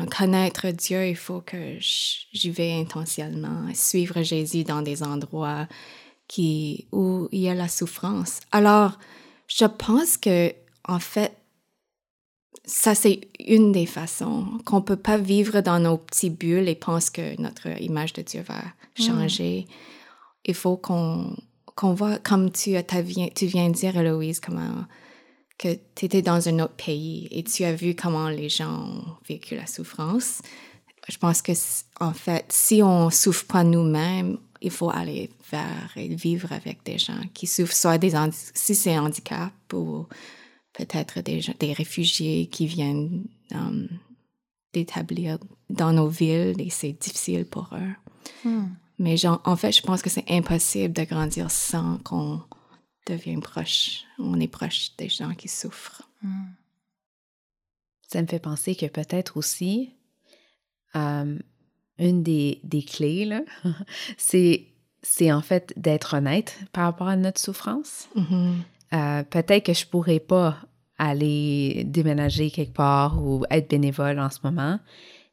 connaître 0.10 0.67
Dieu, 0.70 1.08
il 1.08 1.15
faut 1.15 1.41
que 1.41 1.76
j'y 1.80 2.50
vais 2.50 2.74
intentionnellement, 2.74 3.67
suivre 3.74 4.22
Jésus 4.22 4.63
dans 4.63 4.82
des 4.82 5.04
endroits 5.04 5.67
qui, 6.28 6.88
où 6.91 7.28
il 7.32 7.41
y 7.41 7.50
a 7.50 7.54
la 7.54 7.67
souffrance. 7.67 8.39
Alors, 8.52 8.98
je 9.48 9.65
pense 9.65 10.17
que, 10.17 10.54
en 10.88 11.00
fait, 11.00 11.36
ça, 12.63 12.96
c'est 12.96 13.21
une 13.40 13.71
des 13.71 13.86
façons 13.86 14.46
qu'on 14.65 14.82
peut 14.82 14.96
pas 14.96 15.17
vivre 15.17 15.62
dans 15.62 15.79
nos 15.79 15.98
petits 15.98 16.29
bulles 16.29 16.69
et 16.69 16.75
penser 16.75 17.12
que 17.12 17.42
notre 17.42 17.67
image 17.82 18.13
de 18.13 18.21
Dieu 18.21 18.44
va 18.48 18.62
mm. 18.98 19.04
changer. 19.04 19.67
Il 20.46 20.54
faut 20.54 20.77
qu'on 20.77 21.36
qu'on 21.76 21.94
voit, 21.94 22.17
comme 22.19 22.52
tu, 22.52 22.76
tu 23.36 23.46
viens 23.46 23.69
de 23.69 23.74
dire, 23.74 23.98
Héloïse, 23.98 24.40
comment 24.40 24.86
que 25.62 25.78
tu 25.96 26.06
étais 26.06 26.24
dans 26.24 26.48
un 26.48 26.60
autre 26.60 26.74
pays 26.74 27.28
et 27.30 27.44
tu 27.44 27.63
as 27.63 27.74
vu 27.74 27.96
comment 27.96 28.30
les 28.30 28.50
gens 28.50 28.84
ont 28.84 29.04
vécu 29.28 29.56
la 29.56 29.67
souffrance. 29.67 30.42
Je 31.08 31.17
pense 31.17 31.44
que, 31.44 31.52
en 32.00 32.13
fait, 32.13 32.46
si 32.50 32.82
on 32.82 33.12
souffre 33.12 33.46
pas 33.46 33.63
nous-mêmes, 33.63 34.40
il 34.62 34.72
faut 34.72 34.90
aller 34.90 35.30
vers 35.52 35.92
et 35.96 36.08
vivre 36.15 36.52
avec 36.52 36.84
des 36.84 36.98
gens 36.98 37.22
qui 37.34 37.46
souffrent, 37.46 37.76
soit 37.76 38.00
des 38.00 38.13
si 38.56 38.74
c'est 38.74 38.98
handicap 38.98 39.54
ou 39.74 40.08
peut-être 40.74 41.22
des, 41.22 41.42
des 41.60 41.74
réfugiés 41.74 42.48
qui 42.48 42.65
viennent 42.65 43.26
um, 43.54 43.88
d'établir 44.74 45.38
dans 45.69 45.94
nos 45.94 46.08
villes 46.08 46.60
et 46.60 46.69
c'est 46.69 46.94
difficile 46.94 47.46
pour 47.46 47.69
eux. 47.74 48.48
Hmm. 48.50 48.67
Mais 49.02 49.17
genre, 49.17 49.41
en 49.45 49.56
fait, 49.56 49.71
je 49.71 49.81
pense 49.81 50.04
que 50.04 50.12
c'est 50.12 50.29
impossible 50.29 50.93
de 50.93 51.04
grandir 51.04 51.49
sans 51.49 51.97
qu'on 52.04 52.39
devienne 53.08 53.41
proche. 53.41 54.04
On 54.19 54.39
est 54.39 54.47
proche 54.47 54.95
des 54.95 55.10
gens 55.10 55.33
qui 55.33 55.47
souffrent. 55.47 56.08
Mm. 56.21 56.52
Ça 58.08 58.21
me 58.21 58.27
fait 58.27 58.39
penser 58.39 58.75
que 58.75 58.85
peut-être 58.85 59.37
aussi, 59.37 59.95
euh, 60.95 61.39
une 61.97 62.21
des, 62.21 62.60
des 62.63 62.83
clés, 62.83 63.27
c'est, 64.17 64.67
c'est 65.02 65.31
en 65.31 65.41
fait 65.41 65.73
d'être 65.77 66.17
honnête 66.17 66.60
par 66.71 66.83
rapport 66.83 67.08
à 67.08 67.15
notre 67.15 67.39
souffrance. 67.39 68.08
Mhm. 68.15 68.62
Euh, 68.93 69.23
peut-être 69.23 69.65
que 69.65 69.73
je 69.73 69.87
pourrais 69.87 70.19
pas 70.19 70.58
aller 70.99 71.85
déménager 71.85 72.52
quelque 72.52 72.73
part 72.73 73.19
ou 73.25 73.45
être 73.49 73.67
bénévole 73.67 74.19
en 74.19 74.29
ce 74.29 74.37
moment. 74.43 74.79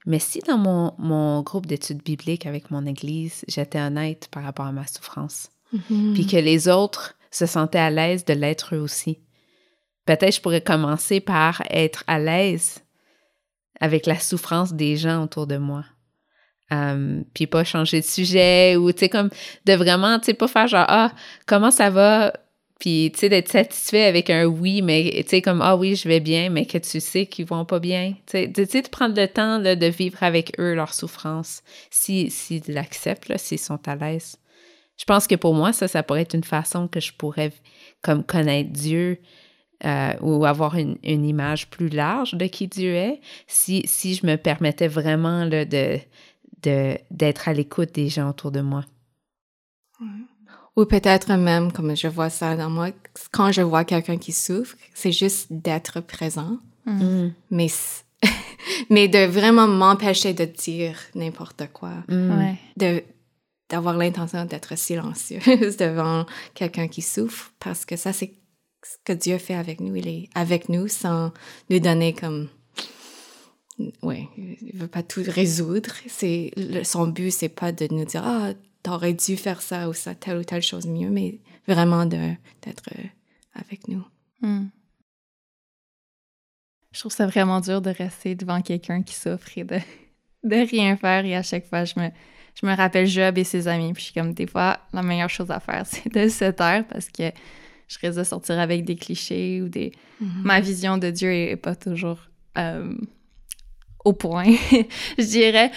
Mais 0.09 0.18
si 0.18 0.40
dans 0.40 0.59
mon, 0.59 0.92
mon 0.98 1.42
groupe 1.42 1.66
d'études 1.66 2.02
bibliques 2.02 2.46
avec 2.46 2.70
mon 2.72 2.84
église, 2.86 3.44
j'étais 3.46 3.78
honnête 3.80 4.26
par 4.32 4.42
rapport 4.42 4.66
à 4.66 4.72
ma 4.72 4.86
souffrance, 4.86 5.50
Mhm. 5.72 6.14
puis 6.14 6.26
que 6.26 6.36
les 6.38 6.66
autres 6.66 7.14
se 7.30 7.44
sentaient 7.44 7.78
à 7.78 7.90
l'aise 7.90 8.24
de 8.24 8.32
l'être 8.32 8.74
eux 8.74 8.80
aussi, 8.80 9.20
peut-être 10.06 10.34
je 10.34 10.40
pourrais 10.40 10.62
commencer 10.62 11.20
par 11.20 11.62
être 11.68 12.04
à 12.06 12.18
l'aise 12.18 12.82
avec 13.80 14.06
la 14.06 14.18
souffrance 14.18 14.72
des 14.72 14.96
gens 14.96 15.22
autour 15.24 15.46
de 15.46 15.59
moi. 15.59 15.84
Euh, 16.72 17.22
puis 17.34 17.46
pas 17.46 17.64
changer 17.64 18.00
de 18.00 18.06
sujet 18.06 18.76
ou, 18.76 18.92
tu 18.92 19.00
sais, 19.00 19.09
comme 19.09 19.30
de 19.66 19.72
vraiment, 19.74 20.18
tu 20.18 20.26
sais, 20.26 20.34
pas 20.34 20.48
faire 20.48 20.68
genre, 20.68 20.84
ah, 20.88 21.12
comment 21.46 21.70
ça 21.70 21.88
va? 21.90 22.32
Puis, 22.78 23.10
tu 23.12 23.20
sais, 23.20 23.28
d'être 23.28 23.48
satisfait 23.48 24.04
avec 24.04 24.30
un 24.30 24.44
oui, 24.44 24.82
mais, 24.82 25.10
tu 25.24 25.30
sais, 25.30 25.42
comme, 25.42 25.60
ah 25.62 25.76
oui, 25.76 25.96
je 25.96 26.06
vais 26.08 26.20
bien, 26.20 26.48
mais 26.48 26.64
que 26.64 26.78
tu 26.78 27.00
sais 27.00 27.26
qu'ils 27.26 27.46
vont 27.46 27.64
pas 27.64 27.80
bien. 27.80 28.14
Tu 28.26 28.38
sais, 28.54 28.82
de 28.82 28.88
prendre 28.88 29.20
le 29.20 29.26
temps 29.26 29.58
là, 29.58 29.74
de 29.74 29.86
vivre 29.86 30.22
avec 30.22 30.58
eux 30.60 30.74
leur 30.74 30.94
souffrance, 30.94 31.62
s'ils 31.90 32.30
si, 32.30 32.62
l'acceptent, 32.68 33.36
s'ils 33.36 33.58
sont 33.58 33.80
à 33.88 33.96
l'aise. 33.96 34.36
Je 34.96 35.04
pense 35.04 35.26
que 35.26 35.34
pour 35.34 35.54
moi, 35.54 35.72
ça, 35.72 35.88
ça 35.88 36.02
pourrait 36.04 36.22
être 36.22 36.34
une 36.34 36.44
façon 36.44 36.86
que 36.86 37.00
je 37.00 37.12
pourrais, 37.12 37.52
comme, 38.02 38.22
connaître 38.22 38.70
Dieu 38.70 39.18
euh, 39.84 40.12
ou 40.20 40.44
avoir 40.44 40.76
une, 40.76 40.98
une, 41.02 41.24
image 41.24 41.70
plus 41.70 41.88
large 41.88 42.34
de 42.34 42.46
qui 42.46 42.68
Dieu 42.68 42.94
est, 42.94 43.20
si, 43.48 43.82
si 43.86 44.14
je 44.14 44.26
me 44.26 44.36
permettais 44.36 44.88
vraiment 44.88 45.44
là, 45.44 45.64
de, 45.64 45.98
d'être 46.62 47.48
à 47.48 47.52
l'écoute 47.52 47.92
des 47.94 48.08
gens 48.08 48.30
autour 48.30 48.50
de 48.50 48.60
moi. 48.60 48.84
Ou 50.78 50.84
peut-être 50.86 51.34
même, 51.36 51.72
comme 51.72 51.96
je 51.96 52.06
vois 52.06 52.30
ça 52.30 52.54
dans 52.56 52.70
moi, 52.70 52.90
quand 53.32 53.50
je 53.50 53.62
vois 53.62 53.84
quelqu'un 53.84 54.16
qui 54.16 54.30
souffre, 54.32 54.76
c'est 54.94 55.12
juste 55.12 55.48
d'être 55.50 56.00
présent, 56.00 56.58
Mm. 56.86 57.30
mais, 57.50 57.66
mais 58.90 59.08
de 59.08 59.26
vraiment 59.26 59.66
m'empêcher 59.66 60.32
de 60.34 60.44
dire 60.44 60.96
n'importe 61.14 61.64
quoi, 61.72 61.94
Mm. 62.08 62.38
Ouais. 62.38 62.54
de 62.76 63.02
d'avoir 63.70 63.94
l'intention 63.98 64.44
d'être 64.46 64.78
silencieuse 64.78 65.76
devant 65.86 66.24
quelqu'un 66.54 66.88
qui 66.88 67.02
souffre, 67.02 67.52
parce 67.60 67.84
que 67.84 67.96
ça, 67.96 68.12
c'est 68.14 68.32
ce 68.84 68.96
que 69.04 69.12
Dieu 69.12 69.36
fait 69.38 69.54
avec 69.56 69.80
nous. 69.80 69.94
Il 69.96 70.08
est 70.08 70.28
avec 70.34 70.68
nous 70.70 70.86
sans 70.88 71.32
nous 71.68 71.78
donner 71.80 72.14
comme... 72.14 72.48
Ouais, 74.02 74.26
il 74.36 74.72
veut 74.74 74.88
pas 74.88 75.02
tout 75.02 75.22
résoudre. 75.26 75.90
C'est 76.08 76.50
son 76.84 77.08
but, 77.08 77.30
c'est 77.30 77.48
pas 77.50 77.70
de 77.72 77.86
nous 77.92 78.04
dire 78.06 78.22
ah 78.24 78.52
t'aurais 78.89 79.12
dû 79.12 79.36
faire 79.36 79.61
ça 79.61 79.89
ou 79.89 79.93
ça 79.93 80.14
telle 80.14 80.39
ou 80.39 80.45
telle 80.45 80.62
chose 80.62 80.86
mieux, 80.86 81.11
mais 81.11 81.41
vraiment 81.66 82.07
d'être 82.07 82.89
euh, 82.99 83.05
avec 83.55 83.86
nous. 83.89 84.05
Mm. 84.41 84.66
Je 86.93 87.01
trouve 87.01 87.12
ça 87.12 87.26
vraiment 87.26 87.61
dur 87.61 87.82
de 87.82 87.91
rester 87.91 88.34
devant 88.34 88.62
quelqu'un 88.62 89.03
qui 89.03 89.14
souffre 89.14 89.47
et 89.57 89.64
de, 89.64 89.78
de 90.45 90.70
rien 90.70 90.97
faire. 90.97 91.24
Et 91.26 91.36
à 91.36 91.43
chaque 91.43 91.66
fois, 91.66 91.84
je 91.84 92.01
me, 92.01 92.09
je 92.55 92.66
me 92.66 92.74
rappelle 92.74 93.07
Job 93.07 93.36
et 93.36 93.45
ses 93.45 93.68
amis. 93.68 93.93
Puis 93.93 94.01
je 94.01 94.05
suis 94.07 94.14
comme, 94.14 94.32
des 94.32 94.47
fois, 94.47 94.78
la 94.95 95.03
meilleure 95.03 95.28
chose 95.28 95.51
à 95.51 95.61
faire, 95.61 95.84
c'est 95.86 96.12
de 96.12 96.28
se 96.28 96.51
taire 96.51 96.86
parce 96.89 97.11
que 97.11 97.30
je 97.89 97.99
risque 98.01 98.16
de 98.16 98.24
sortir 98.24 98.59
avec 98.59 98.84
des 98.84 98.97
clichés 98.97 99.62
ou 99.62 99.68
des... 99.68 99.93
Ma 100.20 100.61
vision 100.61 100.99
de 100.99 101.11
Dieu 101.11 101.32
est 101.32 101.57
pas 101.57 101.76
toujours 101.76 102.18
euh, 102.59 102.93
au 104.05 104.12
point, 104.12 104.45
je 105.18 105.24
dirais. 105.24 105.70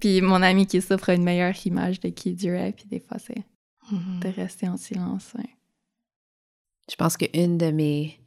Puis 0.00 0.20
mon 0.20 0.42
ami 0.42 0.66
qui 0.66 0.80
souffre 0.80 1.10
a 1.10 1.14
une 1.14 1.24
meilleure 1.24 1.54
image 1.66 2.00
de 2.00 2.08
qui 2.08 2.32
Dieu 2.34 2.54
est. 2.54 2.72
Puis 2.72 2.86
des 2.86 3.00
fois, 3.00 3.18
c'est 3.18 3.42
Mhm. 3.90 4.20
de 4.20 4.28
rester 4.28 4.68
en 4.68 4.76
silence. 4.76 5.32
Je 6.90 6.96
pense 6.96 7.16
qu'une 7.16 7.58
de 7.58 7.70
mes 7.70 8.18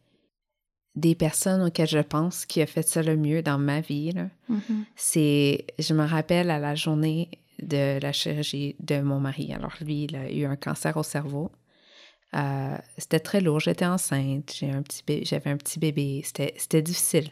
des 0.96 1.16
personnes 1.16 1.62
auxquelles 1.62 1.88
je 1.88 2.00
pense 2.00 2.46
qui 2.46 2.62
a 2.62 2.66
fait 2.66 2.82
ça 2.82 3.02
le 3.02 3.16
mieux 3.16 3.42
dans 3.42 3.58
ma 3.58 3.80
vie, 3.80 4.12
Mhm. 4.50 4.86
c'est, 4.98 5.66
je 5.80 5.94
me 5.94 6.04
rappelle 6.06 6.50
à 6.52 6.60
la 6.60 6.76
journée 6.76 7.30
de 7.62 7.98
la 8.02 8.12
chirurgie 8.12 8.76
de 8.80 9.00
mon 9.00 9.20
mari. 9.22 9.54
Alors 9.54 9.74
lui, 9.80 10.04
il 10.04 10.16
a 10.18 10.30
eu 10.30 10.44
un 10.46 10.58
cancer 10.58 10.98
au 10.98 11.04
cerveau. 11.04 11.50
Euh, 12.34 12.78
c'était 12.98 13.22
très 13.22 13.40
lourd. 13.40 13.62
J'étais 13.62 13.86
enceinte. 13.86 14.54
J'ai 14.54 14.70
un 14.72 14.82
petit 14.82 15.02
bé- 15.08 15.24
j'avais 15.24 15.50
un 15.50 15.58
petit 15.58 15.80
bébé. 15.80 16.22
C'était, 16.26 16.54
c'était 16.58 16.82
difficile. 16.82 17.30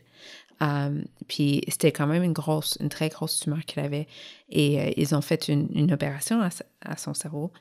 Euh, 0.61 1.01
puis 1.27 1.61
c'était 1.67 1.91
quand 1.91 2.07
même 2.07 2.23
une 2.23 2.33
grosse, 2.33 2.77
une 2.81 2.89
très 2.89 3.09
grosse 3.09 3.39
tumeur 3.39 3.63
qu'il 3.65 3.79
avait. 3.83 4.07
Et 4.49 4.79
euh, 4.79 4.91
ils 4.97 5.15
ont 5.15 5.21
fait 5.21 5.47
une, 5.47 5.69
une 5.73 5.91
opération 5.93 6.41
à, 6.41 6.49
à 6.81 6.97
son 6.97 7.13
cerveau. 7.13 7.51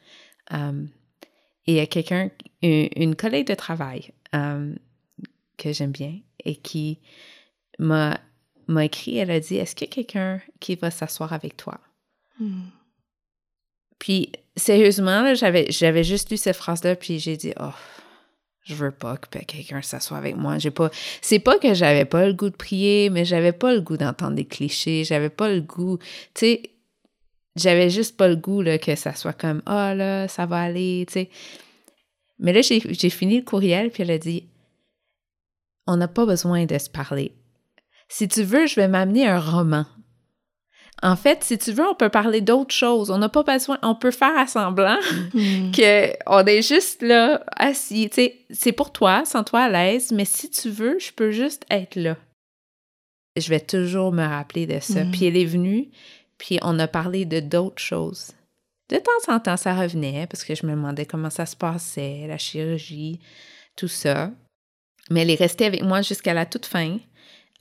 Euh, 0.53 0.85
et 1.67 1.73
il 1.73 1.77
y 1.77 1.81
a 1.81 1.87
quelqu'un, 1.87 2.31
une, 2.63 2.89
une 2.97 3.15
collègue 3.15 3.47
de 3.47 3.55
travail 3.55 4.13
que 5.57 5.73
j'aime 5.73 5.91
bien 5.91 6.21
et 6.45 6.57
qui 6.57 6.99
m'a, 7.79 8.21
écrit, 8.81 9.19
elle 9.19 9.31
a 9.31 9.41
dit, 9.41 9.57
est-ce 9.57 9.75
qu'il 9.75 9.89
y 9.89 9.91
a 9.91 9.95
quelqu'un 9.95 10.41
qui 10.61 10.77
va 10.77 10.91
s'asseoir 10.91 11.33
avec 11.33 11.57
toi? 11.57 11.81
Mhm. 12.39 12.71
Puis, 13.99 14.31
sérieusement, 14.57 15.35
j'avais 15.35 16.05
juste 16.05 16.31
lu 16.31 16.37
cette 16.37 16.57
phrase-là, 16.57 16.95
puis 16.95 17.19
j'ai 17.19 17.37
dit, 17.37 17.53
oh, 17.59 17.73
je 18.69 18.75
veux 18.75 18.91
pas 18.91 19.17
que 19.17 19.39
quelqu'un 19.39 19.81
s'assoie 19.81 20.19
avec 20.19 20.37
moi. 20.37 20.59
J'ai 20.59 20.71
pas, 20.71 20.91
c'est 21.23 21.39
pas 21.39 21.59
que 21.59 21.73
j'avais 21.73 22.05
pas 22.05 22.27
le 22.27 22.35
goût 22.35 22.51
de 22.51 22.57
prier, 22.57 23.09
mais 23.09 23.25
j'avais 23.25 23.53
pas 23.53 23.73
le 23.73 23.81
goût 23.81 23.97
d'entendre 23.97 24.35
des 24.35 24.45
clichés. 24.45 25.05
J'avais 25.05 25.31
pas 25.31 25.49
le 25.49 25.61
goût, 25.61 25.99
tu 25.99 26.07
sais, 26.35 26.63
j'avais 27.57 27.91
juste 27.91 28.17
pas 28.17 28.29
le 28.29 28.37
goût, 28.37 28.61
là, 28.61 28.79
que 28.79 28.95
ça 28.95 29.15
soit 29.15 29.33
comme, 29.33 29.63
ah, 29.67 29.95
là, 29.95 30.29
ça 30.29 30.47
va 30.47 30.61
aller, 30.61 31.05
tu 31.09 31.15
sais. 31.15 31.31
Mais 32.39 32.53
là, 32.53 32.61
j'ai 32.63 33.11
fini 33.11 33.39
le 33.39 33.45
courriel, 33.45 33.91
puis 33.91 34.03
elle 34.03 34.13
a 34.13 34.19
dit, 34.19 34.47
on 35.87 35.97
n'a 35.97 36.07
pas 36.07 36.27
besoin 36.27 36.67
de 36.67 36.79
se 36.79 36.91
parler. 36.91 37.33
Si 38.09 38.29
tu 38.29 38.43
veux, 38.43 38.67
je 38.67 38.77
vais 38.77 38.89
m'amener 38.89 39.27
un 39.27 39.41
roman. 39.41 39.87
En 41.03 41.15
fait, 41.15 41.45
si 41.45 41.57
tu 41.59 41.73
veux, 41.73 41.87
on 41.87 41.95
peut 41.95 42.09
parler 42.09 42.41
d'autres 42.41 42.75
choses. 42.75 43.11
On 43.11 43.19
n'a 43.19 43.29
pas 43.29 43.45
besoin, 43.45 43.79
on 43.83 43.95
peut 43.95 44.11
faire 44.11 44.37
à 44.37 44.47
semblant 44.47 44.99
Mhm. 45.33 45.71
que 45.77 46.13
on 46.27 46.45
est 46.47 46.63
juste 46.63 47.03
là, 47.03 47.45
assis. 47.57 48.11
C'est 48.51 48.73
pour 48.73 48.93
toi, 48.93 49.25
sens-toi 49.25 49.61
à 49.61 49.69
l'aise, 49.69 50.11
mais 50.13 50.25
si 50.25 50.51
tu 50.51 50.71
veux, 50.71 50.99
je 50.99 51.13
peux 51.13 51.31
juste 51.31 51.65
être 51.71 51.95
là. 51.97 52.17
Je 53.37 53.49
vais 53.49 53.61
toujours 53.61 54.11
me 54.13 54.25
rappeler 54.27 54.67
de 54.67 54.81
ça. 54.81 55.05
Mhm. 55.05 55.11
Puis 55.13 55.25
elle 55.27 55.37
est 55.37 55.45
venue, 55.45 55.89
puis 56.37 56.59
on 56.63 56.79
a 56.81 56.89
parlé 56.89 57.25
de 57.25 57.39
d'autres 57.41 57.81
choses. 57.83 58.33
De 58.91 58.97
temps 58.97 59.33
en 59.35 59.39
temps, 59.39 59.57
ça 59.57 59.75
revenait 59.75 60.27
parce 60.29 60.43
que 60.45 60.55
je 60.55 60.67
me 60.67 60.73
demandais 60.73 61.05
comment 61.07 61.31
ça 61.31 61.47
se 61.47 61.55
passait, 61.55 62.25
la 62.27 62.39
chirurgie, 62.39 63.21
tout 63.77 63.87
ça. 63.89 64.31
Mais 65.11 65.23
elle 65.23 65.31
est 65.31 65.35
restée 65.37 65.67
avec 65.67 65.83
moi 65.83 66.03
jusqu'à 66.03 66.35
la 66.35 66.47
toute 66.47 66.67
fin. 66.67 66.99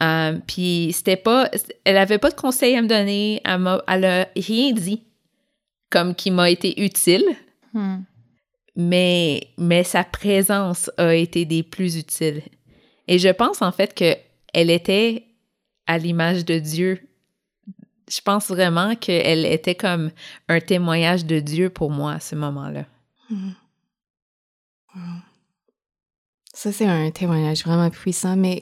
Euh, 0.02 0.38
puis 0.46 0.92
c'était 0.94 1.16
pas, 1.18 1.50
elle 1.84 1.98
avait 1.98 2.20
pas 2.20 2.30
de 2.30 2.36
conseils 2.36 2.76
à 2.76 2.82
me 2.82 2.88
donner, 2.88 3.42
elle 3.44 3.60
m'a, 3.60 3.82
elle 3.88 4.06
a 4.06 4.28
rien 4.36 4.72
dit 4.72 5.04
comme 5.90 6.14
qui 6.14 6.32
m'a 6.32 6.50
été 6.50 6.84
utile, 6.84 7.26
Hmm. 7.74 8.04
mais 8.76 9.50
mais 9.58 9.84
sa 9.84 10.04
présence 10.04 10.90
a 10.98 11.14
été 11.14 11.46
des 11.46 11.64
plus 11.64 11.98
utiles. 11.98 12.42
Et 13.08 13.20
je 13.20 13.30
pense 13.30 13.62
en 13.62 13.72
fait 13.72 13.94
que 13.94 14.16
elle 14.54 14.70
était 14.70 15.26
à 15.86 15.98
l'image 15.98 16.46
de 16.46 16.60
Dieu. 16.60 17.00
Je 18.10 18.22
pense 18.22 18.48
vraiment 18.48 18.96
qu'elle 18.96 19.46
était 19.46 19.76
comme 19.76 20.12
un 20.48 20.60
témoignage 20.62 21.26
de 21.26 21.40
Dieu 21.40 21.70
pour 21.70 21.92
moi 21.92 22.14
à 22.14 22.20
ce 22.20 22.36
moment-là. 22.36 22.86
Wow. 23.30 25.02
Ça, 26.54 26.72
c'est 26.72 26.88
un 26.88 27.12
témoignage 27.12 27.64
vraiment 27.66 27.90
puissant, 27.90 28.36
mais 28.36 28.62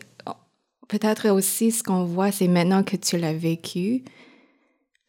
peut-être 0.88 1.30
aussi 1.30 1.72
ce 1.72 1.84
qu'on 1.84 2.06
voit, 2.06 2.32
c'est 2.32 2.48
maintenant 2.48 2.84
que 2.84 2.96
tu 2.96 3.18
l'as 3.18 3.34
vécu, 3.34 4.04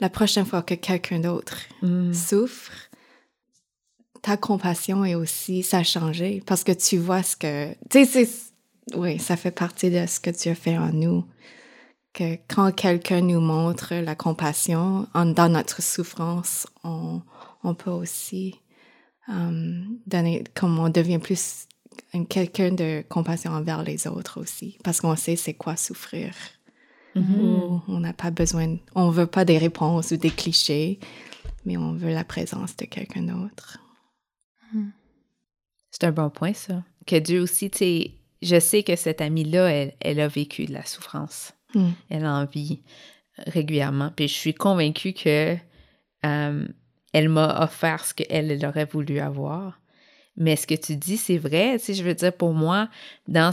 la 0.00 0.08
prochaine 0.10 0.44
fois 0.46 0.62
que 0.62 0.74
quelqu'un 0.74 1.20
d'autre 1.20 1.58
Mm. 1.82 2.12
souffre, 2.12 2.72
ta 4.22 4.36
compassion 4.36 5.04
est 5.04 5.14
aussi, 5.14 5.62
ça 5.62 5.78
a 5.78 5.82
changé 5.84 6.42
parce 6.46 6.64
que 6.64 6.72
tu 6.72 6.98
vois 6.98 7.22
ce 7.22 7.36
que, 7.36 7.72
tu 7.90 8.04
sais, 8.04 8.28
oui, 8.94 9.18
ça 9.18 9.36
fait 9.36 9.50
partie 9.52 9.90
de 9.90 10.04
ce 10.06 10.20
que 10.20 10.30
Dieu 10.30 10.54
fait 10.54 10.76
en 10.78 10.92
nous. 10.92 11.24
Que 12.12 12.36
quand 12.48 12.72
quelqu'un 12.74 13.20
nous 13.20 13.40
montre 13.40 13.94
la 13.94 14.14
compassion 14.14 15.06
en- 15.14 15.26
dans 15.26 15.48
notre 15.50 15.82
souffrance, 15.82 16.66
on, 16.82 17.20
on 17.62 17.74
peut 17.74 17.90
aussi 17.90 18.60
euh, 19.28 19.82
donner, 20.06 20.44
comme 20.54 20.78
on 20.78 20.88
devient 20.88 21.18
plus 21.18 21.66
quelqu'un 22.28 22.72
de 22.72 23.04
compassion 23.08 23.52
envers 23.52 23.82
les 23.82 24.06
autres 24.06 24.40
aussi, 24.40 24.78
parce 24.84 25.00
qu'on 25.00 25.16
sait 25.16 25.36
c'est 25.36 25.54
quoi 25.54 25.76
souffrir. 25.76 26.34
Mhm. 27.14 27.80
On 27.88 28.00
n'a 28.00 28.12
pas 28.12 28.30
besoin, 28.30 28.76
on 28.94 29.10
veut 29.10 29.26
pas 29.26 29.44
des 29.44 29.58
réponses 29.58 30.10
ou 30.10 30.16
des 30.16 30.30
clichés. 30.30 30.98
mais 31.64 31.76
on 31.76 31.94
veut 31.94 32.12
la 32.12 32.22
présence 32.22 32.76
de 32.76 32.84
quelqu'un 32.84 33.22
d'autre. 33.22 33.78
Hmm. 34.72 34.90
C'est 35.90 36.04
un 36.04 36.12
bon 36.12 36.30
point, 36.30 36.52
ça. 36.52 36.84
Que 37.06 37.16
Dieu 37.16 37.40
aussi, 37.40 37.70
tu 37.70 37.78
sais, 37.78 38.10
je 38.40 38.60
sais 38.60 38.84
que 38.84 38.94
cette 38.94 39.20
amie-là, 39.20 39.72
elle, 39.72 39.94
elle, 40.00 40.20
a 40.20 40.28
vécu 40.28 40.66
de 40.66 40.72
la 40.72 40.84
souffrance. 40.84 41.54
Hmm. 41.74 41.90
Elle 42.08 42.24
en 42.24 42.44
vit 42.44 42.82
régulièrement. 43.38 44.12
Puis 44.14 44.28
je 44.28 44.34
suis 44.34 44.54
convaincue 44.54 45.12
que 45.12 45.56
euh, 46.24 46.68
elle 47.12 47.28
m'a 47.28 47.62
offert 47.62 48.04
ce 48.04 48.14
qu'elle 48.14 48.50
elle 48.50 48.66
aurait 48.66 48.84
voulu 48.84 49.18
avoir. 49.20 49.80
Mais 50.36 50.56
ce 50.56 50.66
que 50.66 50.74
tu 50.74 50.96
dis, 50.96 51.16
c'est 51.16 51.38
vrai. 51.38 51.78
Sais, 51.78 51.94
je 51.94 52.02
veux 52.02 52.14
dire, 52.14 52.32
pour 52.32 52.52
moi, 52.52 52.88
dans, 53.26 53.52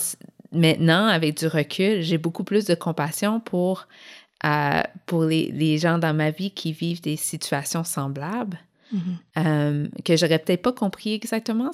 maintenant, 0.51 1.07
avec 1.07 1.37
du 1.37 1.47
recul, 1.47 2.01
j'ai 2.01 2.17
beaucoup 2.17 2.43
plus 2.43 2.65
de 2.65 2.75
compassion 2.75 3.39
pour, 3.39 3.87
euh, 4.45 4.81
pour 5.05 5.23
les, 5.25 5.51
les, 5.51 5.77
gens 5.77 5.97
dans 5.97 6.13
ma 6.13 6.31
vie 6.31 6.51
qui 6.51 6.73
vivent 6.73 7.01
des 7.01 7.15
situations 7.15 7.83
semblables, 7.83 8.59
mm-hmm. 8.93 8.99
euh, 9.45 9.87
que 10.03 10.17
j'aurais 10.17 10.39
peut-être 10.39 10.61
pas 10.61 10.73
compris 10.73 11.13
exactement 11.13 11.71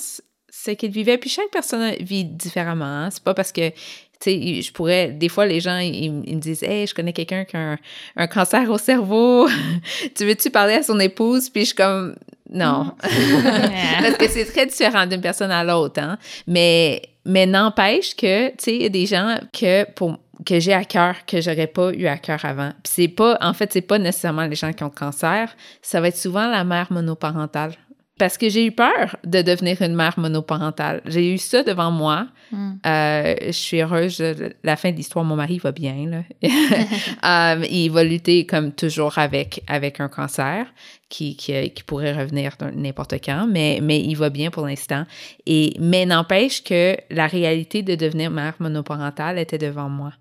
ce 0.52 0.72
qu'ils 0.72 0.92
vivaient. 0.92 1.18
Puis 1.18 1.30
chaque 1.30 1.52
personne 1.52 1.94
vit 2.00 2.26
différemment. 2.26 2.86
Hein. 2.86 3.10
C'est 3.12 3.24
pas 3.24 3.34
parce 3.34 3.52
que 3.52 3.72
sais, 4.20 4.62
je 4.62 4.72
pourrais, 4.72 5.10
des 5.10 5.30
fois, 5.30 5.46
les 5.46 5.60
gens, 5.60 5.78
ils, 5.78 6.12
me 6.12 6.40
disent, 6.40 6.64
hey, 6.64 6.86
je 6.88 6.94
connais 6.94 7.14
quelqu'un 7.14 7.46
qui 7.46 7.56
a 7.56 7.78
un, 8.16 8.28
cancer 8.28 8.70
au 8.70 8.78
cerveau. 8.78 9.48
tu 10.16 10.26
veux-tu 10.26 10.50
parler 10.50 10.76
à 10.76 10.84
son 10.84 11.00
épouse? 11.00 11.50
Puis 11.50 11.62
je 11.62 11.66
suis 11.68 11.76
comme, 11.76 12.16
non. 12.50 12.94
Parce 13.02 14.18
que 14.18 14.28
c'est 14.28 14.46
très 14.46 14.66
différent 14.66 15.06
d'une 15.06 15.22
personne 15.22 15.52
à 15.52 15.64
l'autre, 15.64 16.02
hein. 16.02 16.18
Mais, 16.48 17.02
mais 17.26 17.46
n'empêche 17.46 18.16
que, 18.16 18.50
tu 18.50 18.56
sais, 18.60 18.76
il 18.76 18.82
y 18.82 18.86
a 18.86 18.90
des 18.90 19.06
gens 19.06 19.38
que, 19.54 19.90
pour, 19.92 20.18
que 20.46 20.60
j'ai 20.60 20.74
à 20.74 20.84
cœur, 20.84 21.26
que 21.26 21.42
j'aurais 21.42 21.68
pas 21.68 21.92
eu 21.94 22.08
à 22.08 22.18
cœur 22.18 22.44
avant. 22.44 22.72
Puis 22.84 22.94
c'est 22.94 23.08
pas, 23.08 23.38
en 23.42 23.54
fait, 23.54 23.72
c'est 23.72 23.82
pas 23.82 24.00
nécessairement 24.00 24.46
les 24.46 24.56
gens 24.56 24.74
qui 24.74 24.84
ont 24.84 24.92
le 24.94 25.00
cancer. 25.00 25.56
Ça 25.82 26.02
va 26.02 26.08
être 26.08 26.18
souvent 26.18 26.50
la 26.50 26.64
mère 26.64 26.92
monoparentale 26.92 27.74
parce 28.20 28.38
que 28.38 28.50
j'ai 28.50 28.66
eu 28.66 28.72
peur 28.72 29.16
de 29.24 29.42
devenir 29.42 29.82
une 29.82 29.96
mère 29.96 30.20
monoparentale. 30.20 31.02
J'ai 31.06 31.34
eu 31.34 31.38
ça 31.38 31.64
devant 31.64 31.90
moi. 31.90 32.28
Hmm. 32.52 32.74
Euh, 32.86 33.34
je 33.48 33.52
suis 33.52 33.82
heureuse. 33.82 34.22
la 34.64 34.76
fin 34.76 34.92
de 34.92 34.98
l'histoire, 34.98 35.24
mon 35.24 35.38
mari 35.38 35.58
va 35.58 35.72
bien. 35.72 36.06
Là. 36.06 37.56
um, 37.56 37.64
il 37.72 37.90
va 37.90 38.04
lutter 38.04 38.46
comme 38.46 38.74
toujours 38.74 39.18
avec, 39.18 39.64
avec 39.68 40.02
un 40.02 40.10
cancer 40.10 40.68
qui, 41.08 41.38
qui, 41.38 41.72
qui 41.72 41.84
pourrait 41.84 42.14
revenir 42.14 42.56
n'importe 42.76 43.16
quand, 43.24 43.48
mais, 43.48 43.80
mais 43.82 44.02
il 44.02 44.16
va 44.16 44.30
bien 44.30 44.52
pour 44.52 44.68
l'instant. 44.68 45.06
Et, 45.46 45.74
mais 45.80 46.06
n'empêche 46.06 46.62
que 46.62 46.98
la 47.10 47.26
réalité 47.26 47.84
de 47.84 47.96
devenir 47.96 48.32
mère 48.32 48.56
monoparentale 48.60 49.40
était 49.40 49.58
devant 49.58 49.90
moi. 49.90 50.12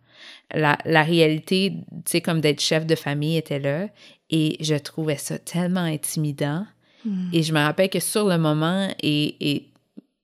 La, 0.55 0.79
la 0.85 1.03
réalité, 1.03 1.75
tu 1.91 2.13
sais, 2.13 2.21
comme 2.21 2.41
d'être 2.41 2.61
chef 2.61 2.87
de 2.87 2.95
famille 2.95 3.37
était 3.37 3.59
là. 3.59 3.89
Et 4.31 4.57
je 4.61 4.77
trouvais 4.77 5.17
ça 5.17 5.39
tellement 5.39 5.81
intimidant. 5.81 6.65
Hmm. 7.05 7.31
Et 7.33 7.43
je 7.43 7.53
me 7.53 7.59
rappelle 7.59 7.91
que 7.91 8.01
sur 8.01 8.27
le 8.27 8.39
moment 8.39 8.89
et, 9.03 9.69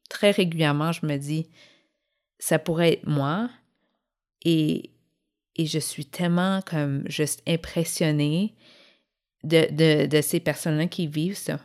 très 0.09 0.31
régulièrement, 0.31 0.93
je 0.93 1.07
me 1.07 1.17
dis, 1.17 1.47
ça 2.39 2.59
pourrait 2.59 2.95
être 2.95 3.07
moi. 3.07 3.51
Et, 4.45 4.91
et 5.57 5.67
je 5.67 5.79
suis 5.79 6.07
tellement 6.07 6.61
comme 6.63 7.03
juste 7.07 7.43
impressionnée 7.47 8.55
de, 9.43 10.07
de, 10.07 10.21
ces 10.21 10.41
personnes-là 10.41 10.87
qui 10.87 11.07
vivent 11.07 11.37
ça. 11.37 11.59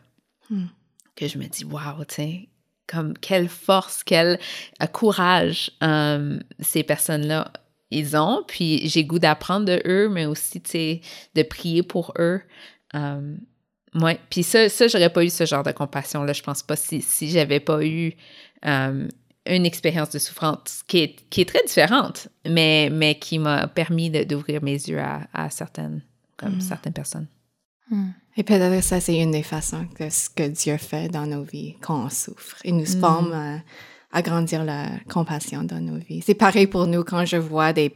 Hmm. 0.49 0.67
Que 1.15 1.27
je 1.27 1.37
me 1.37 1.47
dis, 1.47 1.65
waouh, 1.65 2.05
tu 2.05 2.15
sais, 2.15 2.49
comme 2.87 3.17
quelle 3.17 3.49
force, 3.49 4.03
quel 4.03 4.39
courage 4.91 5.71
euh, 5.83 6.39
ces 6.59 6.83
personnes-là 6.83 7.51
ils 7.91 8.15
ont. 8.15 8.43
Puis 8.47 8.87
j'ai 8.87 9.03
goût 9.03 9.19
d'apprendre 9.19 9.65
de 9.65 9.81
eux, 9.85 10.09
mais 10.09 10.25
aussi, 10.25 10.61
tu 10.61 10.71
sais, 10.71 11.01
de 11.35 11.43
prier 11.43 11.83
pour 11.83 12.13
eux. 12.19 12.41
Euh, 12.95 13.35
oui, 13.95 14.13
puis 14.29 14.43
ça, 14.43 14.69
ça 14.69 14.87
j'aurais 14.87 15.11
pas 15.11 15.23
eu 15.23 15.29
ce 15.29 15.45
genre 15.45 15.63
de 15.63 15.71
compassion-là, 15.71 16.33
je 16.33 16.43
pense 16.43 16.61
pas, 16.63 16.75
si, 16.75 17.01
si 17.01 17.29
j'avais 17.29 17.59
pas 17.59 17.83
eu 17.85 18.13
euh, 18.65 19.07
une 19.45 19.65
expérience 19.65 20.09
de 20.11 20.19
souffrance 20.19 20.83
qui 20.87 20.99
est, 20.99 21.15
qui 21.29 21.41
est 21.41 21.45
très 21.45 21.63
différente, 21.65 22.27
mais, 22.47 22.89
mais 22.91 23.17
qui 23.17 23.39
m'a 23.39 23.67
permis 23.67 24.09
d'ouvrir 24.25 24.61
mes 24.63 24.73
yeux 24.73 24.99
à, 24.99 25.27
à 25.33 25.49
certaines, 25.49 26.01
comme 26.37 26.57
Mm. 26.57 26.61
certaines 26.61 26.93
personnes. 26.93 27.27
Hmm. 27.89 28.09
Et 28.37 28.43
peut-être 28.43 28.75
que 28.75 28.81
ça, 28.85 28.99
c'est 29.01 29.17
une 29.17 29.31
des 29.31 29.41
façons 29.43 29.85
que 29.95 30.09
ce 30.09 30.29
que 30.29 30.47
Dieu 30.47 30.77
fait 30.77 31.09
dans 31.09 31.25
nos 31.25 31.43
vies 31.43 31.75
quand 31.81 32.05
on 32.05 32.09
souffre. 32.09 32.57
Il 32.63 32.75
nous 32.77 32.83
Mm. 32.97 32.99
forme 32.99 33.33
à, 33.33 33.59
à 34.11 34.21
grandir 34.21 34.63
la 34.63 34.89
compassion 35.09 35.63
dans 35.63 35.79
nos 35.81 35.97
vies. 35.97 36.21
C'est 36.21 36.35
pareil 36.35 36.67
pour 36.67 36.85
nous 36.85 37.03
quand 37.03 37.25
je 37.25 37.37
vois 37.37 37.73
des, 37.73 37.95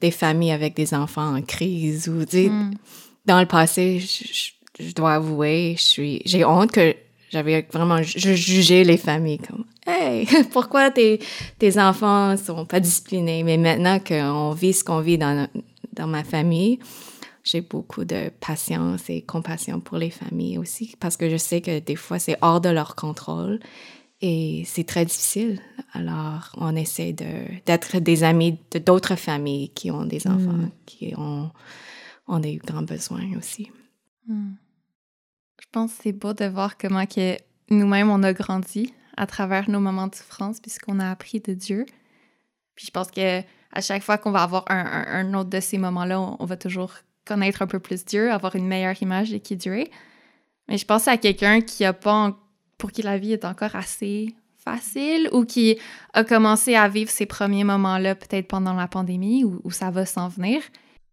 des 0.00 0.10
familles 0.12 0.52
avec 0.52 0.74
des 0.76 0.94
enfants 0.94 1.36
en 1.36 1.42
crise 1.42 2.08
ou, 2.08 2.24
tu 2.24 2.44
sais, 2.44 2.48
Hmm. 2.48 2.74
dans 3.26 3.40
le 3.40 3.46
passé, 3.46 3.98
je, 3.98 4.24
je- 4.32 4.52
je 4.78 4.92
dois 4.92 5.14
avouer, 5.14 5.74
je 5.76 5.82
suis, 5.82 6.22
j'ai 6.24 6.44
honte 6.44 6.72
que 6.72 6.94
j'avais 7.30 7.66
vraiment, 7.72 8.02
je 8.02 8.34
jugeais 8.34 8.84
les 8.84 8.96
familles 8.98 9.38
comme, 9.38 9.64
hey, 9.86 10.26
pourquoi 10.52 10.90
tes, 10.90 11.20
tes 11.58 11.78
enfants 11.78 12.36
sont 12.36 12.66
pas 12.66 12.80
disciplinés? 12.80 13.42
Mais 13.42 13.56
maintenant 13.56 13.98
qu'on 13.98 14.50
vit 14.52 14.72
ce 14.74 14.84
qu'on 14.84 15.00
vit 15.00 15.18
dans, 15.18 15.48
dans 15.94 16.06
ma 16.06 16.24
famille, 16.24 16.78
j'ai 17.44 17.60
beaucoup 17.60 18.04
de 18.04 18.30
patience 18.40 19.08
et 19.08 19.22
compassion 19.22 19.80
pour 19.80 19.98
les 19.98 20.10
familles 20.10 20.58
aussi, 20.58 20.94
parce 21.00 21.16
que 21.16 21.28
je 21.28 21.36
sais 21.36 21.60
que 21.60 21.80
des 21.80 21.96
fois, 21.96 22.18
c'est 22.18 22.36
hors 22.40 22.60
de 22.60 22.68
leur 22.68 22.94
contrôle 22.94 23.58
et 24.20 24.62
c'est 24.66 24.84
très 24.84 25.04
difficile. 25.04 25.60
Alors, 25.94 26.52
on 26.56 26.76
essaie 26.76 27.12
de, 27.12 27.24
d'être 27.66 27.98
des 27.98 28.22
amis 28.22 28.58
de 28.70 28.78
d'autres 28.78 29.16
familles 29.16 29.70
qui 29.70 29.90
ont 29.90 30.04
des 30.04 30.26
enfants, 30.28 30.52
Mm. 30.52 30.70
qui 30.86 31.14
ont, 31.16 31.50
ont 32.28 32.38
des 32.38 32.56
grands 32.56 32.82
besoins 32.82 33.36
aussi. 33.36 33.70
Hmm. 34.28 34.52
Je 35.62 35.66
pense 35.70 35.92
que 35.92 36.02
c'est 36.02 36.12
beau 36.12 36.34
de 36.34 36.44
voir 36.44 36.76
comment 36.76 37.06
que 37.06 37.36
nous-mêmes, 37.70 38.10
on 38.10 38.22
a 38.24 38.32
grandi 38.32 38.92
à 39.16 39.26
travers 39.26 39.70
nos 39.70 39.78
moments 39.78 40.08
de 40.08 40.14
souffrance 40.14 40.60
puis 40.60 40.70
ce 40.70 40.80
qu'on 40.80 40.98
a 40.98 41.08
appris 41.08 41.40
de 41.40 41.54
Dieu. 41.54 41.86
Puis 42.74 42.86
je 42.86 42.90
pense 42.90 43.10
que 43.10 43.40
à 43.40 43.80
chaque 43.80 44.02
fois 44.02 44.18
qu'on 44.18 44.32
va 44.32 44.42
avoir 44.42 44.64
un, 44.68 45.32
autre 45.34 45.48
de 45.48 45.60
ces 45.60 45.78
moments-là, 45.78 46.20
on, 46.20 46.44
va 46.44 46.56
toujours 46.56 46.92
connaître 47.24 47.62
un 47.62 47.66
peu 47.66 47.78
plus 47.78 48.04
Dieu, 48.04 48.30
avoir 48.30 48.56
une 48.56 48.66
meilleure 48.66 49.00
image 49.00 49.30
de 49.30 49.38
qui 49.38 49.56
Dieu 49.56 49.78
est. 49.78 49.90
Mais 50.68 50.76
je 50.76 50.84
pense 50.84 51.08
à 51.08 51.16
quelqu'un 51.16 51.60
qui 51.62 51.84
a 51.84 51.92
pas, 51.92 52.36
pour 52.76 52.92
qui 52.92 53.02
la 53.02 53.16
vie 53.16 53.32
est 53.32 53.46
encore 53.46 53.74
assez 53.74 54.34
facile 54.58 55.30
ou 55.32 55.44
qui 55.44 55.78
a 56.12 56.22
commencé 56.24 56.74
à 56.74 56.88
vivre 56.88 57.10
ces 57.10 57.24
premiers 57.24 57.64
moments-là 57.64 58.14
peut-être 58.14 58.48
pendant 58.48 58.74
la 58.74 58.88
pandémie 58.88 59.44
ou, 59.44 59.60
ou 59.64 59.70
ça 59.70 59.90
va 59.90 60.04
s'en 60.04 60.28
venir. 60.28 60.60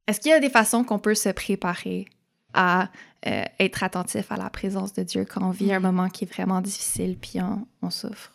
Est-ce 0.08 0.20
qu'il 0.20 0.32
y 0.32 0.34
a 0.34 0.40
des 0.40 0.50
façons 0.50 0.84
qu'on 0.84 1.00
peut 1.00 1.16
se 1.16 1.30
préparer 1.30 2.08
à 2.54 2.90
euh, 3.28 3.44
être 3.60 3.84
attentif 3.84 4.32
à 4.32 4.38
la 4.38 4.50
présence 4.50 4.94
de 4.94 5.04
Dieu 5.04 5.26
quand 5.26 5.44
on 5.44 5.52
vit 5.52 5.74
un 5.74 5.80
moment 5.80 6.10
qui 6.10 6.24
est 6.24 6.34
vraiment 6.34 6.62
difficile 6.62 7.18
puis 7.20 7.42
on, 7.42 7.68
on 7.82 7.90
souffre? 7.90 8.32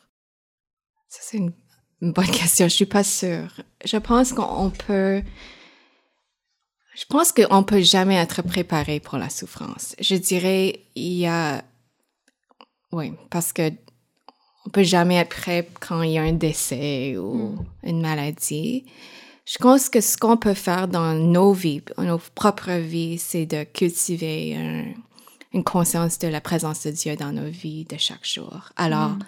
Ça, 1.09 1.21
c'est 1.23 1.39
une, 1.39 1.53
bonne 2.01 2.27
question. 2.31 2.67
Je 2.67 2.75
suis 2.75 2.87
pas 2.87 3.05
sûre. 3.05 3.61
Je 3.85 3.97
pense 3.97 4.33
qu'on 4.33 4.71
peut. 4.71 5.23
Je 6.95 7.05
pense 7.07 7.33
qu'on 7.33 7.63
peut 7.65 7.81
jamais 7.81 8.17
être 8.17 8.43
préparé 8.43 9.01
pour 9.01 9.19
la 9.19 9.29
souffrance. 9.29 9.97
Je 10.01 10.17
dirais, 10.17 10.85
il 10.95 11.13
y 11.15 11.27
a. 11.27 11.65
Oui, 12.93 13.13
parce 13.31 13.53
que 13.53 13.73
on 14.67 14.71
peut 14.71 14.83
jamais 14.83 15.17
être 15.17 15.35
prêt 15.35 15.69
quand 15.81 16.03
il 16.03 16.13
y 16.13 16.19
a 16.19 16.23
un 16.23 16.33
décès 16.33 17.17
ou 17.17 17.59
une 17.83 18.01
maladie. 18.01 18.87
Je 19.47 19.59
pense 19.59 19.89
que 19.91 20.01
ce 20.01 20.17
qu'on 20.17 20.37
peut 20.37 20.55
faire 20.55 20.89
dans 20.89 21.15
nos 21.15 21.53
vies, 21.53 21.83
dans 21.97 22.05
nos 22.05 22.19
propres 22.35 22.73
vies, 22.79 23.19
c'est 23.19 23.45
de 23.47 23.65
cultiver 23.65 24.57
un- 24.57 24.95
une 25.53 25.65
conscience 25.65 26.19
de 26.19 26.29
la 26.29 26.41
présence 26.41 26.85
de 26.87 26.91
Dieu 26.91 27.15
dans 27.17 27.31
nos 27.33 27.49
vies 27.51 27.85
de 27.85 27.97
chaque 27.99 28.27
jour. 28.27 28.71
Alors, 28.77 29.11
Mm. 29.11 29.19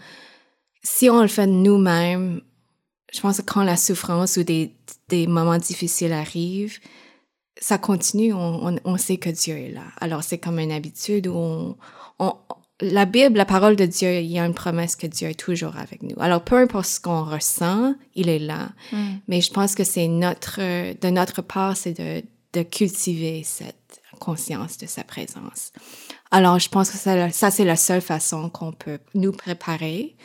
si 0.83 1.11
on 1.11 1.21
le 1.23 1.29
fait 1.29 1.47
nous-mêmes, 1.47 2.41
je 3.13 3.21
pense 3.21 3.37
que 3.39 3.43
quand 3.43 3.63
la 3.63 3.77
souffrance 3.77 4.37
ou 4.37 4.43
des, 4.43 4.75
des 5.09 5.27
moments 5.27 5.59
difficiles 5.59 6.13
arrivent, 6.13 6.79
ça 7.61 7.79
continue, 7.79 8.33
on, 8.33 8.67
on, 8.69 8.79
on 8.85 8.97
sait 8.97 9.19
que 9.19 9.31
Dieu 9.31 9.57
est 9.57 9.71
là. 9.71 9.85
Alors 10.01 10.23
c'est 10.25 10.39
comme 10.39 10.59
une 10.59 10.73
habitude 10.73 11.27
où 11.29 11.35
on, 11.37 11.77
on- 12.19 12.37
la 12.81 13.07
Bible, 13.07 13.37
la 13.37 13.45
parole 13.45 13.77
de 13.77 13.87
Dieu, 13.87 14.21
il 14.21 14.27
y 14.27 14.39
a 14.39 14.45
une 14.45 14.55
promesse 14.55 14.97
que 14.97 15.07
Dieu 15.07 15.29
est 15.29 15.39
toujours 15.39 15.77
avec 15.77 16.03
nous. 16.03 16.17
Alors 16.21 16.43
peu 16.43 16.57
importe 16.57 16.87
ce 16.87 17.01
qu'on 17.01 17.25
ressent, 17.25 17.95
il 18.15 18.29
est 18.29 18.39
là. 18.39 18.71
Mm. 18.93 19.15
Mais 19.29 19.41
je 19.41 19.51
pense 19.51 19.75
que 19.75 19.85
c'est 19.85 20.09
notre, 20.09 20.61
de 20.61 21.11
notre 21.11 21.43
part, 21.43 21.77
c'est 21.77 21.99
de, 21.99 22.23
de 22.53 22.63
cultiver 22.63 23.43
cette 23.45 24.01
conscience 24.19 24.79
de 24.79 24.87
sa 24.87 25.05
présence. 25.05 25.73
Alors, 26.31 26.59
je 26.59 26.69
pense 26.69 26.91
que 26.91 26.97
ça, 26.97 27.31
ça 27.31 27.51
c'est 27.51 27.65
la 27.65 27.77
seule 27.77 28.01
façon 28.01 28.51
qu'on 28.51 28.73
peut 28.73 28.99
nous 29.15 29.33
préparer. 29.33 30.17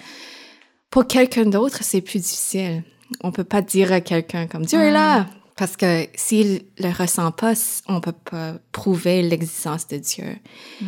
Pour 0.90 1.08
quelqu'un 1.08 1.46
d'autre, 1.46 1.84
c'est 1.84 2.02
plus 2.02 2.20
difficile. 2.20 2.84
On 3.22 3.32
peut 3.32 3.44
pas 3.44 3.62
dire 3.62 3.92
à 3.92 4.02
quelqu'un 4.02 4.48
comme 4.48 4.66
Dieu 4.66 4.80
est 4.80 4.92
là. 4.92 5.28
Parce 5.58 5.78
que 5.78 6.08
s'il 6.16 6.64
le 6.80 6.90
ressent 6.92 7.32
pas, 7.32 7.54
on 7.88 8.02
peut 8.02 8.14
pas 8.14 8.56
prouver 8.72 9.22
l'existence 9.22 9.88
de 9.88 9.98
Dieu. 9.98 10.38
Mm. 10.82 10.86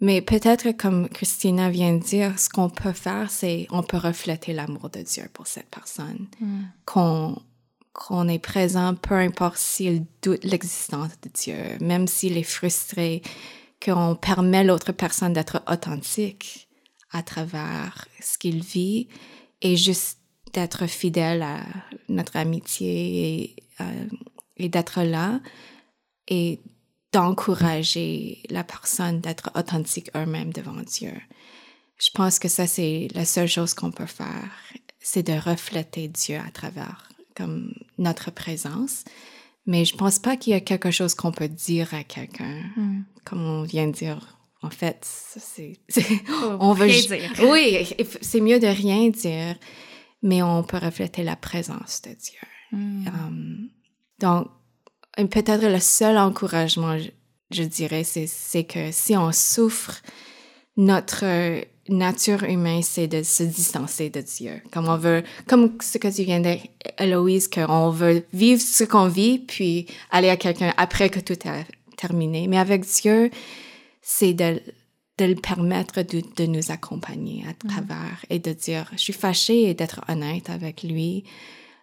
Mais 0.00 0.22
peut-être, 0.22 0.72
comme 0.72 1.08
Christina 1.08 1.68
vient 1.68 1.94
de 1.94 2.02
dire, 2.02 2.38
ce 2.38 2.48
qu'on 2.48 2.70
peut 2.70 2.92
faire, 2.92 3.30
c'est 3.30 3.66
on 3.70 3.82
peut 3.82 3.98
refléter 3.98 4.52
l'amour 4.52 4.88
de 4.88 5.02
Dieu 5.02 5.24
pour 5.32 5.46
cette 5.46 5.68
personne. 5.68 6.26
Mm. 6.40 6.62
Qu'on 6.86 7.42
qu'on 7.92 8.28
est 8.28 8.38
présent, 8.38 8.94
peu 8.94 9.16
importe 9.16 9.58
s'il 9.58 10.06
doute 10.22 10.44
l'existence 10.44 11.10
de 11.22 11.28
Dieu, 11.28 11.56
même 11.80 12.06
s'il 12.06 12.38
est 12.38 12.44
frustré, 12.44 13.20
qu'on 13.84 14.14
permet 14.14 14.64
l'autre 14.64 14.92
personne 14.92 15.32
d'être 15.32 15.62
authentique 15.68 16.68
à 17.10 17.22
travers 17.22 18.06
ce 18.20 18.38
qu'il 18.38 18.62
vit 18.62 19.08
et 19.60 19.76
juste 19.76 20.18
d'être 20.52 20.86
fidèle 20.86 21.42
à 21.42 21.60
notre 22.08 22.36
amitié 22.36 23.42
et, 23.42 23.56
euh, 23.80 24.06
et 24.56 24.68
d'être 24.68 25.02
là 25.02 25.40
et 26.28 26.60
d'encourager 27.12 28.42
la 28.50 28.64
personne 28.64 29.20
d'être 29.20 29.50
authentique 29.54 30.10
eux-mêmes 30.16 30.52
devant 30.52 30.80
Dieu. 30.82 31.12
Je 31.98 32.10
pense 32.14 32.38
que 32.38 32.48
ça, 32.48 32.66
c'est 32.66 33.08
la 33.14 33.24
seule 33.24 33.48
chose 33.48 33.74
qu'on 33.74 33.90
peut 33.90 34.06
faire, 34.06 34.50
c'est 35.00 35.22
de 35.22 35.32
refléter 35.32 36.08
Dieu 36.08 36.38
à 36.38 36.50
travers 36.50 37.08
comme 37.36 37.74
notre 37.98 38.30
présence. 38.30 39.04
Mais 39.66 39.84
je 39.84 39.96
pense 39.96 40.18
pas 40.18 40.36
qu'il 40.36 40.52
y 40.52 40.56
a 40.56 40.60
quelque 40.60 40.90
chose 40.90 41.14
qu'on 41.14 41.32
peut 41.32 41.48
dire 41.48 41.92
à 41.94 42.02
quelqu'un, 42.04 42.62
Mm. 42.76 43.02
comme 43.24 43.44
on 43.44 43.62
vient 43.62 43.86
de 43.86 43.92
dire. 43.92 44.36
En 44.62 44.70
fait, 44.70 45.06
c'est, 45.06 45.80
on 46.60 46.74
veut, 46.74 46.88
dire. 46.88 47.32
oui, 47.44 47.86
c'est 48.20 48.40
mieux 48.42 48.58
de 48.60 48.66
rien 48.66 49.08
dire, 49.08 49.56
mais 50.22 50.42
on 50.42 50.62
peut 50.62 50.76
refléter 50.76 51.22
la 51.22 51.34
présence 51.36 52.02
de 52.02 52.10
Dieu. 52.10 52.38
Mm. 52.72 53.06
Um, 53.08 53.68
donc, 54.18 54.48
peut-être 55.28 55.66
le 55.66 55.80
seul 55.80 56.16
encouragement, 56.18 56.98
je, 56.98 57.08
je 57.50 57.62
dirais, 57.64 58.04
c'est, 58.04 58.64
que 58.64 58.90
si 58.92 59.16
on 59.16 59.32
souffre, 59.32 60.00
notre 60.76 61.24
euh, 61.24 61.60
nature 61.88 62.44
humaine, 62.44 62.82
c'est 62.82 63.08
de 63.08 63.22
se 63.22 63.42
distancer 63.42 64.08
de 64.08 64.20
Dieu. 64.20 64.62
Comme 64.72 64.88
on 64.88 64.96
veut, 64.96 65.22
comme 65.46 65.76
ce 65.82 65.98
que 65.98 66.08
tu 66.08 66.22
viens 66.22 66.38
de 66.40 66.44
dire, 66.44 66.60
Héloïse, 66.98 67.48
qu'on 67.48 67.90
veut 67.90 68.24
vivre 68.32 68.62
ce 68.62 68.84
qu'on 68.84 69.08
vit, 69.08 69.38
puis 69.40 69.86
aller 70.10 70.30
à 70.30 70.36
quelqu'un 70.36 70.72
après 70.76 71.10
que 71.10 71.20
tout 71.20 71.34
est 71.46 71.66
terminé. 71.96 72.46
Mais 72.48 72.58
avec 72.58 72.86
Dieu, 72.86 73.30
c'est 74.00 74.32
de, 74.32 74.62
de 75.18 75.24
le 75.26 75.34
permettre 75.34 76.02
de, 76.02 76.22
de 76.36 76.46
nous 76.46 76.70
accompagner 76.70 77.44
à 77.48 77.52
travers 77.68 78.24
et 78.30 78.38
de 78.38 78.52
dire, 78.52 78.88
je 78.92 78.98
suis 78.98 79.12
fâchée 79.12 79.68
et 79.68 79.74
d'être 79.74 80.00
honnête 80.08 80.48
avec 80.48 80.82
lui. 80.84 81.24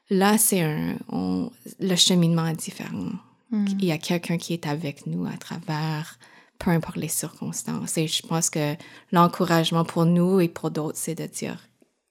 Là, 0.10 0.38
c'est 0.38 0.62
un, 0.62 0.96
on- 1.12 1.52
le 1.80 1.96
cheminement 1.98 2.48
est 2.48 2.56
différent. 2.56 3.12
Mm. 3.52 3.66
Il 3.80 3.86
y 3.86 3.92
a 3.92 3.98
quelqu'un 3.98 4.38
qui 4.38 4.54
est 4.54 4.68
avec 4.68 5.06
nous 5.08 5.26
à 5.26 5.38
travers, 5.38 6.18
peu 6.60 6.72
importe 6.72 6.98
les 6.98 7.08
circonstances. 7.08 7.98
Et 7.98 8.08
je 8.08 8.22
pense 8.26 8.50
que 8.50 8.76
l'encouragement 9.12 9.86
pour 9.86 10.06
nous 10.06 10.40
et 10.40 10.48
pour 10.50 10.72
d'autres, 10.72 10.98
c'est 10.98 11.16
de 11.16 11.26
dire, 11.26 11.60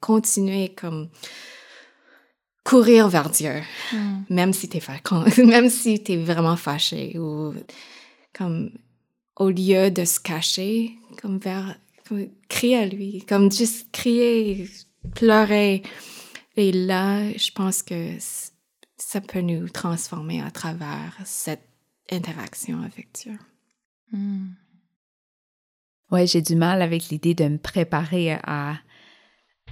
continuez 0.00 0.70
comme 0.70 1.08
courir 2.64 3.08
vers 3.08 3.30
Dieu, 3.30 3.62
Mm. 3.92 4.22
même 4.30 4.52
si 4.52 4.68
t'es 4.68 4.82
même 5.44 5.70
si 5.70 6.02
t'es 6.02 6.16
vraiment 6.16 6.56
fâché 6.56 7.16
ou 7.18 7.54
comme 8.32 8.70
au 9.36 9.50
lieu 9.50 9.90
de 9.90 10.04
se 10.04 10.18
cacher, 10.18 10.92
comme 11.20 11.38
vers, 11.38 11.76
comme 12.08 12.26
crier 12.48 12.78
à 12.78 12.86
lui, 12.86 13.24
comme 13.28 13.52
juste 13.52 13.88
crier, 13.92 14.68
pleurer. 15.14 15.82
Et 16.56 16.72
là, 16.72 17.30
je 17.36 17.50
pense 17.52 17.82
que 17.82 18.18
ça 18.96 19.20
peut 19.20 19.40
nous 19.40 19.68
transformer 19.68 20.42
à 20.42 20.50
travers 20.50 21.18
cette 21.24 21.68
interaction 22.10 22.82
avec 22.82 23.08
Dieu. 23.12 23.38
Mm. 24.12 24.48
Ouais, 26.10 26.26
j'ai 26.26 26.40
du 26.40 26.54
mal 26.54 26.82
avec 26.82 27.08
l'idée 27.08 27.34
de 27.34 27.48
me 27.48 27.58
préparer 27.58 28.38
à, 28.44 28.76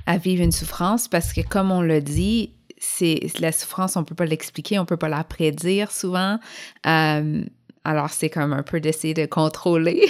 à 0.07 0.18
vivre 0.18 0.43
une 0.43 0.53
souffrance 0.53 1.07
parce 1.07 1.33
que, 1.33 1.41
comme 1.41 1.70
on 1.70 1.81
l'a 1.81 2.01
dit, 2.01 2.55
c'est 2.79 3.20
la 3.39 3.53
souffrance, 3.53 3.97
on 3.97 4.05
peut 4.05 4.16
pas 4.16 4.27
l'expliquer, 4.27 4.79
on 4.79 4.85
peut 4.85 4.97
pas 4.97 5.09
la 5.09 5.25
prédire 5.25 5.91
souvent. 5.91 6.39
Euh, 6.87 7.45
alors, 7.85 8.11
c'est 8.11 8.31
comme 8.31 8.53
un 8.53 8.62
peu 8.62 8.81
d'essayer 8.81 9.14
de 9.14 9.27
contrôler. 9.27 10.07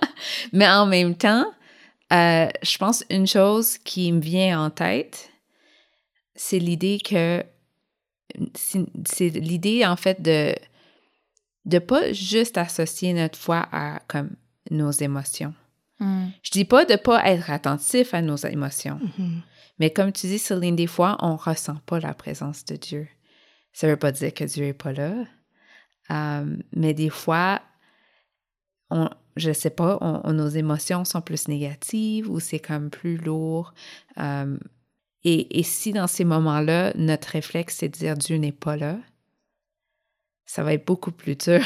Mais 0.52 0.68
en 0.68 0.86
même 0.86 1.14
temps, 1.14 1.46
euh, 2.12 2.48
je 2.62 2.78
pense 2.78 3.04
une 3.08 3.26
chose 3.26 3.78
qui 3.78 4.10
me 4.12 4.20
vient 4.20 4.60
en 4.60 4.70
tête, 4.70 5.30
c'est 6.34 6.58
l'idée 6.58 6.98
que 6.98 7.44
c'est 8.54 9.28
l'idée 9.30 9.84
en 9.86 9.96
fait 9.96 10.20
de 10.22 10.54
de 11.66 11.78
pas 11.78 12.12
juste 12.12 12.56
associer 12.58 13.12
notre 13.12 13.38
foi 13.38 13.68
à 13.70 14.00
comme 14.08 14.30
nos 14.70 14.90
émotions. 14.90 15.52
Mm. 15.98 16.28
Je 16.42 16.50
dis 16.52 16.64
pas 16.64 16.84
de 16.86 16.96
pas 16.96 17.22
être 17.28 17.50
attentif 17.50 18.14
à 18.14 18.22
nos 18.22 18.36
émotions, 18.36 18.98
Mhm. 19.18 19.42
mais 19.78 19.90
comme 19.92 20.10
tu 20.12 20.26
dis, 20.26 20.38
Céline, 20.38 20.74
des 20.76 20.86
fois, 20.86 21.18
on 21.20 21.36
ressent 21.36 21.76
pas 21.86 22.00
la 22.00 22.14
présence 22.14 22.64
de 22.64 22.76
Dieu. 22.76 23.08
Ça 23.74 23.86
veut 23.86 23.98
pas 23.98 24.10
dire 24.10 24.32
que 24.32 24.44
Dieu 24.44 24.64
est 24.64 24.72
pas 24.72 24.92
là, 24.92 25.12
Euh, 26.10 26.56
mais 26.74 26.92
des 26.94 27.10
fois, 27.10 27.60
on, 28.90 29.08
je 29.36 29.52
sais 29.52 29.70
pas, 29.70 29.96
on- 30.00 30.22
on- 30.24 30.32
nos 30.32 30.48
émotions 30.48 31.04
sont 31.04 31.20
plus 31.20 31.46
négatives 31.46 32.28
ou 32.28 32.40
c'est 32.40 32.58
comme 32.58 32.90
plus 32.90 33.16
lourd. 33.16 33.72
Euh, 34.18 34.56
et, 35.24 35.62
si 35.62 35.92
dans 35.92 36.06
ces 36.06 36.24
moments-là, 36.24 36.92
notre 36.94 37.28
réflexe, 37.28 37.76
c'est 37.78 37.88
de 37.88 37.96
dire 37.96 38.16
Dieu 38.16 38.36
n'est 38.36 38.52
pas 38.52 38.76
là, 38.76 38.96
ça 40.46 40.62
va 40.62 40.72
être 40.74 40.86
beaucoup 40.86 41.12
plus 41.12 41.36
dur. 41.36 41.60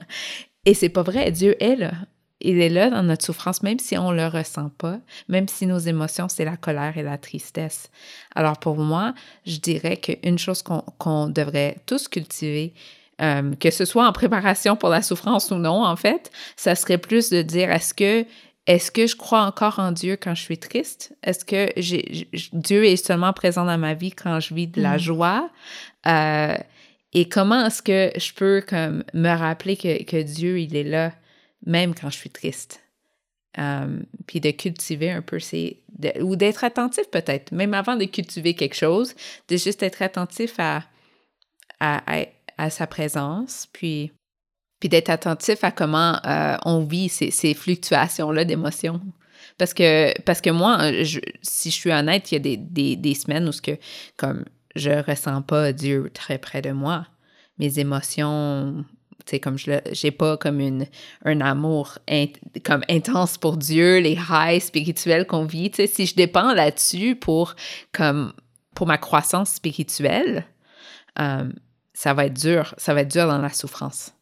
et 0.64 0.74
c'est 0.74 0.88
pas 0.88 1.02
vrai, 1.02 1.30
Dieu 1.30 1.56
est 1.62 1.76
là. 1.76 1.92
Il 2.40 2.60
est 2.60 2.68
là 2.68 2.90
dans 2.90 3.02
notre 3.02 3.24
souffrance, 3.24 3.62
même 3.62 3.80
si 3.80 3.98
on 3.98 4.12
le 4.12 4.26
ressent 4.26 4.68
pas, 4.68 5.00
même 5.28 5.48
si 5.48 5.66
nos 5.66 5.78
émotions, 5.78 6.28
c'est 6.28 6.44
la 6.44 6.56
colère 6.56 6.96
et 6.96 7.02
la 7.02 7.18
tristesse. 7.18 7.90
Alors 8.34 8.58
pour 8.58 8.76
moi, 8.76 9.14
je 9.44 9.56
dirais 9.56 9.96
qu'une 9.96 10.38
chose 10.38 10.62
qu'on 10.62 10.82
qu'on 10.98 11.28
devrait 11.28 11.78
tous 11.86 12.06
cultiver, 12.06 12.74
euh, 13.20 13.54
que 13.56 13.72
ce 13.72 13.84
soit 13.84 14.06
en 14.06 14.12
préparation 14.12 14.76
pour 14.76 14.88
la 14.88 15.02
souffrance 15.02 15.50
ou 15.50 15.56
non, 15.56 15.84
en 15.84 15.96
fait, 15.96 16.30
ça 16.54 16.76
serait 16.76 16.98
plus 16.98 17.30
de 17.30 17.42
dire 17.42 17.72
est-ce 17.72 17.92
que 17.92 18.24
est-ce 18.68 18.90
que 18.92 19.06
je 19.08 19.16
crois 19.16 19.42
encore 19.42 19.78
en 19.80 19.90
Dieu 19.92 20.16
quand 20.16 20.34
je 20.36 20.42
suis 20.42 20.58
triste? 20.58 21.16
Est-ce 21.24 21.44
que 21.44 21.70
j'ai, 21.76 22.28
Dieu 22.52 22.84
est 22.84 22.96
seulement 23.04 23.32
présent 23.32 23.64
dans 23.64 23.78
ma 23.78 23.94
vie 23.94 24.12
quand 24.12 24.38
je 24.38 24.54
vis 24.54 24.68
de 24.68 24.80
la 24.80 24.96
Mm. 24.96 25.00
joie? 25.00 25.50
Euh, 26.06 26.56
et 27.14 27.28
comment 27.28 27.66
est-ce 27.66 27.82
que 27.82 28.12
je 28.16 28.32
peux 28.34 28.62
comme 28.68 29.02
me 29.14 29.30
rappeler 29.36 29.76
que, 29.76 30.04
que 30.04 30.22
Dieu, 30.22 30.60
il 30.60 30.76
est 30.76 30.84
là 30.84 31.12
même 31.66 31.94
quand 31.94 32.10
je 32.10 32.18
suis 32.18 32.30
triste? 32.30 32.80
Euh, 33.58 33.98
puis 34.26 34.40
de 34.40 34.50
cultiver 34.52 35.10
un 35.10 35.22
peu 35.22 35.40
ces... 35.40 35.82
de- 35.98 36.22
ou 36.22 36.36
d'être 36.36 36.62
attentif 36.62 37.10
peut-être, 37.10 37.50
même 37.50 37.72
avant 37.74 37.96
de 37.96 38.04
cultiver 38.04 38.54
quelque 38.54 38.76
chose, 38.76 39.14
de 39.48 39.56
juste 39.56 39.82
être 39.82 40.02
attentif 40.02 40.54
à, 40.58 40.84
à, 41.80 42.02
à, 42.06 42.26
à 42.58 42.70
sa 42.70 42.86
présence, 42.86 43.66
puis, 43.72 44.12
puis 44.80 44.88
d'être 44.88 45.10
attentif 45.10 45.64
à 45.64 45.70
comment 45.70 46.18
euh, 46.24 46.56
on 46.64 46.84
vit 46.84 47.08
ces, 47.08 47.30
ces 47.30 47.54
fluctuations-là 47.54 48.44
d'émotions. 48.44 49.00
Parce 49.56 49.74
que, 49.74 50.18
parce 50.22 50.40
que 50.40 50.50
moi, 50.50 50.78
si 51.42 51.70
je 51.70 51.74
suis 51.74 51.92
honnête, 51.92 52.30
il 52.30 52.34
y 52.34 52.36
a 52.36 52.40
des, 52.40 52.56
des, 52.56 52.96
des 52.96 53.14
semaines 53.14 53.48
où 53.48 53.52
ce 53.52 53.62
que, 53.62 53.76
comme 54.16 54.44
je 54.76 54.90
ressens 55.04 55.42
pas 55.42 55.72
Dieu 55.72 56.10
très 56.14 56.38
près 56.38 56.62
de 56.62 56.70
moi. 56.70 57.06
Mes 57.58 57.80
émotions, 57.80 58.84
sais, 59.28 59.40
comme 59.40 59.58
je 59.58 59.72
j'ai 59.92 60.10
pas 60.10 60.36
comme 60.36 60.60
une, 60.60 60.86
un 61.24 61.40
amour 61.40 61.98
comme 62.64 62.82
intense 62.88 63.38
pour 63.38 63.56
Dieu, 63.56 63.98
les 63.98 64.18
highs 64.30 64.60
spirituels 64.60 65.26
qu'on 65.26 65.44
vit. 65.44 65.70
Si 65.86 66.06
je 66.06 66.14
dépends 66.14 66.52
là-dessus 66.54 67.16
pour, 67.16 67.54
comme, 67.92 68.32
pour 68.74 68.86
ma 68.86 68.98
croissance 68.98 69.50
spirituelle, 69.50 70.46
euh, 71.20 71.48
ça 71.92 72.14
va 72.14 72.26
être 72.26 72.40
dur. 72.40 72.74
Ça 72.78 72.94
va 72.94 73.02
être 73.02 73.10
dur 73.10 73.26
dans 73.26 73.38
la 73.38 73.50
souffrance. 73.50 74.12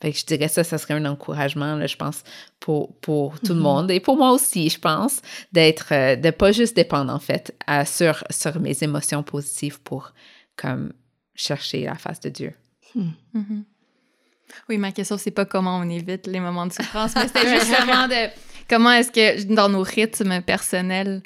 Fait 0.00 0.12
que 0.12 0.18
je 0.18 0.24
dirais 0.24 0.48
ça, 0.48 0.64
ça 0.64 0.78
serait 0.78 0.94
un 0.94 1.04
encouragement, 1.04 1.76
là, 1.76 1.86
je 1.86 1.96
pense, 1.96 2.22
pour, 2.58 2.94
pour 3.00 3.38
tout 3.40 3.52
le 3.52 3.58
Mhm. 3.58 3.62
monde 3.62 3.90
et 3.90 4.00
pour 4.00 4.16
moi 4.16 4.32
aussi, 4.32 4.70
je 4.70 4.78
pense, 4.78 5.20
d'être, 5.52 5.92
euh, 5.92 6.16
de 6.16 6.30
pas 6.30 6.52
juste 6.52 6.74
dépendre, 6.74 7.12
en 7.12 7.18
fait, 7.18 7.54
à- 7.66 7.84
sur, 7.84 8.24
sur 8.30 8.58
mes 8.60 8.82
émotions 8.82 9.22
positives 9.22 9.80
pour, 9.82 10.12
comme, 10.56 10.92
chercher 11.34 11.84
la 11.84 11.94
face 11.96 12.20
de 12.20 12.28
Dieu. 12.30 12.52
Mhm. 12.94 13.64
Oui, 14.68 14.78
ma 14.78 14.90
question, 14.92 15.16
c'est 15.18 15.30
pas 15.30 15.44
comment 15.44 15.78
on 15.78 15.88
évite 15.88 16.26
les 16.26 16.40
moments 16.40 16.66
de 16.66 16.72
souffrance, 16.72 17.14
mais 17.14 17.28
c'était 17.28 17.48
justement 17.60 18.08
de 18.08 18.30
comment 18.68 18.90
est-ce 18.92 19.12
que 19.12 19.54
dans 19.54 19.68
nos 19.68 19.82
rythmes 19.82 20.42
personnels, 20.42 21.22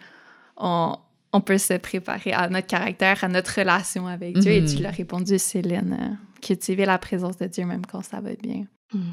on, 0.57 0.97
on 1.33 1.41
peut 1.41 1.59
se 1.59 1.75
préparer 1.75 2.33
à 2.33 2.49
notre 2.49 2.67
caractère, 2.67 3.25
à 3.25 3.29
notre 3.29 3.59
relation 3.59 4.07
avec 4.07 4.39
Dieu? 4.39 4.53
Et 4.53 4.65
tu 4.65 4.83
l'as 4.83 4.91
répondu, 4.91 5.39
Céline, 5.39 5.97
euh, 5.99 6.15
cultiver 6.47 6.85
la 6.87 6.99
présence 6.99 7.37
de 7.39 7.47
Dieu 7.47 7.65
même 7.65 7.85
quand 7.87 8.03
ça 8.03 8.21
va 8.21 8.35
bien. 8.35 8.67
Mm. 8.93 9.13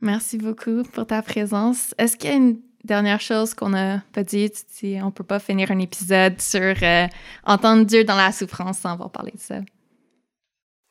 Merci 0.00 0.36
beaucoup 0.38 0.82
pour 0.92 1.06
ta 1.06 1.22
présence. 1.22 1.94
Est-ce 1.98 2.16
qu'il 2.16 2.30
y 2.30 2.32
a 2.32 2.36
une 2.36 2.58
dernière 2.84 3.20
chose 3.20 3.54
qu'on 3.54 3.68
n'a 3.68 4.02
pas 4.12 4.24
dit? 4.24 4.50
Tu 4.50 4.86
dis, 4.96 5.02
on 5.02 5.12
peut 5.12 5.22
pas 5.24 5.38
finir 5.38 5.70
un 5.70 5.78
épisode 5.78 6.40
sur 6.40 6.74
euh, 6.82 7.06
entendre 7.44 7.84
Dieu 7.86 8.02
dans 8.04 8.16
la 8.16 8.32
souffrance 8.32 8.78
sans 8.80 8.90
avoir 8.90 9.10
parlé 9.12 9.30
de 9.32 9.38
ça. 9.38 9.60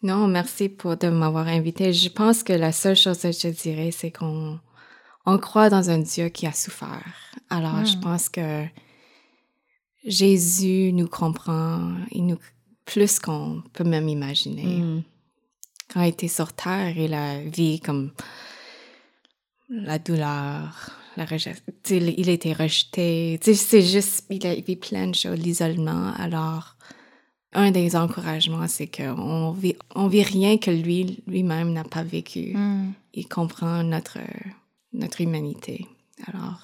Non, 0.01 0.27
merci 0.27 0.69
pour 0.69 0.95
de 0.97 1.09
m'avoir 1.09 1.47
invité. 1.47 1.91
Je 1.93 2.09
pense 2.09 2.41
que 2.41 2.53
la 2.53 2.71
seule 2.71 2.95
chose 2.95 3.19
que 3.21 3.31
je 3.33 3.49
dirais, 3.49 3.91
c'est 3.91 4.11
qu'on 4.11 4.59
on 5.25 5.37
croit 5.37 5.69
dans 5.69 5.89
un 5.89 5.99
Dieu 5.99 6.29
qui 6.29 6.47
a 6.47 6.53
souffert. 6.53 7.13
Alors, 7.49 7.83
je 7.85 7.97
Mm. 7.97 8.01
pense 8.01 8.29
que 8.29 8.65
Jésus 10.05 10.91
nous 10.93 11.07
comprend, 11.07 11.95
il 12.11 12.25
nous 12.25 12.39
plus 12.85 13.19
qu'on 13.19 13.63
peut 13.73 13.83
même 13.83 14.09
imaginer. 14.09 14.81
Mm. 14.81 15.03
Quand 15.93 16.01
il 16.01 16.09
était 16.09 16.27
sur 16.27 16.53
terre, 16.53 16.97
il 16.97 17.13
a 17.13 17.41
vu 17.41 17.79
comme 17.83 18.11
la 19.69 19.99
douleur, 19.99 20.91
la 21.17 21.25
rejet, 21.25 21.55
il 21.89 22.29
a 22.29 22.33
été 22.33 22.53
rejeté. 22.53 23.39
C'est 23.41 23.81
juste, 23.81 24.25
il 24.29 24.45
a 24.45 24.55
vécu 24.55 24.75
plein 24.77 25.07
de 25.07 25.15
choses, 25.15 25.39
l'isolement. 25.39 26.13
Alors, 26.15 26.75
un 27.53 27.71
des 27.71 27.95
encouragements, 27.95 28.67
c'est 28.67 28.87
qu'on 28.87 29.51
vit, 29.51 29.75
on 29.95 30.07
vit 30.07 30.23
rien 30.23 30.57
que 30.57 30.71
lui, 30.71 31.21
lui-même 31.27 31.73
n'a 31.73 31.83
pas 31.83 32.03
vécu. 32.03 32.55
Mm. 32.55 32.93
Il 33.13 33.27
comprend 33.27 33.83
notre, 33.83 34.19
notre 34.93 35.21
humanité. 35.21 35.87
Alors, 36.27 36.59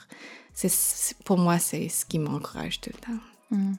c'est, 0.53 1.17
pour 1.25 1.37
moi, 1.37 1.59
c'est 1.59 1.89
ce 1.89 2.05
qui 2.05 2.19
m'encourage 2.19 2.79
tout 2.79 2.91
le 2.93 2.99
temps. 2.99 3.21
Mm. 3.51 3.73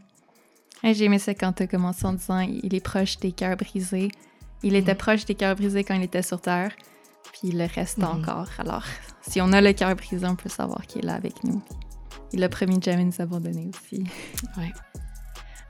Hey, 0.83 0.95
J'ai 0.95 1.05
aimé 1.07 1.19
ça 1.19 1.35
quand 1.35 1.53
tu 1.53 1.65
as 1.65 1.67
commencé 1.67 2.05
en 2.07 2.13
disant 2.13 2.41
il 2.41 2.75
est 2.75 2.81
proche 2.81 3.19
des 3.19 3.33
cœurs 3.33 3.57
brisés. 3.57 4.11
Il 4.63 4.75
était 4.77 4.95
proche 4.95 5.25
des 5.25 5.35
cœurs 5.35 5.57
brisés 5.57 5.85
quand 5.85 5.95
il 5.95 6.03
était 6.03 6.23
sur 6.23 6.41
Terre, 6.41 6.73
puis 7.33 7.41
il 7.51 7.59
le 7.59 7.67
reste 7.73 7.99
Mhm. 7.99 8.05
encore. 8.05 8.49
Alors, 8.59 8.85
si 9.23 9.41
on 9.41 9.53
a 9.53 9.61
le 9.61 9.73
cœur 9.73 9.95
brisé, 9.97 10.27
on 10.27 10.37
peut 10.37 10.49
savoir 10.49 10.87
qu'il 10.87 11.03
est 11.03 11.07
là 11.07 11.15
avec 11.15 11.43
nous. 11.45 11.63
Il 12.33 12.43
a 12.45 12.49
promis 12.49 12.79
de 12.79 12.83
jamais 12.85 13.05
nous 13.05 13.21
abandonner 13.21 13.71
aussi. 13.75 14.05
Ouais. 14.57 14.73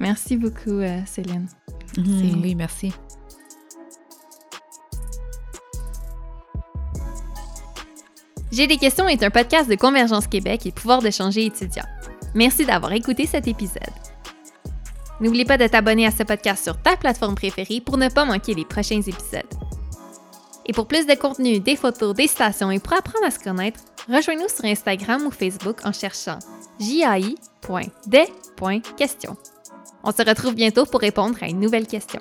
Merci 0.00 0.36
beaucoup, 0.36 0.70
euh, 0.78 1.00
Céline. 1.06 1.48
Mhm, 1.96 2.40
oui, 2.42 2.54
merci. 2.54 2.92
J'ai 8.50 8.66
des 8.66 8.76
questions 8.78 9.08
est 9.08 9.22
un 9.22 9.30
podcast 9.30 9.68
de 9.68 9.74
Convergence 9.74 10.26
Québec 10.26 10.66
et 10.66 10.72
pouvoir 10.72 11.02
d'échanger 11.02 11.44
étudiants. 11.46 11.84
Merci 12.34 12.64
d'avoir 12.64 12.92
écouté 12.92 13.26
cet 13.26 13.46
épisode. 13.46 13.82
N'oublie 15.20 15.44
pas 15.44 15.58
de 15.58 15.66
t'abonner 15.66 16.06
à 16.06 16.10
ce 16.10 16.22
podcast 16.22 16.62
sur 16.62 16.80
ta 16.80 16.96
plateforme 16.96 17.34
préférée 17.34 17.80
pour 17.80 17.98
ne 17.98 18.08
pas 18.08 18.24
manquer 18.24 18.54
les 18.54 18.64
prochains 18.64 19.00
épisodes. 19.00 19.42
Et 20.66 20.72
pour 20.72 20.86
plus 20.86 21.06
de 21.06 21.14
contenu, 21.14 21.58
des 21.60 21.76
photos, 21.76 22.14
des 22.14 22.28
stations 22.28 22.70
et 22.70 22.78
pour 22.78 22.92
apprendre 22.92 23.26
à 23.26 23.30
se 23.30 23.38
connaître, 23.38 23.80
rejoins-nous 24.08 24.48
sur 24.48 24.64
Instagram 24.64 25.26
ou 25.26 25.30
Facebook 25.30 25.78
en 25.84 25.92
cherchant 25.92 26.38
jai.des.question. 26.78 29.36
On 30.04 30.12
se 30.12 30.22
retrouve 30.22 30.54
bientôt 30.54 30.86
pour 30.86 31.00
répondre 31.00 31.36
à 31.42 31.48
une 31.48 31.58
nouvelle 31.58 31.86
question. 31.86 32.20